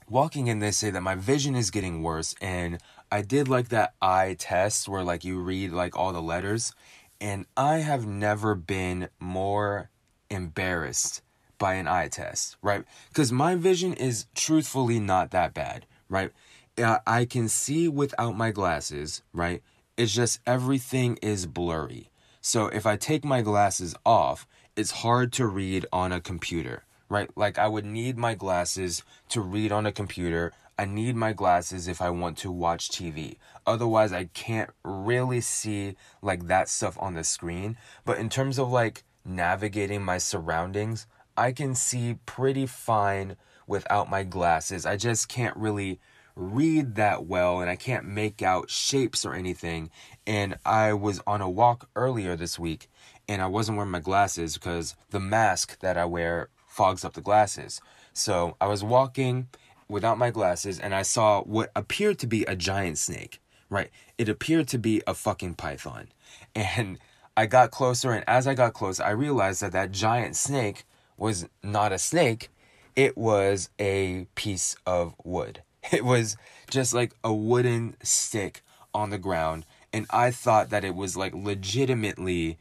walking 0.10 0.47
in, 0.47 0.60
they 0.60 0.71
say 0.71 0.89
that 0.89 1.01
my 1.01 1.15
vision 1.15 1.56
is 1.56 1.71
getting 1.71 2.01
worse. 2.01 2.36
And 2.41 2.80
I 3.12 3.21
did 3.21 3.47
like 3.47 3.69
that 3.69 3.93
eye 4.01 4.36
test 4.38 4.88
where 4.88 5.04
like 5.04 5.23
you 5.23 5.39
read 5.39 5.71
like 5.71 5.97
all 5.97 6.13
the 6.13 6.21
letters. 6.21 6.73
And 7.21 7.45
I 7.56 7.78
have 7.78 8.06
never 8.06 8.56
been 8.56 9.10
more 9.19 9.89
embarrassed 10.30 11.21
by 11.58 11.76
an 11.76 11.88
eye 11.88 12.08
test, 12.08 12.58
right? 12.62 12.84
Because 13.10 13.32
my 13.32 13.56
vision 13.56 13.94
is 13.94 14.26
truthfully 14.36 15.00
not 15.00 15.32
that 15.32 15.54
bad, 15.54 15.86
right? 16.10 16.32
I 16.78 17.26
can 17.26 17.48
see 17.48 17.88
without 17.88 18.36
my 18.36 18.52
glasses, 18.52 19.22
right? 19.34 19.63
It's 19.98 20.13
just 20.13 20.39
everything 20.46 21.18
is 21.22 21.46
blurry. 21.46 22.10
So 22.41 22.68
if 22.68 22.86
I 22.86 22.98
take 22.98 23.24
my 23.24 23.41
glasses 23.41 23.96
off, 24.06 24.46
it's 24.76 24.91
hard 24.91 25.32
to 25.34 25.48
read 25.48 25.86
on 25.94 26.12
a 26.12 26.20
computer, 26.20 26.84
right? 27.08 27.30
Like 27.36 27.58
I 27.58 27.68
would 27.68 27.86
need 27.86 28.18
my 28.18 28.36
glasses 28.36 29.04
to 29.30 29.39
read 29.39 29.72
on 29.72 29.86
a 29.86 29.91
computer. 29.91 30.52
I 30.78 30.84
need 30.84 31.15
my 31.15 31.32
glasses 31.32 31.88
if 31.88 32.02
I 32.02 32.10
want 32.10 32.38
to 32.39 32.52
watch 32.52 32.89
TV. 32.89 33.38
Otherwise, 33.65 34.12
I 34.12 34.26
can't 34.26 34.70
really 34.84 35.39
see 35.39 35.96
like 36.22 36.48
that 36.48 36.68
stuff 36.68 36.98
on 37.00 37.13
the 37.13 37.24
screen. 37.24 37.78
But 38.04 38.18
in 38.18 38.28
terms 38.28 38.60
of 38.60 38.70
like 38.70 39.06
navigating 39.24 40.04
my 40.04 40.18
surroundings, 40.18 41.08
I 41.38 41.52
can 41.52 41.76
see 41.76 42.17
pretty 42.26 42.65
fine 42.65 43.36
without 43.67 44.10
my 44.10 44.24
glasses. 44.24 44.86
I 44.86 44.98
just 44.98 45.28
can't 45.28 45.56
really 45.58 46.00
read 46.36 46.95
that 46.95 47.26
well 47.26 47.62
and 47.62 47.69
I 47.69 47.76
can't 47.76 48.06
make 48.06 48.41
out 48.41 48.69
shapes 48.69 49.26
or 49.26 49.34
anything. 49.34 49.89
And 50.28 50.58
I 50.65 50.93
was 50.93 51.21
on 51.26 51.41
a 51.41 51.50
walk 51.50 51.89
earlier 51.95 52.36
this 52.36 52.60
week 52.60 52.89
and 53.28 53.41
I 53.41 53.48
wasn't 53.48 53.78
wearing 53.78 53.91
my 53.91 54.00
glasses 54.00 54.56
because 54.56 54.95
the 55.10 55.19
mask 55.19 55.80
that 55.80 55.98
I 55.98 56.06
wear 56.06 56.50
fogs 56.67 57.06
up 57.06 57.13
the 57.13 57.21
glasses. 57.21 57.82
So 58.13 58.56
I 58.60 58.67
was 58.67 58.84
walking 58.84 59.48
without 59.88 60.17
my 60.17 60.30
glasses 60.30 60.80
and 60.80 60.93
I 60.93 61.04
saw 61.04 61.41
what 61.43 61.71
appeared 61.76 62.19
to 62.19 62.28
be 62.28 62.43
a 62.43 62.56
giant 62.56 62.98
snake, 62.98 63.39
right? 63.69 63.89
It 64.17 64.30
appeared 64.30 64.67
to 64.69 64.78
be 64.78 65.02
a 65.08 65.13
fucking 65.13 65.56
python. 65.56 66.10
And 66.58 67.00
I 67.38 67.48
got 67.48 67.71
closer, 67.71 68.13
and 68.13 68.24
as 68.30 68.48
I 68.48 68.54
got 68.54 68.74
close, 68.74 69.02
I 69.02 69.10
realized 69.10 69.62
that 69.62 69.74
that 69.74 69.91
giant 69.91 70.38
snake 70.38 70.86
was 71.17 71.47
not 71.63 71.91
a 71.91 71.97
snake, 71.97 72.49
it 72.95 73.17
was 73.17 73.69
a 73.80 74.28
piece 74.36 74.75
of 74.86 75.15
wood. 75.23 75.62
It 75.91 76.04
was 76.04 76.36
just 76.67 76.95
like 76.95 77.13
a 77.23 77.32
wooden 77.32 77.95
stick 78.01 78.63
on 78.91 79.12
the 79.12 79.19
ground, 79.19 79.67
and 79.93 80.08
I 80.10 80.32
thought 80.32 80.71
that 80.71 80.84
it 80.84 80.95
was 80.95 81.15
like 81.15 81.36
legitimately 81.36 82.58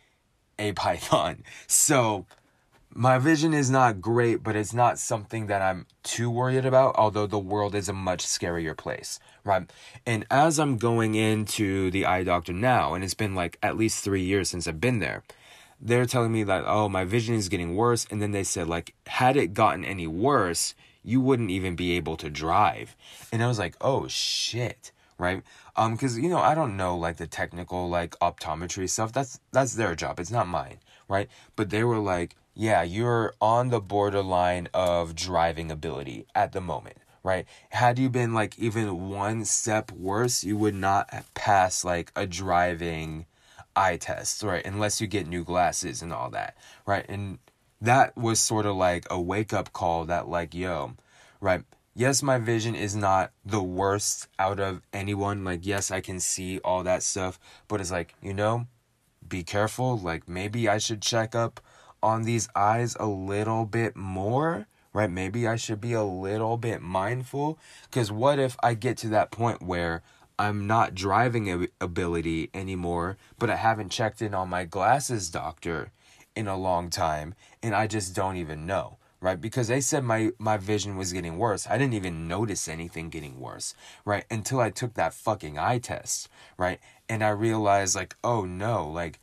a 0.58 0.72
python. 0.72 1.42
So 1.66 2.26
my 2.96 3.18
vision 3.18 3.52
is 3.52 3.70
not 3.70 4.00
great, 4.00 4.44
but 4.44 4.54
it's 4.54 4.72
not 4.72 4.98
something 4.98 5.48
that 5.48 5.60
I'm 5.60 5.86
too 6.04 6.30
worried 6.30 6.64
about, 6.64 6.94
although 6.96 7.26
the 7.26 7.38
world 7.38 7.74
is 7.74 7.88
a 7.88 7.92
much 7.92 8.24
scarier 8.24 8.76
place, 8.76 9.18
right? 9.42 9.68
And 10.06 10.24
as 10.30 10.60
I'm 10.60 10.76
going 10.76 11.16
into 11.16 11.90
the 11.90 12.06
eye 12.06 12.22
doctor 12.22 12.52
now, 12.52 12.94
and 12.94 13.02
it's 13.02 13.14
been 13.14 13.34
like 13.34 13.58
at 13.62 13.76
least 13.76 14.04
three 14.04 14.22
years 14.22 14.48
since 14.48 14.68
I've 14.68 14.80
been 14.80 15.00
there, 15.00 15.24
they're 15.80 16.06
telling 16.06 16.32
me 16.32 16.42
that, 16.44 16.64
oh, 16.66 16.88
my 16.88 17.04
vision 17.04 17.34
is 17.34 17.48
getting 17.48 17.76
worse. 17.76 18.06
And 18.10 18.20
then 18.22 18.32
they 18.32 18.44
said, 18.44 18.68
like, 18.68 18.94
had 19.06 19.36
it 19.36 19.54
gotten 19.54 19.84
any 19.84 20.06
worse, 20.06 20.74
you 21.02 21.20
wouldn't 21.20 21.50
even 21.50 21.76
be 21.76 21.92
able 21.92 22.16
to 22.16 22.30
drive. 22.30 22.96
And 23.32 23.42
I 23.42 23.48
was 23.48 23.58
like, 23.58 23.76
oh, 23.80 24.08
shit 24.08 24.90
right 25.16 25.44
um 25.76 25.92
because 25.92 26.18
you 26.18 26.28
know 26.28 26.40
i 26.40 26.56
don't 26.56 26.76
know 26.76 26.96
like 26.96 27.18
the 27.18 27.26
technical 27.28 27.88
like 27.88 28.18
optometry 28.18 28.90
stuff 28.90 29.12
that's 29.12 29.38
that's 29.52 29.74
their 29.74 29.94
job 29.94 30.18
it's 30.18 30.32
not 30.32 30.48
mine 30.48 30.76
right 31.06 31.28
but 31.54 31.70
they 31.70 31.84
were 31.84 32.00
like 32.00 32.34
yeah, 32.54 32.82
you're 32.82 33.34
on 33.40 33.70
the 33.70 33.80
borderline 33.80 34.68
of 34.72 35.14
driving 35.14 35.70
ability 35.70 36.26
at 36.34 36.52
the 36.52 36.60
moment, 36.60 36.96
right? 37.24 37.46
Had 37.70 37.98
you 37.98 38.08
been 38.08 38.32
like 38.32 38.58
even 38.58 39.08
one 39.10 39.44
step 39.44 39.90
worse, 39.90 40.44
you 40.44 40.56
would 40.56 40.74
not 40.74 41.10
pass 41.34 41.84
like 41.84 42.12
a 42.14 42.26
driving 42.26 43.26
eye 43.76 43.96
tests, 43.96 44.42
right? 44.42 44.64
Unless 44.64 45.00
you 45.00 45.06
get 45.06 45.26
new 45.26 45.44
glasses 45.44 46.02
and 46.02 46.12
all 46.12 46.30
that, 46.30 46.56
right? 46.86 47.04
And 47.08 47.38
that 47.80 48.16
was 48.16 48.40
sort 48.40 48.66
of 48.66 48.76
like 48.76 49.06
a 49.10 49.20
wake 49.20 49.52
up 49.52 49.72
call 49.72 50.04
that, 50.06 50.28
like, 50.28 50.54
yo, 50.54 50.94
right? 51.40 51.62
Yes, 51.94 52.22
my 52.22 52.38
vision 52.38 52.74
is 52.74 52.96
not 52.96 53.30
the 53.44 53.62
worst 53.62 54.26
out 54.38 54.58
of 54.58 54.82
anyone. 54.92 55.44
Like, 55.44 55.64
yes, 55.64 55.90
I 55.90 56.00
can 56.00 56.18
see 56.18 56.58
all 56.60 56.82
that 56.82 57.02
stuff, 57.02 57.38
but 57.68 57.80
it's 57.80 57.92
like, 57.92 58.14
you 58.20 58.34
know, 58.34 58.66
be 59.26 59.42
careful. 59.42 59.98
Like, 59.98 60.28
maybe 60.28 60.68
I 60.68 60.78
should 60.78 61.02
check 61.02 61.34
up 61.34 61.60
on 62.02 62.22
these 62.22 62.48
eyes 62.54 62.96
a 62.98 63.06
little 63.06 63.64
bit 63.64 63.96
more, 63.96 64.66
right? 64.92 65.10
Maybe 65.10 65.46
I 65.46 65.56
should 65.56 65.80
be 65.80 65.92
a 65.92 66.02
little 66.02 66.56
bit 66.56 66.82
mindful. 66.82 67.58
Because 67.84 68.10
what 68.10 68.38
if 68.38 68.56
I 68.62 68.74
get 68.74 68.98
to 68.98 69.08
that 69.08 69.30
point 69.30 69.62
where 69.62 70.02
I'm 70.38 70.66
not 70.66 70.94
driving 70.94 71.68
ability 71.80 72.50
anymore, 72.52 73.16
but 73.38 73.50
I 73.50 73.56
haven't 73.56 73.90
checked 73.90 74.20
in 74.20 74.34
on 74.34 74.48
my 74.48 74.64
glasses 74.64 75.30
doctor 75.30 75.92
in 76.34 76.48
a 76.48 76.56
long 76.56 76.90
time 76.90 77.34
and 77.62 77.74
I 77.74 77.86
just 77.86 78.14
don't 78.14 78.36
even 78.36 78.66
know, 78.66 78.98
right? 79.20 79.40
Because 79.40 79.68
they 79.68 79.80
said 79.80 80.02
my 80.02 80.30
my 80.38 80.56
vision 80.56 80.96
was 80.96 81.12
getting 81.12 81.38
worse. 81.38 81.66
I 81.68 81.78
didn't 81.78 81.94
even 81.94 82.26
notice 82.26 82.66
anything 82.66 83.10
getting 83.10 83.38
worse, 83.38 83.74
right? 84.04 84.24
Until 84.30 84.60
I 84.60 84.70
took 84.70 84.94
that 84.94 85.14
fucking 85.14 85.58
eye 85.58 85.78
test, 85.78 86.28
right? 86.58 86.80
and 87.08 87.22
I 87.22 87.30
realized 87.30 87.94
like, 87.94 88.16
oh 88.24 88.44
no, 88.44 88.88
like 88.88 89.20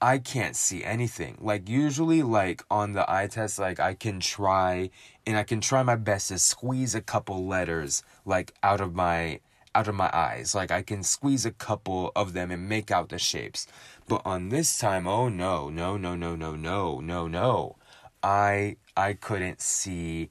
I 0.00 0.18
can't 0.18 0.54
see 0.54 0.84
anything. 0.84 1.36
Like 1.40 1.68
usually 1.68 2.22
like 2.22 2.62
on 2.70 2.92
the 2.92 3.10
eye 3.10 3.26
test 3.26 3.58
like 3.58 3.80
I 3.80 3.94
can 3.94 4.20
try 4.20 4.90
and 5.26 5.36
I 5.36 5.42
can 5.42 5.60
try 5.60 5.82
my 5.82 5.96
best 5.96 6.28
to 6.28 6.38
squeeze 6.38 6.94
a 6.94 7.00
couple 7.00 7.46
letters 7.46 8.02
like 8.24 8.54
out 8.62 8.80
of 8.80 8.94
my 8.94 9.40
out 9.78 9.86
of 9.86 9.94
my 9.94 10.10
eyes. 10.12 10.54
Like 10.54 10.72
I 10.72 10.82
can 10.82 11.04
squeeze 11.04 11.46
a 11.46 11.52
couple 11.52 12.10
of 12.16 12.32
them 12.32 12.50
and 12.50 12.68
make 12.68 12.90
out 12.90 13.10
the 13.10 13.18
shapes. 13.18 13.66
But 14.08 14.22
on 14.24 14.48
this 14.48 14.76
time, 14.76 15.06
oh 15.06 15.28
no, 15.28 15.70
no, 15.70 15.96
no, 15.96 16.16
no, 16.16 16.34
no, 16.34 16.56
no, 16.56 17.00
no, 17.00 17.28
no. 17.28 17.76
I 18.20 18.76
I 18.96 19.12
couldn't 19.12 19.60
see 19.60 20.30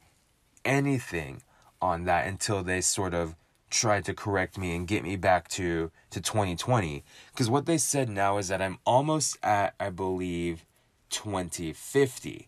anything 0.65 1.43
on 1.81 2.03
that 2.05 2.27
until 2.27 2.61
they 2.61 2.81
sort 2.81 3.13
of 3.13 3.35
tried 3.69 4.03
to 4.05 4.13
correct 4.13 4.57
me 4.57 4.75
and 4.75 4.87
get 4.87 5.03
me 5.03 5.15
back 5.15 5.47
to 5.49 5.91
to 6.09 6.21
2020 6.21 7.03
because 7.31 7.49
what 7.49 7.65
they 7.65 7.77
said 7.77 8.09
now 8.09 8.37
is 8.37 8.47
that 8.47 8.61
I'm 8.61 8.79
almost 8.85 9.37
at 9.43 9.75
I 9.77 9.89
believe 9.89 10.65
2050 11.09 12.47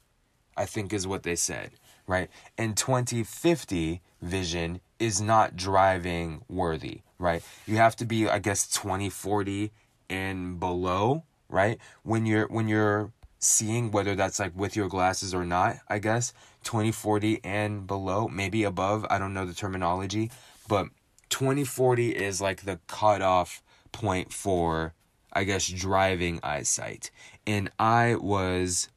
I 0.56 0.66
think 0.66 0.94
is 0.94 1.06
what 1.06 1.24
they 1.24 1.36
said 1.36 1.72
right 2.08 2.30
and 2.58 2.76
2050 2.76 4.02
vision 4.22 4.82
is 5.00 5.22
not 5.22 5.56
driving 5.56 6.42
worthy 6.50 7.02
right 7.18 7.44
you 7.66 7.78
have 7.78 7.96
to 7.96 8.06
be 8.06 8.28
I 8.28 8.40
guess 8.40 8.68
2040 8.68 9.72
and 10.10 10.60
below 10.60 11.24
right 11.50 11.78
when 12.04 12.26
you're 12.26 12.48
when 12.48 12.68
you're 12.68 13.12
seeing 13.40 13.92
whether 13.92 14.16
that's 14.16 14.40
like 14.40 14.56
with 14.56 14.76
your 14.76 14.90
glasses 14.90 15.34
or 15.34 15.46
not 15.46 15.78
I 15.88 16.00
guess 16.00 16.34
2040 16.64 17.40
and 17.44 17.88
below 17.88 18.28
maybe 18.28 18.64
above 18.64 19.06
I 19.10 19.18
don't 19.18 19.34
know 19.34 19.46
the 19.46 19.54
terminology 19.54 20.32
but 20.68 20.88
2040 21.30 22.16
is 22.16 22.42
like 22.42 22.64
the 22.64 22.80
cutoff 22.88 23.64
point 23.92 24.34
for, 24.34 24.94
I 25.34 25.44
guess, 25.44 25.68
driving 25.68 26.40
eyesight. 26.44 27.12
And 27.46 27.72
I 27.80 28.16
was, 28.16 28.90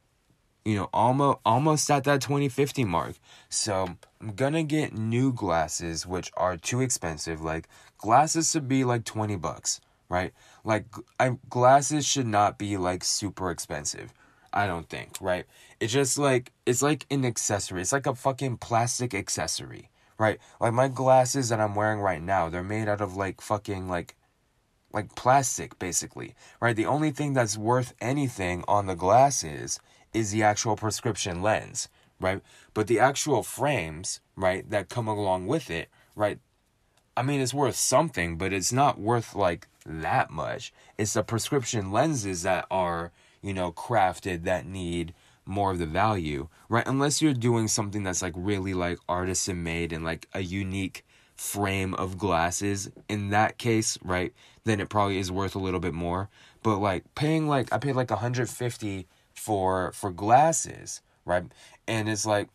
you 0.64 0.76
know, 0.76 0.88
almost 0.92 1.38
almost 1.44 1.90
at 1.90 2.04
that 2.04 2.20
2050 2.20 2.84
mark. 2.84 3.14
So 3.48 3.96
I'm 4.20 4.32
gonna 4.34 4.62
get 4.62 4.92
new 4.96 5.32
glasses, 5.32 6.06
which 6.06 6.30
are 6.36 6.56
too 6.56 6.80
expensive. 6.80 7.40
Like 7.42 7.68
glasses 7.98 8.50
should 8.50 8.68
be 8.68 8.84
like 8.84 9.04
20 9.04 9.36
bucks, 9.36 9.80
right? 10.08 10.32
Like 10.64 10.86
I 11.18 11.38
glasses 11.48 12.06
should 12.06 12.26
not 12.26 12.58
be 12.58 12.76
like 12.76 13.04
super 13.04 13.50
expensive. 13.50 14.12
I 14.52 14.66
don't 14.66 14.88
think, 14.88 15.16
right? 15.20 15.46
It's 15.80 15.92
just 15.92 16.18
like 16.18 16.52
it's 16.66 16.82
like 16.82 17.06
an 17.10 17.24
accessory. 17.24 17.80
It's 17.80 17.92
like 17.92 18.06
a 18.06 18.14
fucking 18.14 18.58
plastic 18.58 19.14
accessory 19.14 19.88
right? 20.22 20.38
Like 20.60 20.72
my 20.72 20.86
glasses 20.86 21.48
that 21.48 21.58
I'm 21.58 21.74
wearing 21.74 21.98
right 21.98 22.22
now, 22.22 22.48
they're 22.48 22.62
made 22.62 22.88
out 22.88 23.00
of 23.00 23.16
like 23.16 23.40
fucking 23.40 23.88
like 23.88 24.14
like 24.92 25.14
plastic 25.16 25.78
basically, 25.78 26.34
right? 26.60 26.76
The 26.76 26.86
only 26.86 27.10
thing 27.10 27.32
that's 27.32 27.58
worth 27.58 27.94
anything 28.00 28.62
on 28.68 28.86
the 28.86 28.94
glasses 28.94 29.80
is 30.12 30.30
the 30.30 30.42
actual 30.42 30.76
prescription 30.76 31.42
lens, 31.42 31.88
right? 32.20 32.40
But 32.74 32.86
the 32.86 32.98
actual 32.98 33.42
frames, 33.42 34.20
right, 34.36 34.68
that 34.70 34.88
come 34.88 35.08
along 35.08 35.46
with 35.46 35.70
it, 35.70 35.88
right? 36.14 36.38
I 37.16 37.22
mean, 37.22 37.40
it's 37.40 37.54
worth 37.54 37.76
something, 37.76 38.36
but 38.36 38.52
it's 38.52 38.72
not 38.72 38.98
worth 38.98 39.34
like 39.34 39.68
that 39.84 40.30
much. 40.30 40.72
It's 40.96 41.12
the 41.12 41.22
prescription 41.22 41.92
lenses 41.92 42.42
that 42.42 42.66
are, 42.70 43.12
you 43.42 43.52
know, 43.52 43.72
crafted 43.72 44.44
that 44.44 44.66
need 44.66 45.14
more 45.44 45.72
of 45.72 45.78
the 45.78 45.86
value, 45.86 46.48
right? 46.68 46.86
Unless 46.86 47.20
you're 47.20 47.34
doing 47.34 47.68
something 47.68 48.02
that's 48.02 48.22
like 48.22 48.34
really 48.36 48.74
like 48.74 48.98
artisan 49.08 49.62
made 49.62 49.92
and 49.92 50.04
like 50.04 50.28
a 50.32 50.40
unique 50.40 51.04
frame 51.36 51.94
of 51.94 52.18
glasses. 52.18 52.90
In 53.08 53.30
that 53.30 53.58
case, 53.58 53.98
right, 54.02 54.32
then 54.64 54.80
it 54.80 54.88
probably 54.88 55.18
is 55.18 55.32
worth 55.32 55.54
a 55.54 55.58
little 55.58 55.80
bit 55.80 55.94
more. 55.94 56.28
But 56.62 56.78
like 56.78 57.14
paying 57.14 57.48
like 57.48 57.72
I 57.72 57.78
paid 57.78 57.96
like 57.96 58.10
150 58.10 59.06
for 59.34 59.92
for 59.92 60.10
glasses, 60.10 61.00
right? 61.24 61.44
And 61.86 62.08
it's 62.08 62.26
like 62.26 62.48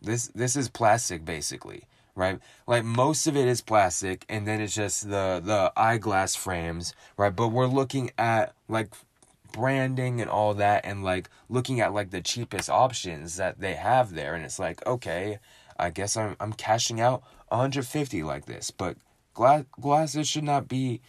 this 0.00 0.28
this 0.28 0.56
is 0.56 0.68
plastic 0.68 1.24
basically 1.24 1.84
right? 2.16 2.38
Like 2.68 2.84
most 2.84 3.26
of 3.26 3.36
it 3.36 3.48
is 3.48 3.60
plastic 3.60 4.24
and 4.28 4.46
then 4.46 4.60
it's 4.60 4.74
just 4.74 5.10
the 5.10 5.42
the 5.44 5.72
eyeglass 5.76 6.36
frames 6.36 6.94
right? 7.16 7.34
But 7.34 7.48
we're 7.48 7.66
looking 7.66 8.10
at 8.16 8.54
like 8.68 8.94
branding 9.54 10.20
and 10.20 10.28
all 10.28 10.52
that 10.54 10.84
and 10.84 11.04
like 11.04 11.30
looking 11.48 11.80
at 11.80 11.94
like 11.94 12.10
the 12.10 12.20
cheapest 12.20 12.68
options 12.68 13.36
that 13.36 13.60
they 13.60 13.74
have 13.74 14.12
there 14.12 14.34
and 14.34 14.44
it's 14.44 14.58
like 14.58 14.84
okay 14.84 15.38
i 15.78 15.90
guess 15.90 16.16
i'm, 16.16 16.34
I'm 16.40 16.52
cashing 16.52 17.00
out 17.00 17.22
150 17.50 18.24
like 18.24 18.46
this 18.46 18.72
but 18.72 18.96
glass 19.32 19.64
glasses 19.80 20.26
should 20.26 20.42
not 20.42 20.66
be 20.66 21.00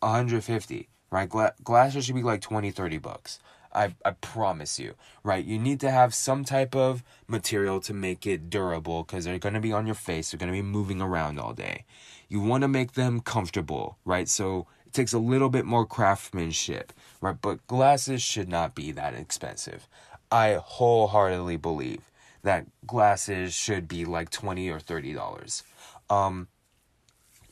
150 0.00 0.88
right? 1.10 1.28
Gla- 1.28 1.52
glasses 1.62 2.06
should 2.06 2.14
be 2.14 2.22
like 2.22 2.40
20 2.40 2.70
30 2.70 2.98
bucks 2.98 3.38
I, 3.74 3.94
I 4.04 4.12
promise 4.12 4.78
you, 4.78 4.94
right? 5.22 5.44
You 5.44 5.58
need 5.58 5.80
to 5.80 5.90
have 5.90 6.14
some 6.14 6.44
type 6.44 6.74
of 6.74 7.02
material 7.26 7.80
to 7.80 7.94
make 7.94 8.26
it 8.26 8.50
durable 8.50 9.02
because 9.02 9.24
they're 9.24 9.38
going 9.38 9.54
to 9.54 9.60
be 9.60 9.72
on 9.72 9.86
your 9.86 9.94
face. 9.94 10.30
They're 10.30 10.38
going 10.38 10.52
to 10.52 10.56
be 10.56 10.62
moving 10.62 11.00
around 11.00 11.38
all 11.38 11.52
day. 11.52 11.84
You 12.28 12.40
want 12.40 12.62
to 12.62 12.68
make 12.68 12.92
them 12.92 13.20
comfortable, 13.20 13.98
right? 14.04 14.28
So 14.28 14.66
it 14.86 14.92
takes 14.92 15.12
a 15.12 15.18
little 15.18 15.48
bit 15.48 15.64
more 15.64 15.86
craftsmanship, 15.86 16.92
right? 17.20 17.36
But 17.40 17.66
glasses 17.66 18.22
should 18.22 18.48
not 18.48 18.74
be 18.74 18.92
that 18.92 19.14
expensive. 19.14 19.88
I 20.30 20.54
wholeheartedly 20.54 21.56
believe 21.56 22.00
that 22.42 22.66
glasses 22.86 23.54
should 23.54 23.86
be 23.86 24.04
like 24.04 24.30
20 24.30 24.68
or 24.70 24.80
30 24.80 25.12
dollars. 25.12 25.62
Um 26.10 26.48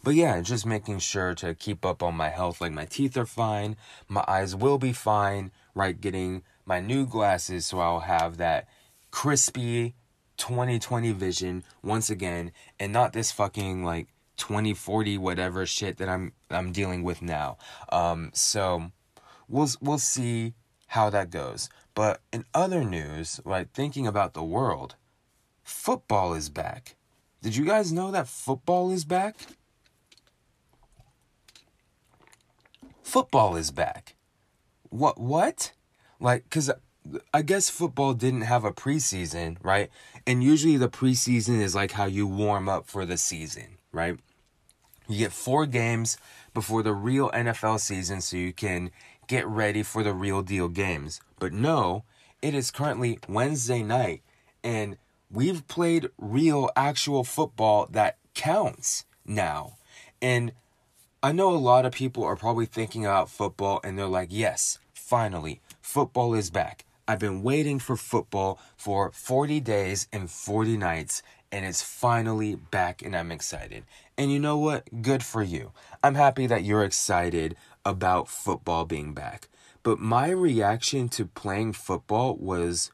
but 0.03 0.15
yeah, 0.15 0.41
just 0.41 0.65
making 0.65 0.99
sure 1.01 1.35
to 1.37 1.55
keep 1.55 1.85
up 1.85 2.03
on 2.03 2.15
my 2.17 2.31
health 2.31 2.61
like 2.61 2.73
my 2.73 2.87
teeth 2.87 3.17
are 3.19 3.27
fine, 3.27 3.77
my 4.09 4.25
eyes 4.27 4.57
will 4.57 4.79
be 4.79 4.95
fine, 4.95 5.51
right? 5.75 6.01
Getting 6.01 6.43
my 6.65 6.81
new 6.81 7.07
glasses 7.07 7.67
so 7.67 7.81
I'll 7.81 8.01
have 8.01 8.37
that 8.37 8.69
crispy 9.11 9.95
2020 10.37 11.13
vision 11.13 11.65
once 11.83 12.09
again 12.09 12.53
and 12.79 12.93
not 12.93 13.13
this 13.13 13.33
fucking 13.33 13.85
like 13.85 14.09
2040 14.37 15.19
whatever 15.19 15.67
shit 15.67 15.99
that 15.99 16.09
I'm 16.09 16.33
I'm 16.51 16.73
dealing 16.73 17.03
with 17.03 17.23
now. 17.23 17.59
Um 17.91 18.31
so 18.33 18.91
we'll 19.49 19.69
we'll 19.81 19.99
see 19.99 20.55
how 20.89 21.11
that 21.11 21.31
goes. 21.31 21.69
But 21.95 22.21
in 22.33 22.45
other 22.55 22.85
news, 22.85 23.41
like 23.45 23.73
thinking 23.73 24.07
about 24.07 24.35
the 24.35 24.43
world, 24.43 24.97
football 25.63 26.35
is 26.35 26.49
back. 26.49 26.97
Did 27.43 27.57
you 27.57 27.65
guys 27.65 27.93
know 27.93 28.11
that 28.11 28.29
football 28.29 28.91
is 28.91 29.05
back? 29.05 29.37
Football 33.03 33.57
is 33.57 33.71
back. 33.71 34.15
What 34.91 35.19
what? 35.19 35.73
Like 36.21 36.49
cuz 36.51 36.71
I 37.33 37.43
guess 37.43 37.71
football 37.71 38.13
didn't 38.13 38.43
have 38.43 38.65
a 38.65 38.73
preseason, 38.73 39.57
right? 39.63 39.91
And 40.27 40.45
usually 40.45 40.77
the 40.77 40.89
preseason 40.89 41.61
is 41.61 41.75
like 41.75 41.93
how 41.93 42.05
you 42.05 42.27
warm 42.27 42.69
up 42.69 42.87
for 42.87 43.07
the 43.07 43.17
season, 43.17 43.79
right? 43.93 44.19
You 45.09 45.19
get 45.19 45.33
four 45.33 45.67
games 45.67 46.19
before 46.55 46.83
the 46.83 46.93
real 46.93 47.31
NFL 47.31 47.81
season 47.81 48.21
so 48.21 48.37
you 48.37 48.53
can 48.53 48.91
get 49.27 49.47
ready 49.47 49.83
for 49.83 50.03
the 50.03 50.13
real 50.13 50.43
deal 50.43 50.69
games. 50.69 51.21
But 51.39 51.53
no, 51.53 52.05
it 52.43 52.55
is 52.55 52.71
currently 52.71 53.19
Wednesday 53.29 53.83
night 53.83 54.23
and 54.63 54.99
we've 55.31 55.67
played 55.69 56.11
real 56.19 56.71
actual 56.77 57.25
football 57.25 57.87
that 57.91 58.19
counts 58.35 59.05
now. 59.25 59.77
And 60.21 60.53
I 61.23 61.33
know 61.33 61.51
a 61.51 61.59
lot 61.59 61.85
of 61.85 61.93
people 61.93 62.25
are 62.25 62.35
probably 62.35 62.65
thinking 62.65 63.05
about 63.05 63.29
football 63.29 63.79
and 63.85 63.99
they're 63.99 64.07
like, 64.07 64.31
yes, 64.31 64.79
finally, 64.95 65.61
football 65.83 66.33
is 66.33 66.49
back. 66.49 66.87
I've 67.07 67.19
been 67.19 67.43
waiting 67.43 67.79
for 67.79 67.95
football 67.95 68.59
for 68.75 69.11
40 69.13 69.61
days 69.61 70.09
and 70.15 70.31
40 70.31 70.79
nights, 70.79 71.23
and 71.53 71.67
it's 71.67 71.83
finally 71.83 72.55
back, 72.55 73.03
and 73.03 73.15
I'm 73.15 73.31
excited. 73.31 73.85
And 74.17 74.33
you 74.33 74.39
know 74.39 74.57
what? 74.57 75.03
Good 75.03 75.23
for 75.23 75.43
you. 75.43 75.73
I'm 76.03 76.15
happy 76.15 76.47
that 76.47 76.65
you're 76.65 76.85
excited 76.85 77.55
about 77.85 78.29
football 78.29 78.87
being 78.87 79.13
back. 79.13 79.49
But 79.83 79.99
my 79.99 80.31
reaction 80.31 81.11
to 81.11 81.27
playing 81.27 81.75
football 81.75 82.37
was, 82.37 82.93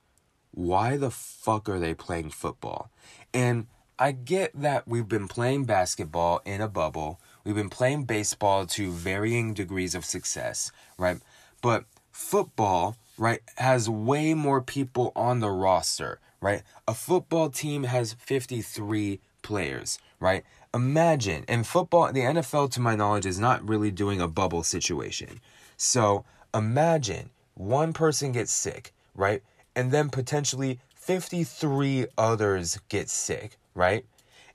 why 0.50 0.96
the 0.96 1.12
fuck 1.12 1.68
are 1.68 1.78
they 1.78 1.94
playing 1.94 2.30
football? 2.30 2.90
And 3.32 3.68
I 4.00 4.10
get 4.10 4.50
that 4.60 4.88
we've 4.88 5.08
been 5.08 5.28
playing 5.28 5.64
basketball 5.64 6.40
in 6.44 6.60
a 6.60 6.68
bubble. 6.68 7.20
We've 7.46 7.54
been 7.54 7.70
playing 7.70 8.06
baseball 8.06 8.66
to 8.66 8.90
varying 8.90 9.54
degrees 9.54 9.94
of 9.94 10.04
success, 10.04 10.72
right? 10.98 11.18
But 11.62 11.84
football, 12.10 12.96
right, 13.16 13.40
has 13.58 13.88
way 13.88 14.34
more 14.34 14.60
people 14.60 15.12
on 15.14 15.38
the 15.38 15.50
roster, 15.52 16.18
right? 16.40 16.64
A 16.88 16.94
football 16.94 17.48
team 17.50 17.84
has 17.84 18.14
53 18.14 19.20
players, 19.42 20.00
right? 20.18 20.42
Imagine, 20.74 21.44
in 21.46 21.62
football, 21.62 22.12
the 22.12 22.22
NFL, 22.22 22.72
to 22.72 22.80
my 22.80 22.96
knowledge, 22.96 23.26
is 23.26 23.38
not 23.38 23.66
really 23.68 23.92
doing 23.92 24.20
a 24.20 24.26
bubble 24.26 24.64
situation. 24.64 25.40
So 25.76 26.24
imagine 26.52 27.30
one 27.54 27.92
person 27.92 28.32
gets 28.32 28.50
sick, 28.50 28.92
right? 29.14 29.40
And 29.76 29.92
then 29.92 30.10
potentially 30.10 30.80
53 30.96 32.06
others 32.18 32.80
get 32.88 33.08
sick, 33.08 33.56
right? 33.72 34.04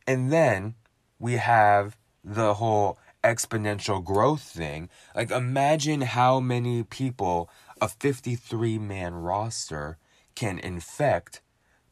And 0.05 0.29
then 0.29 0.75
we 1.19 1.35
have 1.35 1.95
the 2.23 2.55
whole 2.55 2.97
exponential 3.23 4.03
growth 4.03 4.41
thing. 4.41 4.89
Like, 5.15 5.31
imagine 5.31 6.01
how 6.01 6.39
many 6.39 6.83
people 6.83 7.49
a 7.79 7.87
53 7.87 8.77
man 8.77 9.13
roster 9.15 9.97
can 10.35 10.59
infect 10.59 11.41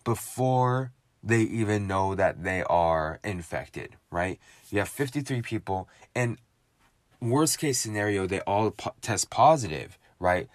before 0.04 0.92
they 1.22 1.42
even 1.42 1.88
know 1.88 2.16
that 2.16 2.44
they 2.44 2.64
are 2.64 3.20
infected, 3.24 3.96
right? 4.10 4.40
You 4.70 4.80
have 4.80 4.90
53 4.90 5.42
people, 5.42 5.90
and 6.16 6.38
worst 7.20 7.60
case 7.60 7.80
scenario, 7.80 8.26
they 8.26 8.40
all 8.42 8.72
po- 8.72 8.94
test 9.02 9.30
positive, 9.30 9.98
right? 10.20 10.48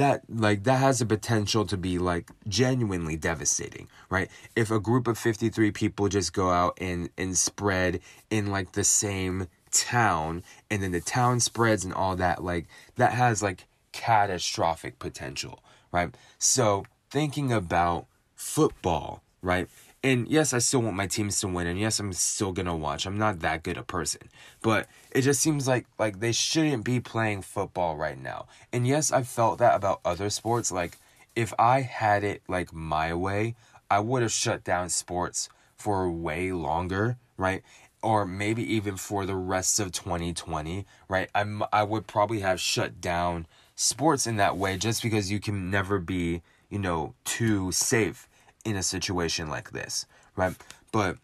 That 0.00 0.22
like 0.30 0.64
that 0.64 0.78
has 0.78 1.00
the 1.00 1.04
potential 1.04 1.66
to 1.66 1.76
be 1.76 1.98
like 1.98 2.30
genuinely 2.48 3.16
devastating, 3.16 3.86
right? 4.08 4.30
If 4.56 4.70
a 4.70 4.80
group 4.80 5.06
of 5.06 5.18
53 5.18 5.72
people 5.72 6.08
just 6.08 6.32
go 6.32 6.48
out 6.48 6.78
and 6.80 7.10
and 7.18 7.36
spread 7.36 8.00
in 8.30 8.46
like 8.46 8.72
the 8.72 8.82
same 8.82 9.48
town 9.70 10.42
and 10.70 10.82
then 10.82 10.92
the 10.92 11.02
town 11.02 11.38
spreads 11.38 11.84
and 11.84 11.92
all 11.92 12.16
that 12.16 12.42
like 12.42 12.66
that 12.96 13.12
has 13.12 13.42
like 13.42 13.66
catastrophic 13.92 14.98
potential, 14.98 15.62
right? 15.92 16.14
So, 16.38 16.86
thinking 17.10 17.52
about 17.52 18.06
football, 18.34 19.22
right? 19.42 19.68
And 20.02 20.28
yes, 20.28 20.54
I 20.54 20.58
still 20.58 20.80
want 20.80 20.96
my 20.96 21.06
teams 21.06 21.40
to 21.40 21.48
win, 21.48 21.66
and 21.66 21.78
yes, 21.78 22.00
I'm 22.00 22.14
still 22.14 22.52
gonna 22.52 22.74
watch. 22.74 23.04
I'm 23.04 23.18
not 23.18 23.40
that 23.40 23.62
good 23.62 23.76
a 23.76 23.82
person, 23.82 24.22
but 24.62 24.86
it 25.10 25.20
just 25.22 25.40
seems 25.42 25.68
like 25.68 25.86
like 25.98 26.20
they 26.20 26.32
shouldn't 26.32 26.84
be 26.84 27.00
playing 27.00 27.42
football 27.42 27.96
right 27.96 28.18
now. 28.18 28.46
And 28.72 28.86
yes, 28.86 29.12
I've 29.12 29.28
felt 29.28 29.58
that 29.58 29.74
about 29.74 30.00
other 30.02 30.30
sports. 30.30 30.72
Like 30.72 30.96
if 31.36 31.52
I 31.58 31.82
had 31.82 32.24
it 32.24 32.42
like 32.48 32.72
my 32.72 33.12
way, 33.12 33.56
I 33.90 34.00
would 34.00 34.22
have 34.22 34.32
shut 34.32 34.64
down 34.64 34.88
sports 34.88 35.50
for 35.76 36.10
way 36.10 36.50
longer, 36.50 37.18
right? 37.36 37.62
Or 38.02 38.24
maybe 38.24 38.62
even 38.74 38.96
for 38.96 39.26
the 39.26 39.36
rest 39.36 39.78
of 39.78 39.92
2020, 39.92 40.86
right? 41.10 41.28
I'm 41.34 41.62
I 41.74 41.82
would 41.82 42.06
probably 42.06 42.40
have 42.40 42.58
shut 42.58 43.02
down 43.02 43.46
sports 43.76 44.26
in 44.26 44.36
that 44.36 44.56
way 44.56 44.78
just 44.78 45.02
because 45.02 45.30
you 45.30 45.40
can 45.40 45.70
never 45.70 45.98
be, 45.98 46.40
you 46.70 46.78
know, 46.78 47.12
too 47.24 47.70
safe 47.70 48.29
in 48.64 48.76
a 48.76 48.82
situation 48.82 49.48
like 49.48 49.70
this, 49.72 50.06
right? 50.36 50.54
But 50.92 51.16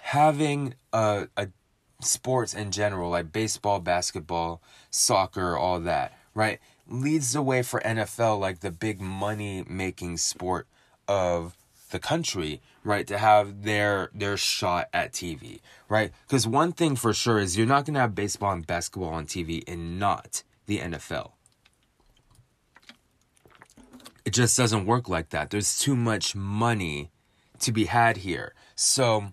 having 0.00 0.74
a, 0.92 1.28
a 1.36 1.48
sports 2.02 2.54
in 2.54 2.70
general, 2.70 3.10
like 3.10 3.32
baseball, 3.32 3.80
basketball, 3.80 4.62
soccer, 4.90 5.56
all 5.56 5.80
that, 5.80 6.16
right, 6.34 6.58
leads 6.86 7.32
the 7.32 7.42
way 7.42 7.62
for 7.62 7.80
NFL, 7.80 8.40
like 8.40 8.60
the 8.60 8.70
big 8.70 9.00
money 9.00 9.64
making 9.68 10.16
sport 10.16 10.66
of 11.06 11.56
the 11.90 11.98
country, 11.98 12.60
right, 12.84 13.06
to 13.06 13.18
have 13.18 13.62
their 13.62 14.10
their 14.14 14.36
shot 14.36 14.88
at 14.92 15.12
TV, 15.12 15.60
right? 15.88 16.12
Because 16.26 16.46
one 16.46 16.72
thing 16.72 16.96
for 16.96 17.12
sure 17.12 17.38
is 17.38 17.56
you're 17.58 17.66
not 17.66 17.84
gonna 17.84 18.00
have 18.00 18.14
baseball 18.14 18.52
and 18.52 18.66
basketball 18.66 19.10
on 19.10 19.26
TV 19.26 19.62
and 19.66 19.98
not 19.98 20.42
the 20.66 20.78
NFL 20.78 21.32
it 24.30 24.34
just 24.34 24.56
doesn't 24.56 24.86
work 24.86 25.08
like 25.08 25.30
that. 25.30 25.50
There's 25.50 25.76
too 25.76 25.96
much 25.96 26.36
money 26.36 27.10
to 27.58 27.72
be 27.72 27.86
had 27.86 28.18
here. 28.18 28.54
So 28.76 29.32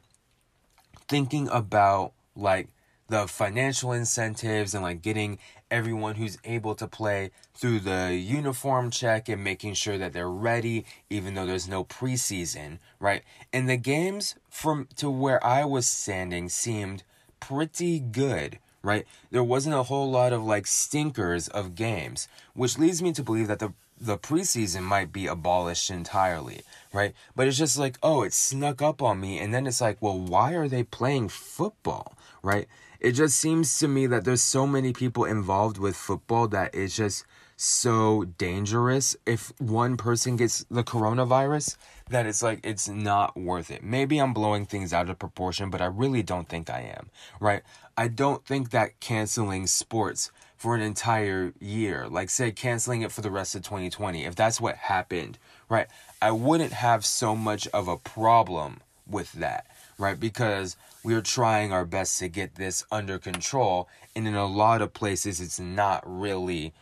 thinking 1.07 1.47
about 1.49 2.13
like 2.35 2.69
the 3.07 3.27
financial 3.27 3.91
incentives 3.91 4.73
and 4.73 4.81
like 4.81 5.03
getting 5.03 5.37
everyone 5.69 6.15
who's 6.15 6.39
able 6.43 6.73
to 6.73 6.87
play 6.87 7.29
through 7.53 7.81
the 7.81 8.15
uniform 8.15 8.89
check 8.89 9.29
and 9.29 9.43
making 9.43 9.75
sure 9.75 9.99
that 9.99 10.13
they're 10.13 10.31
ready 10.31 10.83
even 11.11 11.35
though 11.35 11.45
there's 11.45 11.67
no 11.67 11.83
preseason, 11.83 12.79
right? 12.99 13.21
And 13.53 13.69
the 13.69 13.77
games 13.77 14.33
from 14.49 14.87
to 14.95 15.11
where 15.11 15.45
I 15.45 15.63
was 15.63 15.85
standing 15.85 16.49
seemed 16.49 17.03
pretty 17.39 17.99
good, 17.99 18.57
right? 18.81 19.05
There 19.29 19.43
wasn't 19.43 19.75
a 19.75 19.83
whole 19.83 20.09
lot 20.09 20.33
of 20.33 20.43
like 20.43 20.65
stinkers 20.65 21.47
of 21.49 21.75
games, 21.75 22.27
which 22.55 22.79
leads 22.79 23.03
me 23.03 23.13
to 23.13 23.21
believe 23.21 23.47
that 23.47 23.59
the 23.59 23.73
the 23.99 24.17
preseason 24.17 24.83
might 24.83 25.11
be 25.11 25.27
abolished 25.27 25.89
entirely, 25.89 26.61
right? 26.93 27.13
But 27.35 27.47
it's 27.47 27.57
just 27.57 27.77
like, 27.77 27.97
oh, 28.03 28.23
it 28.23 28.33
snuck 28.33 28.81
up 28.81 29.01
on 29.01 29.19
me. 29.19 29.39
And 29.39 29.53
then 29.53 29.67
it's 29.67 29.81
like, 29.81 29.97
well, 30.01 30.19
why 30.19 30.53
are 30.53 30.67
they 30.67 30.83
playing 30.83 31.29
football, 31.29 32.17
right? 32.41 32.67
It 32.99 33.11
just 33.11 33.37
seems 33.37 33.77
to 33.79 33.87
me 33.87 34.07
that 34.07 34.25
there's 34.25 34.41
so 34.41 34.65
many 34.65 34.93
people 34.93 35.25
involved 35.25 35.77
with 35.77 35.95
football 35.95 36.47
that 36.49 36.73
it's 36.73 36.95
just 36.95 37.25
so 37.57 38.23
dangerous 38.37 39.15
if 39.25 39.51
one 39.59 39.97
person 39.97 40.35
gets 40.35 40.63
the 40.69 40.83
coronavirus 40.83 41.75
that 42.09 42.27
it's 42.27 42.43
like 42.43 42.59
it's 42.63 42.87
not 42.87 43.35
worth 43.35 43.71
it. 43.71 43.83
Maybe 43.83 44.19
I'm 44.19 44.33
blowing 44.33 44.65
things 44.65 44.93
out 44.93 45.09
of 45.09 45.17
proportion, 45.17 45.71
but 45.71 45.81
I 45.81 45.87
really 45.87 46.21
don't 46.21 46.47
think 46.47 46.69
I 46.69 46.93
am, 46.95 47.09
right? 47.39 47.63
I 47.97 48.07
don't 48.09 48.45
think 48.45 48.69
that 48.69 48.99
canceling 48.99 49.65
sports 49.65 50.31
for 50.57 50.75
an 50.75 50.81
entire 50.81 51.53
year, 51.59 52.07
like 52.09 52.29
say 52.29 52.51
canceling 52.51 53.03
it 53.03 53.11
for 53.11 53.21
the 53.21 53.31
rest 53.31 53.55
of 53.55 53.61
2020, 53.61 54.25
if 54.25 54.35
that's 54.35 54.59
what 54.59 54.75
happened, 54.75 55.37
right? 55.69 55.87
I 56.21 56.31
wouldn't 56.31 56.73
have 56.73 57.05
so 57.05 57.35
much 57.35 57.67
of 57.67 57.87
a 57.87 57.97
problem 57.97 58.81
with 59.05 59.31
that, 59.33 59.67
right? 59.97 60.19
Because 60.19 60.75
we're 61.03 61.21
trying 61.21 61.71
our 61.71 61.85
best 61.85 62.17
to 62.19 62.27
get 62.27 62.55
this 62.55 62.83
under 62.91 63.19
control, 63.19 63.87
and 64.15 64.27
in 64.27 64.35
a 64.35 64.47
lot 64.47 64.81
of 64.81 64.93
places, 64.93 65.39
it's 65.39 65.59
not 65.59 66.03
really 66.05 66.73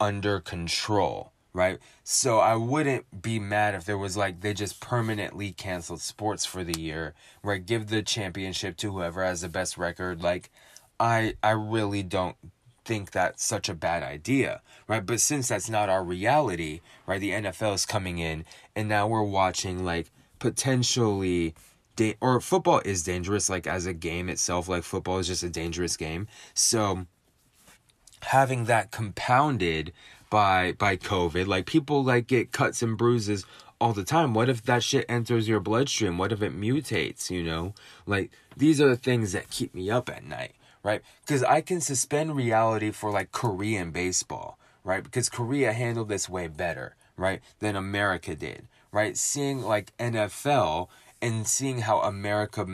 under 0.00 0.38
control, 0.38 1.32
right? 1.52 1.78
So 2.04 2.38
I 2.38 2.54
wouldn't 2.54 3.20
be 3.20 3.40
mad 3.40 3.74
if 3.74 3.84
there 3.84 3.98
was 3.98 4.16
like 4.16 4.40
they 4.40 4.54
just 4.54 4.80
permanently 4.80 5.52
canceled 5.52 6.00
sports 6.00 6.44
for 6.44 6.62
the 6.62 6.80
year, 6.80 7.14
where 7.42 7.58
give 7.58 7.88
the 7.88 8.02
championship 8.02 8.76
to 8.78 8.92
whoever 8.92 9.24
has 9.24 9.40
the 9.40 9.48
best 9.48 9.76
record. 9.76 10.22
Like, 10.22 10.50
I 11.00 11.34
I 11.42 11.50
really 11.50 12.02
don't 12.04 12.36
think 12.84 13.10
that's 13.10 13.44
such 13.44 13.68
a 13.68 13.74
bad 13.74 14.02
idea, 14.02 14.60
right? 14.88 15.04
But 15.04 15.20
since 15.20 15.48
that's 15.48 15.70
not 15.70 15.88
our 15.88 16.04
reality, 16.04 16.80
right? 17.06 17.20
The 17.20 17.30
NFL 17.30 17.74
is 17.74 17.86
coming 17.86 18.18
in, 18.18 18.44
and 18.76 18.88
now 18.88 19.06
we're 19.06 19.22
watching 19.22 19.84
like 19.84 20.10
potentially. 20.38 21.54
Da- 21.96 22.16
or 22.20 22.40
football 22.40 22.82
is 22.84 23.04
dangerous 23.04 23.48
like 23.48 23.68
as 23.68 23.86
a 23.86 23.94
game 23.94 24.28
itself 24.28 24.68
like 24.68 24.82
football 24.82 25.20
is 25.20 25.28
just 25.28 25.44
a 25.44 25.48
dangerous 25.48 25.96
game 25.96 26.26
so 26.52 27.06
having 28.22 28.64
that 28.64 28.90
compounded 28.90 29.92
by 30.28 30.72
by 30.72 30.96
covid 30.96 31.46
like 31.46 31.66
people 31.66 32.02
like 32.02 32.26
get 32.26 32.50
cuts 32.50 32.82
and 32.82 32.98
bruises 32.98 33.46
all 33.80 33.92
the 33.92 34.02
time 34.02 34.34
what 34.34 34.48
if 34.48 34.62
that 34.64 34.82
shit 34.82 35.04
enters 35.08 35.46
your 35.46 35.60
bloodstream 35.60 36.18
what 36.18 36.32
if 36.32 36.42
it 36.42 36.58
mutates 36.58 37.30
you 37.30 37.44
know 37.44 37.74
like 38.06 38.32
these 38.56 38.80
are 38.80 38.88
the 38.88 38.96
things 38.96 39.30
that 39.30 39.50
keep 39.50 39.72
me 39.72 39.88
up 39.88 40.08
at 40.08 40.24
night 40.24 40.54
right? 40.84 41.02
Because 41.22 41.42
I 41.42 41.62
can 41.62 41.80
suspend 41.80 42.36
reality 42.36 42.92
for 42.92 43.10
like 43.10 43.32
Korean 43.32 43.90
baseball, 43.90 44.58
right? 44.84 45.02
Because 45.02 45.28
Korea 45.28 45.72
handled 45.72 46.08
this 46.08 46.28
way 46.28 46.46
better, 46.46 46.94
right, 47.16 47.40
than 47.58 47.74
America 47.74 48.36
did, 48.36 48.68
right? 48.92 49.16
Seeing 49.16 49.62
like 49.62 49.96
NFL 49.98 50.88
and 51.20 51.48
seeing 51.48 51.78
how 51.80 52.00
America, 52.00 52.66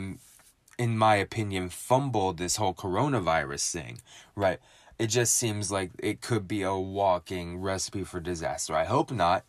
in 0.77 0.99
my 0.99 1.17
opinion, 1.17 1.71
fumbled 1.71 2.37
this 2.37 2.57
whole 2.57 2.75
coronavirus 2.75 3.71
thing, 3.73 4.01
right? 4.35 4.59
It 4.99 5.07
just 5.07 5.35
seems 5.35 5.71
like 5.71 5.93
it 5.99 6.21
could 6.21 6.47
be 6.47 6.63
a 6.63 6.75
walking 6.75 7.59
recipe 7.59 8.05
for 8.05 8.21
disaster. 8.21 8.75
I 8.75 8.85
hope 8.85 9.11
not. 9.11 9.45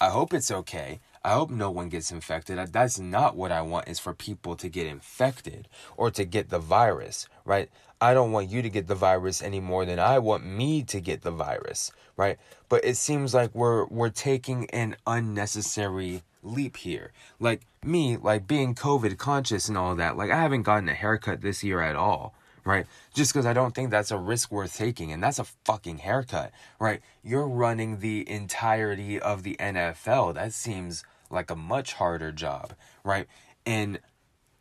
I 0.00 0.10
hope 0.10 0.34
it's 0.34 0.50
okay. 0.50 1.00
I 1.24 1.34
hope 1.34 1.50
no 1.50 1.70
one 1.70 1.88
gets 1.88 2.10
infected. 2.10 2.58
That's 2.72 2.98
not 2.98 3.36
what 3.36 3.52
I 3.52 3.62
want 3.62 3.88
is 3.88 4.00
for 4.00 4.12
people 4.12 4.56
to 4.56 4.68
get 4.68 4.88
infected 4.88 5.68
or 5.96 6.10
to 6.10 6.24
get 6.24 6.50
the 6.50 6.58
virus, 6.58 7.28
right? 7.44 7.70
I 8.02 8.14
don't 8.14 8.32
want 8.32 8.50
you 8.50 8.62
to 8.62 8.68
get 8.68 8.88
the 8.88 8.96
virus 8.96 9.40
any 9.40 9.60
more 9.60 9.86
than 9.86 10.00
I 10.00 10.18
want 10.18 10.44
me 10.44 10.82
to 10.82 11.00
get 11.00 11.22
the 11.22 11.30
virus, 11.30 11.92
right? 12.16 12.36
But 12.68 12.84
it 12.84 12.96
seems 12.96 13.32
like 13.32 13.54
we're 13.54 13.86
we're 13.86 14.10
taking 14.10 14.68
an 14.70 14.96
unnecessary 15.06 16.24
leap 16.42 16.78
here. 16.78 17.12
Like 17.38 17.60
me, 17.84 18.16
like 18.16 18.48
being 18.48 18.74
COVID 18.74 19.18
conscious 19.18 19.68
and 19.68 19.78
all 19.78 19.94
that, 19.94 20.16
like 20.16 20.32
I 20.32 20.40
haven't 20.42 20.64
gotten 20.64 20.88
a 20.88 20.94
haircut 20.94 21.42
this 21.42 21.62
year 21.62 21.80
at 21.80 21.94
all, 21.94 22.34
right? 22.64 22.86
Just 23.14 23.32
because 23.32 23.46
I 23.46 23.52
don't 23.52 23.72
think 23.72 23.92
that's 23.92 24.10
a 24.10 24.18
risk 24.18 24.50
worth 24.50 24.76
taking, 24.76 25.12
and 25.12 25.22
that's 25.22 25.38
a 25.38 25.44
fucking 25.64 25.98
haircut, 25.98 26.50
right? 26.80 27.02
You're 27.22 27.46
running 27.46 28.00
the 28.00 28.28
entirety 28.28 29.20
of 29.20 29.44
the 29.44 29.54
NFL. 29.60 30.34
That 30.34 30.52
seems 30.52 31.04
like 31.30 31.52
a 31.52 31.56
much 31.56 31.92
harder 31.92 32.32
job, 32.32 32.74
right? 33.04 33.28
And 33.64 34.00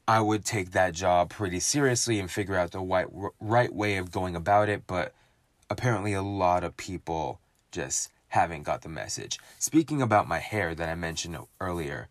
I 0.08 0.20
would 0.20 0.46
take 0.46 0.72
that 0.72 0.94
job 0.94 1.30
pretty 1.30 1.60
seriously 1.60 2.20
and 2.20 2.30
figure 2.30 2.56
out 2.56 2.72
the 2.72 2.80
right, 2.80 3.08
right 3.40 3.74
way 3.74 3.98
of 3.98 4.12
going 4.12 4.36
about 4.36 4.70
it, 4.70 4.84
but 4.88 5.14
apparently 5.70 6.14
a 6.14 6.22
lot 6.22 6.64
of 6.64 6.76
people 6.76 7.40
just 7.72 8.12
haven't 8.30 8.64
got 8.64 8.82
the 8.82 8.90
message. 8.90 9.40
Speaking 9.60 10.02
about 10.02 10.28
my 10.28 10.40
hair 10.40 10.74
that 10.74 10.90
I 10.90 10.96
mentioned 10.96 11.38
earlier, 11.60 12.08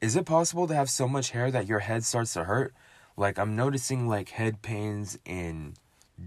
is 0.00 0.16
it 0.16 0.26
possible 0.26 0.66
to 0.66 0.74
have 0.74 0.90
so 0.90 1.08
much 1.08 1.30
hair 1.30 1.50
that 1.50 1.66
your 1.66 1.80
head 1.80 2.04
starts 2.04 2.32
to 2.34 2.44
hurt? 2.44 2.74
Like 3.16 3.38
I'm 3.38 3.56
noticing 3.56 4.08
like 4.08 4.30
head 4.30 4.62
pains 4.62 5.18
in 5.24 5.74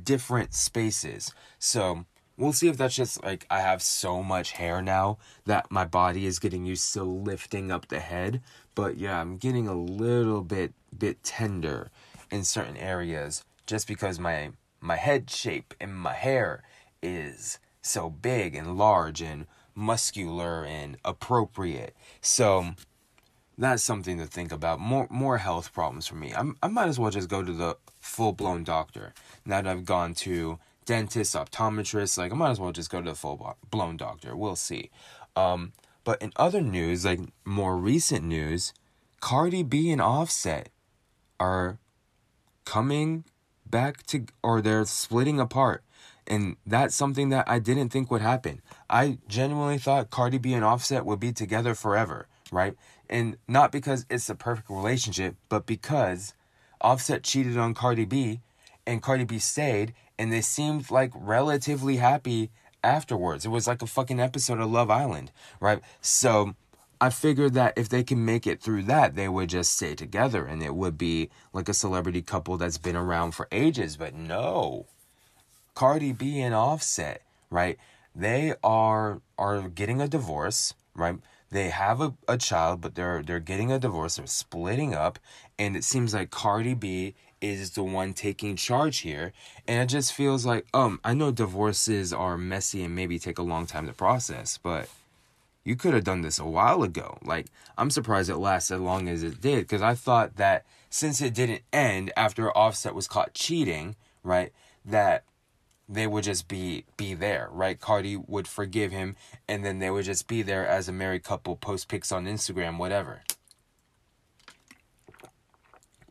different 0.04 0.54
spaces. 0.54 1.34
So, 1.60 2.06
we'll 2.38 2.54
see 2.54 2.68
if 2.68 2.78
that's 2.78 2.96
just 2.96 3.24
like 3.24 3.46
I 3.50 3.62
have 3.62 3.82
so 3.82 4.24
much 4.24 4.52
hair 4.52 4.82
now 4.82 5.18
that 5.46 5.72
my 5.72 5.86
body 5.86 6.26
is 6.26 6.40
getting 6.40 6.66
used 6.66 6.94
to 6.94 7.04
lifting 7.04 7.72
up 7.72 7.88
the 7.88 8.00
head. 8.00 8.42
But 8.76 8.98
yeah, 8.98 9.20
I'm 9.20 9.38
getting 9.38 9.68
a 9.68 9.74
little 9.74 10.44
bit 10.44 10.74
bit 10.98 11.24
tender 11.24 11.90
in 12.32 12.44
certain 12.44 12.78
areas 12.78 13.44
just 13.66 13.88
because 13.88 14.20
my 14.20 14.52
my 14.80 14.96
head 14.96 15.30
shape 15.30 15.74
and 15.82 15.96
my 15.96 16.14
hair 16.14 16.64
is 17.02 17.60
so 17.82 18.10
big 18.10 18.56
and 18.56 18.78
large 18.78 19.22
and 19.22 19.48
muscular 19.74 20.66
and 20.66 20.98
appropriate. 21.06 21.96
So 22.22 22.76
that's 23.58 23.84
something 23.84 24.18
to 24.20 24.26
think 24.26 24.52
about. 24.52 24.80
More 24.80 25.08
more 25.10 25.40
health 25.40 25.74
problems 25.74 26.08
for 26.08 26.16
me. 26.16 26.34
I'm, 26.34 26.58
I 26.62 26.68
might 26.68 26.88
as 26.88 27.00
well 27.00 27.12
just 27.12 27.30
go 27.30 27.44
to 27.44 27.54
the 27.54 27.78
full 28.00 28.34
blown 28.34 28.64
doctor 28.64 29.14
now 29.46 29.62
that 29.62 29.70
I've 29.70 29.86
gone 29.86 30.14
to 30.16 30.60
dentist, 30.88 31.36
optometrist. 31.36 32.18
Like 32.18 32.32
I 32.32 32.36
might 32.36 32.50
as 32.50 32.60
well 32.60 32.72
just 32.72 32.90
go 32.90 33.02
to 33.02 33.12
the 33.12 33.16
full 33.16 33.56
blown 33.70 33.98
doctor. 33.98 34.36
We'll 34.36 34.56
see. 34.56 34.90
Um, 35.36 35.74
but 36.04 36.20
in 36.22 36.32
other 36.36 36.62
news, 36.62 37.06
like 37.06 37.20
more 37.46 37.78
recent 37.78 38.26
news, 38.26 38.74
Cardi 39.20 39.62
B 39.62 39.92
and 39.92 40.02
Offset 40.02 40.70
are 41.40 41.78
coming 42.66 43.26
back 43.66 44.04
to, 44.08 44.26
or 44.42 44.62
they're 44.62 44.86
splitting 44.86 45.40
apart. 45.40 45.84
And 46.26 46.58
that's 46.66 46.96
something 46.96 47.30
that 47.30 47.48
I 47.48 47.60
didn't 47.60 47.90
think 47.90 48.10
would 48.10 48.22
happen. 48.22 48.62
I 48.90 49.20
genuinely 49.28 49.78
thought 49.78 50.10
Cardi 50.10 50.38
B 50.38 50.54
and 50.54 50.66
Offset 50.66 51.06
would 51.06 51.20
be 51.20 51.32
together 51.32 51.76
forever, 51.76 52.28
right? 52.52 52.76
And 53.10 53.38
not 53.48 53.72
because 53.72 54.06
it's 54.10 54.30
a 54.30 54.36
perfect 54.36 54.70
relationship, 54.70 55.36
but 55.48 55.66
because 55.66 56.34
Offset 56.82 57.24
cheated 57.24 57.58
on 57.58 57.74
Cardi 57.74 58.06
B 58.06 58.42
and 58.86 59.02
Cardi 59.02 59.26
B 59.26 59.40
stayed 59.40 59.94
and 60.18 60.32
they 60.32 60.42
seemed 60.42 60.92
like 60.92 61.12
relatively 61.16 61.98
happy 61.98 62.52
afterwards. 62.84 63.46
It 63.46 63.50
was 63.50 63.68
like 63.68 63.82
a 63.82 63.88
fucking 63.88 64.20
episode 64.20 64.60
of 64.60 64.72
Love 64.72 64.90
Island, 64.90 65.32
right? 65.60 65.82
So 66.02 66.56
I 67.00 67.10
figured 67.10 67.54
that 67.54 67.78
if 67.78 67.90
they 67.90 68.04
can 68.04 68.26
make 68.26 68.48
it 68.48 68.62
through 68.62 68.84
that, 68.84 69.16
they 69.16 69.28
would 69.28 69.50
just 69.50 69.74
stay 69.74 69.94
together 69.96 70.46
and 70.46 70.64
it 70.64 70.76
would 70.76 70.98
be 70.98 71.30
like 71.54 71.70
a 71.70 71.74
celebrity 71.74 72.22
couple 72.22 72.58
that's 72.58 72.78
been 72.78 72.96
around 72.96 73.32
for 73.32 73.48
ages. 73.52 73.98
But 73.98 74.14
no. 74.16 74.88
Cardi 75.76 76.12
B 76.12 76.40
and 76.40 76.56
Offset, 76.56 77.22
right? 77.52 77.78
They 78.16 78.56
are 78.64 79.22
are 79.38 79.70
getting 79.70 80.02
a 80.02 80.08
divorce, 80.08 80.74
right? 80.96 81.18
They 81.52 81.70
have 81.70 82.02
a, 82.02 82.16
a 82.28 82.38
child, 82.38 82.82
but 82.82 82.96
they're 82.96 83.22
they're 83.22 83.40
getting 83.40 83.72
a 83.72 83.78
divorce, 83.78 84.16
they're 84.16 84.26
splitting 84.26 84.96
up, 84.96 85.20
and 85.60 85.78
it 85.78 85.84
seems 85.84 86.16
like 86.16 86.32
Cardi 86.32 86.74
B 86.74 87.14
is 87.42 87.72
the 87.72 87.84
one 87.84 88.14
taking 88.14 88.56
charge 88.56 89.00
here. 89.00 89.34
And 89.68 89.82
it 89.82 89.88
just 89.88 90.14
feels 90.14 90.46
like, 90.46 90.66
um, 90.74 91.00
I 91.04 91.14
know 91.14 91.32
divorces 91.32 92.14
are 92.14 92.38
messy 92.38 92.84
and 92.84 92.96
maybe 92.96 93.20
take 93.20 93.38
a 93.38 93.44
long 93.44 93.66
time 93.66 93.88
to 93.88 93.94
process, 93.94 94.58
but 94.58 94.90
you 95.64 95.76
could 95.76 95.94
have 95.94 96.04
done 96.04 96.22
this 96.22 96.40
a 96.40 96.46
while 96.46 96.84
ago. 96.84 97.18
Like, 97.24 97.48
I'm 97.78 97.90
surprised 97.90 98.30
it 98.30 98.38
lasted 98.38 98.76
as 98.76 98.82
long 98.82 99.10
as 99.10 99.24
it 99.24 99.42
did 99.42 99.60
because 99.60 99.82
I 99.82 99.96
thought 99.96 100.38
that 100.38 100.66
since 100.90 101.22
it 101.22 101.34
didn't 101.34 101.62
end 101.74 102.12
after 102.16 102.56
Offset 102.56 102.96
was 102.96 103.08
caught 103.08 103.34
cheating, 103.34 103.96
right, 104.24 104.54
that 104.86 105.24
they 105.90 106.08
would 106.08 106.24
just 106.24 106.48
be 106.48 106.86
be 106.98 107.14
there, 107.14 107.50
right? 107.52 107.80
Cardi 107.80 108.18
would 108.18 108.48
forgive 108.48 108.92
him 108.92 109.16
and 109.48 109.64
then 109.64 109.80
they 109.80 109.90
would 109.90 110.06
just 110.06 110.28
be 110.28 110.42
there 110.42 110.68
as 110.68 110.90
a 110.90 110.94
married 110.94 111.24
couple, 111.24 111.56
post 111.56 111.88
pics 111.88 112.12
on 112.12 112.26
Instagram, 112.26 112.78
whatever. 112.78 113.22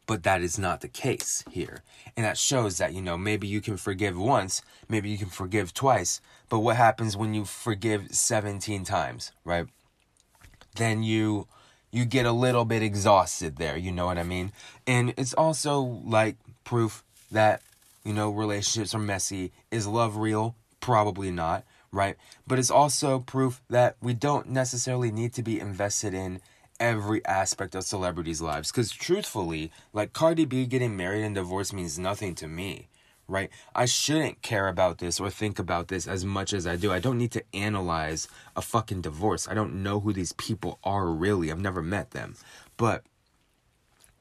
But 0.06 0.22
that 0.22 0.40
is 0.40 0.58
not 0.58 0.80
the 0.80 0.88
case 0.88 1.44
here. 1.50 1.82
And 2.16 2.24
that 2.24 2.38
shows 2.38 2.78
that, 2.78 2.94
you 2.94 3.02
know, 3.02 3.18
maybe 3.18 3.46
you 3.46 3.60
can 3.60 3.76
forgive 3.76 4.16
once, 4.16 4.62
maybe 4.88 5.10
you 5.10 5.18
can 5.18 5.28
forgive 5.28 5.74
twice, 5.74 6.20
but 6.48 6.60
what 6.60 6.76
happens 6.76 7.16
when 7.16 7.34
you 7.34 7.44
forgive 7.44 8.14
17 8.14 8.84
times, 8.84 9.32
right? 9.44 9.66
Then 10.76 11.02
you 11.02 11.48
you 11.90 12.04
get 12.04 12.26
a 12.26 12.32
little 12.32 12.64
bit 12.64 12.82
exhausted 12.82 13.56
there, 13.56 13.76
you 13.76 13.90
know 13.90 14.06
what 14.06 14.18
I 14.18 14.22
mean? 14.22 14.52
And 14.86 15.14
it's 15.16 15.32
also 15.32 15.80
like 15.80 16.36
proof 16.62 17.02
that, 17.30 17.62
you 18.04 18.12
know, 18.12 18.30
relationships 18.30 18.94
are 18.94 18.98
messy. 18.98 19.52
Is 19.70 19.86
love 19.86 20.16
real? 20.16 20.56
Probably 20.80 21.30
not, 21.30 21.64
right? 21.90 22.16
But 22.46 22.58
it's 22.58 22.70
also 22.70 23.20
proof 23.20 23.62
that 23.70 23.96
we 24.02 24.12
don't 24.12 24.50
necessarily 24.50 25.10
need 25.10 25.32
to 25.34 25.42
be 25.42 25.58
invested 25.58 26.12
in 26.12 26.40
every 26.80 27.24
aspect 27.26 27.74
of 27.74 27.84
celebrities' 27.84 28.40
lives. 28.40 28.70
Because 28.70 28.90
truthfully, 28.90 29.70
like 29.92 30.12
Cardi 30.12 30.44
B 30.44 30.66
getting 30.66 30.96
married 30.96 31.24
and 31.24 31.34
divorced 31.34 31.72
means 31.72 31.98
nothing 31.98 32.34
to 32.36 32.48
me, 32.48 32.88
right? 33.28 33.50
I 33.74 33.86
shouldn't 33.86 34.42
care 34.42 34.68
about 34.68 34.98
this 34.98 35.20
or 35.20 35.30
think 35.30 35.58
about 35.58 35.88
this 35.88 36.06
as 36.06 36.24
much 36.24 36.52
as 36.52 36.66
I 36.66 36.76
do. 36.76 36.92
I 36.92 36.98
don't 36.98 37.18
need 37.18 37.32
to 37.32 37.44
analyze 37.54 38.28
a 38.54 38.62
fucking 38.62 39.02
divorce. 39.02 39.48
I 39.48 39.54
don't 39.54 39.82
know 39.82 40.00
who 40.00 40.12
these 40.12 40.32
people 40.32 40.78
are 40.84 41.06
really. 41.06 41.50
I've 41.50 41.60
never 41.60 41.82
met 41.82 42.10
them. 42.10 42.36
But 42.76 43.04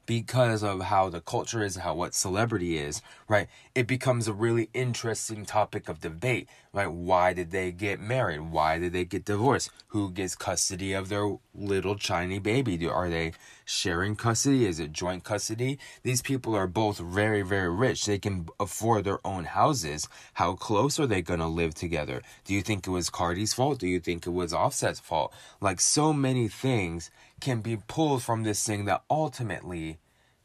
because 0.06 0.62
of 0.62 0.82
how 0.82 1.08
the 1.10 1.20
culture 1.20 1.62
is, 1.62 1.76
how 1.76 1.94
what 1.94 2.14
celebrity 2.14 2.78
is, 2.78 3.02
right? 3.28 3.48
It 3.74 3.86
becomes 3.86 4.28
a 4.28 4.32
really 4.32 4.70
interesting 4.72 5.44
topic 5.44 5.88
of 5.88 6.00
debate, 6.00 6.48
right? 6.72 6.90
Why 6.90 7.32
did 7.32 7.50
they 7.50 7.72
get 7.72 8.00
married? 8.00 8.40
Why 8.40 8.78
did 8.78 8.92
they 8.92 9.04
get 9.04 9.24
divorced? 9.24 9.70
Who 9.88 10.10
gets 10.10 10.36
custody 10.36 10.92
of 10.92 11.08
their 11.08 11.36
little 11.54 11.96
tiny 11.96 12.38
baby? 12.38 12.86
Are 12.86 13.10
they 13.10 13.32
sharing 13.64 14.14
custody? 14.14 14.64
Is 14.64 14.78
it 14.78 14.92
joint 14.92 15.24
custody? 15.24 15.78
These 16.04 16.22
people 16.22 16.54
are 16.54 16.68
both 16.68 16.98
very, 16.98 17.42
very 17.42 17.68
rich. 17.68 18.06
They 18.06 18.18
can 18.18 18.48
afford 18.60 19.04
their 19.04 19.26
own 19.26 19.44
houses. 19.44 20.08
How 20.34 20.54
close 20.54 21.00
are 21.00 21.06
they 21.06 21.22
going 21.22 21.40
to 21.40 21.46
live 21.46 21.74
together? 21.74 22.22
Do 22.44 22.54
you 22.54 22.62
think 22.62 22.86
it 22.86 22.90
was 22.90 23.10
Cardi's 23.10 23.54
fault? 23.54 23.80
Do 23.80 23.88
you 23.88 23.98
think 23.98 24.26
it 24.26 24.30
was 24.30 24.52
Offset's 24.52 25.00
fault? 25.00 25.32
Like 25.60 25.80
so 25.80 26.12
many 26.12 26.46
things 26.48 27.10
can 27.40 27.60
be 27.60 27.76
pulled 27.76 28.22
from 28.22 28.42
this 28.42 28.64
thing 28.64 28.84
that 28.86 29.02
ultimately 29.10 29.98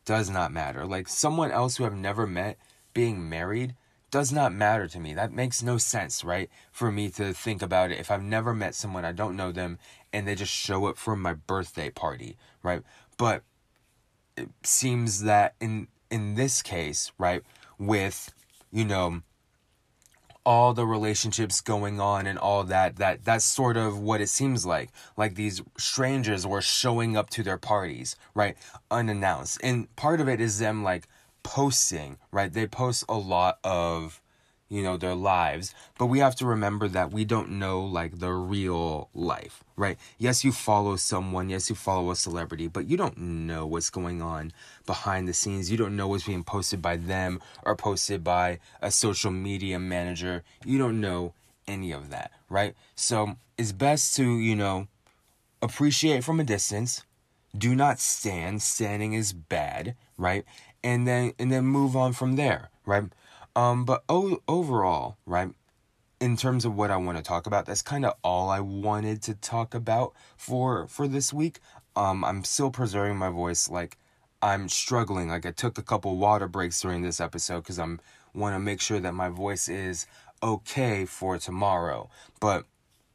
does 0.06 0.30
not 0.30 0.52
matter. 0.52 0.86
Like 0.86 1.08
someone 1.08 1.52
else 1.52 1.78
who 1.78 1.86
I've 1.86 1.96
never 1.96 2.28
met 2.28 2.58
being 2.94 3.30
married 3.30 3.76
does 4.12 4.32
not 4.32 4.54
matter 4.54 4.88
to 4.88 5.00
me. 5.00 5.14
That 5.14 5.32
makes 5.32 5.64
no 5.64 5.78
sense, 5.78 6.24
right? 6.24 6.50
For 6.72 6.92
me 6.92 7.10
to 7.12 7.34
think 7.34 7.62
about 7.62 7.92
it. 7.92 8.00
If 8.00 8.12
I've 8.12 8.24
never 8.24 8.54
met 8.54 8.76
someone, 8.76 9.06
I 9.06 9.14
don't 9.14 9.38
know 9.38 9.54
them, 9.54 9.80
and 10.12 10.28
they 10.28 10.36
just 10.36 10.52
show 10.54 10.86
up 10.86 10.98
for 10.98 11.16
my 11.16 11.34
birthday 11.34 11.90
party, 11.90 12.36
right? 12.62 12.84
But 13.18 13.44
it 14.36 14.50
seems 14.64 15.24
that 15.24 15.56
in 15.62 15.88
in 16.10 16.36
this 16.36 16.62
case, 16.62 17.14
right, 17.18 17.42
with 17.80 18.34
you 18.70 18.84
know 18.84 19.22
all 20.46 20.74
the 20.74 20.86
relationships 20.86 21.62
going 21.62 22.00
on 22.00 22.26
and 22.26 22.40
all 22.40 22.64
that 22.64 22.96
that 22.98 23.24
that's 23.24 23.46
sort 23.46 23.78
of 23.78 24.00
what 24.00 24.22
it 24.22 24.30
seems 24.30 24.66
like. 24.66 24.90
Like 25.18 25.36
these 25.36 25.62
strangers 25.78 26.46
were 26.48 26.62
showing 26.62 27.16
up 27.18 27.30
to 27.32 27.44
their 27.44 27.58
parties 27.58 28.16
right? 28.34 28.56
Unannounced. 28.90 29.60
And 29.64 29.94
part 29.96 30.22
of 30.22 30.28
it 30.28 30.42
is 30.42 30.60
them 30.60 30.84
like 30.84 31.08
posting 31.44 32.18
right? 32.32 32.52
They 32.52 32.68
post 32.68 33.06
a 33.10 33.18
lot 33.18 33.60
of 33.64 34.21
you 34.72 34.82
know 34.82 34.96
their 34.96 35.14
lives 35.14 35.76
but 35.98 36.06
we 36.06 36.20
have 36.20 36.36
to 36.36 36.46
remember 36.46 36.88
that 36.88 37.12
we 37.12 37.26
don't 37.26 37.50
know 37.50 37.82
like 37.82 38.20
the 38.20 38.32
real 38.32 39.10
life 39.14 39.64
right? 39.76 39.98
Yes 40.18 40.44
you 40.44 40.52
follow 40.52 40.96
someone 40.96 41.50
yes 41.50 41.70
you 41.70 41.76
follow 41.76 42.12
a 42.12 42.16
celebrity 42.16 42.68
but 42.68 42.88
you 42.88 42.96
don't 42.96 43.18
know 43.18 43.66
what's 43.66 43.90
going 43.90 44.22
on 44.22 44.54
behind 44.86 45.28
the 45.28 45.34
scenes. 45.34 45.70
You 45.70 45.78
don't 45.78 45.96
know 45.96 46.08
what's 46.08 46.26
being 46.26 46.44
posted 46.44 46.82
by 46.82 46.98
them 46.98 47.42
or 47.64 47.76
posted 47.76 48.24
by 48.24 48.60
a 48.82 48.92
social 48.92 49.32
media 49.32 49.78
manager. 49.80 50.44
You 50.64 50.78
don't 50.78 51.02
know 51.02 51.34
any 51.68 51.92
of 51.92 52.10
that 52.12 52.32
right? 52.50 52.74
So 52.96 53.36
it's 53.58 53.74
best 53.74 54.16
to 54.16 54.24
you 54.24 54.56
know 54.56 54.88
appreciate 55.62 56.24
from 56.24 56.40
a 56.40 56.44
distance. 56.44 57.04
Do 57.58 57.76
not 57.76 58.00
stand. 58.00 58.62
Standing 58.62 59.14
is 59.14 59.34
bad 59.34 59.96
right? 60.18 60.46
And 60.84 61.06
then 61.06 61.34
and 61.38 61.52
then 61.52 61.66
move 61.66 61.96
on 61.96 62.14
from 62.14 62.36
there 62.38 62.70
right 62.86 63.04
um, 63.56 63.86
but 63.86 64.04
o- 64.10 64.42
overall, 64.48 65.18
right, 65.26 65.50
in 66.20 66.38
terms 66.38 66.66
of 66.66 66.76
what 66.76 66.92
I 66.92 66.98
want 66.98 67.18
to 67.18 67.24
talk 67.24 67.48
about, 67.48 67.66
that's 67.66 67.82
kind 67.82 68.06
of 68.06 68.14
all 68.24 68.50
I 68.50 68.60
wanted 68.60 69.22
to 69.24 69.34
talk 69.34 69.74
about 69.74 70.14
for 70.38 70.88
for 70.88 71.08
this 71.08 71.34
week. 71.34 71.60
Um, 71.96 72.24
I'm 72.24 72.44
still 72.44 72.72
preserving 72.72 73.18
my 73.18 73.30
voice. 73.30 73.70
Like 73.70 73.98
I'm 74.42 74.70
struggling. 74.70 75.30
Like 75.30 75.46
I 75.46 75.52
took 75.52 75.78
a 75.78 75.84
couple 75.84 76.16
water 76.18 76.48
breaks 76.48 76.80
during 76.82 77.02
this 77.02 77.20
episode 77.20 77.62
because 77.62 77.80
I'm 77.80 78.00
want 78.34 78.56
to 78.56 78.60
make 78.60 78.80
sure 78.80 79.00
that 79.00 79.14
my 79.14 79.30
voice 79.30 79.68
is 79.68 80.08
okay 80.42 81.06
for 81.06 81.38
tomorrow. 81.38 82.10
But 82.40 82.66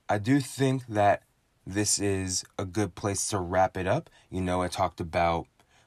I 0.09 0.18
do 0.18 0.41
think 0.41 0.87
that 0.89 1.22
this 1.66 1.99
is 1.99 2.45
a 2.59 2.64
good 2.64 2.95
place 2.95 3.28
to 3.28 3.39
wrap 3.39 3.76
it 3.76 3.87
up. 3.87 4.09
You 4.30 4.41
know, 4.41 4.62
I 4.62 4.68
talked 4.68 5.01
about 5.01 5.47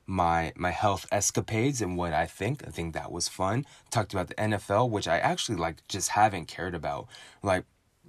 my 0.10 0.52
my 0.56 0.72
health 0.72 1.06
escapades 1.12 1.82
and 1.82 1.96
what 1.96 2.14
I 2.14 2.26
think. 2.26 2.68
I 2.68 2.72
think 2.72 2.94
that 2.96 3.12
was 3.12 3.28
fun. 3.28 3.66
Talked 3.92 4.12
about 4.12 4.28
the 4.28 4.36
NFL, 4.36 4.90
which 4.90 5.08
I 5.08 5.20
actually 5.20 5.58
like 5.58 5.88
just 5.88 6.10
haven't 6.10 6.48
cared 6.48 6.74
about. 6.74 7.08
Like 7.44 7.66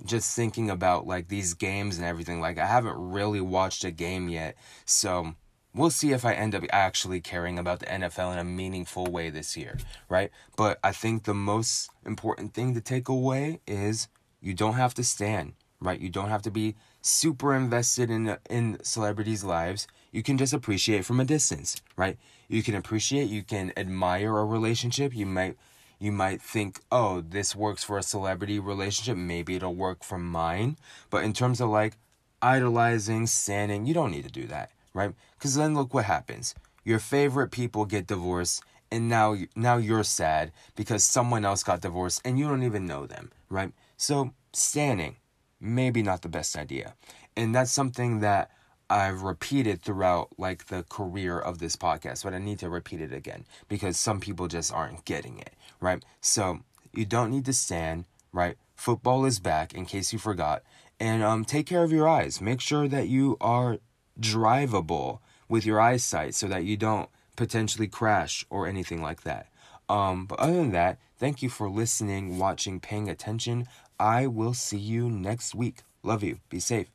just 0.06 0.34
thinking 0.34 0.70
about 0.70 1.06
like 1.06 1.28
these 1.28 1.52
games 1.52 1.98
and 1.98 2.06
everything. 2.06 2.40
Like 2.40 2.58
I 2.58 2.66
haven't 2.66 2.96
really 2.96 3.42
watched 3.42 3.84
a 3.84 3.90
game 3.90 4.30
yet. 4.30 4.56
So 4.86 5.34
we'll 5.74 5.90
see 5.90 6.12
if 6.12 6.24
I 6.24 6.32
end 6.32 6.54
up 6.54 6.64
actually 6.72 7.20
caring 7.20 7.58
about 7.58 7.80
the 7.80 7.86
NFL 7.86 8.32
in 8.32 8.38
a 8.38 8.44
meaningful 8.44 9.04
way 9.04 9.28
this 9.28 9.54
year, 9.54 9.76
right? 10.08 10.30
But 10.56 10.78
I 10.82 10.92
think 10.92 11.24
the 11.24 11.34
most 11.34 11.90
important 12.06 12.54
thing 12.54 12.72
to 12.74 12.80
take 12.80 13.10
away 13.10 13.60
is 13.66 14.08
you 14.40 14.54
don't 14.54 14.74
have 14.74 14.94
to 14.94 15.04
stand, 15.04 15.52
right? 15.80 16.00
You 16.00 16.08
don't 16.08 16.30
have 16.30 16.42
to 16.42 16.50
be 16.50 16.76
super 17.02 17.54
invested 17.54 18.10
in 18.10 18.38
in 18.48 18.78
celebrities' 18.82 19.44
lives 19.44 19.86
you 20.12 20.22
can 20.22 20.38
just 20.38 20.52
appreciate 20.52 21.04
from 21.04 21.20
a 21.20 21.24
distance, 21.24 21.80
right? 21.96 22.18
You 22.48 22.62
can 22.62 22.74
appreciate, 22.74 23.28
you 23.28 23.42
can 23.42 23.72
admire 23.76 24.36
a 24.36 24.44
relationship. 24.44 25.14
You 25.14 25.26
might, 25.26 25.56
You 26.02 26.12
might 26.12 26.40
think, 26.40 26.80
oh, 26.90 27.20
this 27.20 27.54
works 27.54 27.84
for 27.84 27.98
a 27.98 28.02
celebrity 28.02 28.58
relationship. 28.58 29.18
Maybe 29.18 29.56
it'll 29.56 29.74
work 29.74 30.02
for 30.02 30.18
mine. 30.18 30.78
But 31.10 31.24
in 31.24 31.34
terms 31.34 31.60
of 31.60 31.68
like 31.68 31.98
idolizing, 32.40 33.26
standing, 33.26 33.84
you 33.86 33.92
don't 33.92 34.10
need 34.10 34.24
to 34.24 34.30
do 34.30 34.46
that, 34.46 34.70
right? 34.94 35.12
Because 35.36 35.56
then 35.56 35.74
look 35.74 35.92
what 35.92 36.06
happens. 36.06 36.54
Your 36.84 36.98
favorite 36.98 37.50
people 37.50 37.84
get 37.84 38.06
divorced, 38.06 38.64
and 38.90 39.10
now 39.10 39.36
now 39.54 39.76
you're 39.76 40.02
sad 40.04 40.52
because 40.74 41.04
someone 41.04 41.44
else 41.44 41.62
got 41.62 41.82
divorced 41.82 42.22
and 42.24 42.38
you 42.38 42.48
don't 42.48 42.64
even 42.64 42.86
know 42.86 43.06
them, 43.06 43.30
right? 43.50 43.72
So 43.98 44.32
standing, 44.54 45.16
maybe 45.60 46.02
not 46.02 46.22
the 46.22 46.28
best 46.30 46.56
idea. 46.56 46.94
And 47.36 47.54
that's 47.54 47.70
something 47.70 48.20
that 48.20 48.50
I've 48.90 49.22
repeated 49.22 49.80
throughout 49.80 50.30
like 50.36 50.66
the 50.66 50.82
career 50.82 51.38
of 51.38 51.58
this 51.58 51.76
podcast, 51.76 52.24
but 52.24 52.34
I 52.34 52.38
need 52.38 52.58
to 52.58 52.68
repeat 52.68 53.00
it 53.00 53.12
again 53.12 53.44
because 53.68 53.96
some 53.96 54.18
people 54.18 54.48
just 54.48 54.72
aren't 54.72 55.04
getting 55.04 55.38
it, 55.38 55.54
right? 55.80 56.04
So 56.20 56.60
you 56.92 57.06
don't 57.06 57.30
need 57.30 57.44
to 57.44 57.52
stand, 57.52 58.06
right? 58.32 58.56
Football 58.74 59.24
is 59.24 59.38
back 59.38 59.72
in 59.72 59.86
case 59.86 60.12
you 60.12 60.18
forgot. 60.18 60.62
And 60.98 61.22
um 61.22 61.44
take 61.44 61.66
care 61.66 61.84
of 61.84 61.92
your 61.92 62.08
eyes. 62.08 62.40
Make 62.40 62.60
sure 62.60 62.88
that 62.88 63.08
you 63.08 63.36
are 63.40 63.78
drivable 64.20 65.20
with 65.48 65.64
your 65.64 65.80
eyesight 65.80 66.34
so 66.34 66.48
that 66.48 66.64
you 66.64 66.76
don't 66.76 67.08
potentially 67.36 67.86
crash 67.88 68.44
or 68.50 68.66
anything 68.66 69.00
like 69.00 69.22
that. 69.22 69.46
Um, 69.88 70.26
but 70.26 70.38
other 70.38 70.54
than 70.54 70.72
that, 70.72 70.98
thank 71.18 71.42
you 71.42 71.48
for 71.48 71.68
listening, 71.68 72.38
watching, 72.38 72.80
paying 72.80 73.08
attention. 73.08 73.66
I 73.98 74.26
will 74.26 74.54
see 74.54 74.78
you 74.78 75.10
next 75.10 75.54
week. 75.54 75.82
Love 76.02 76.22
you. 76.22 76.38
Be 76.48 76.60
safe. 76.60 76.88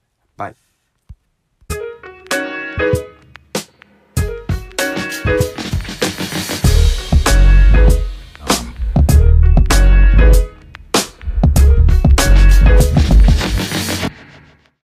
Bye. 2.78 3.15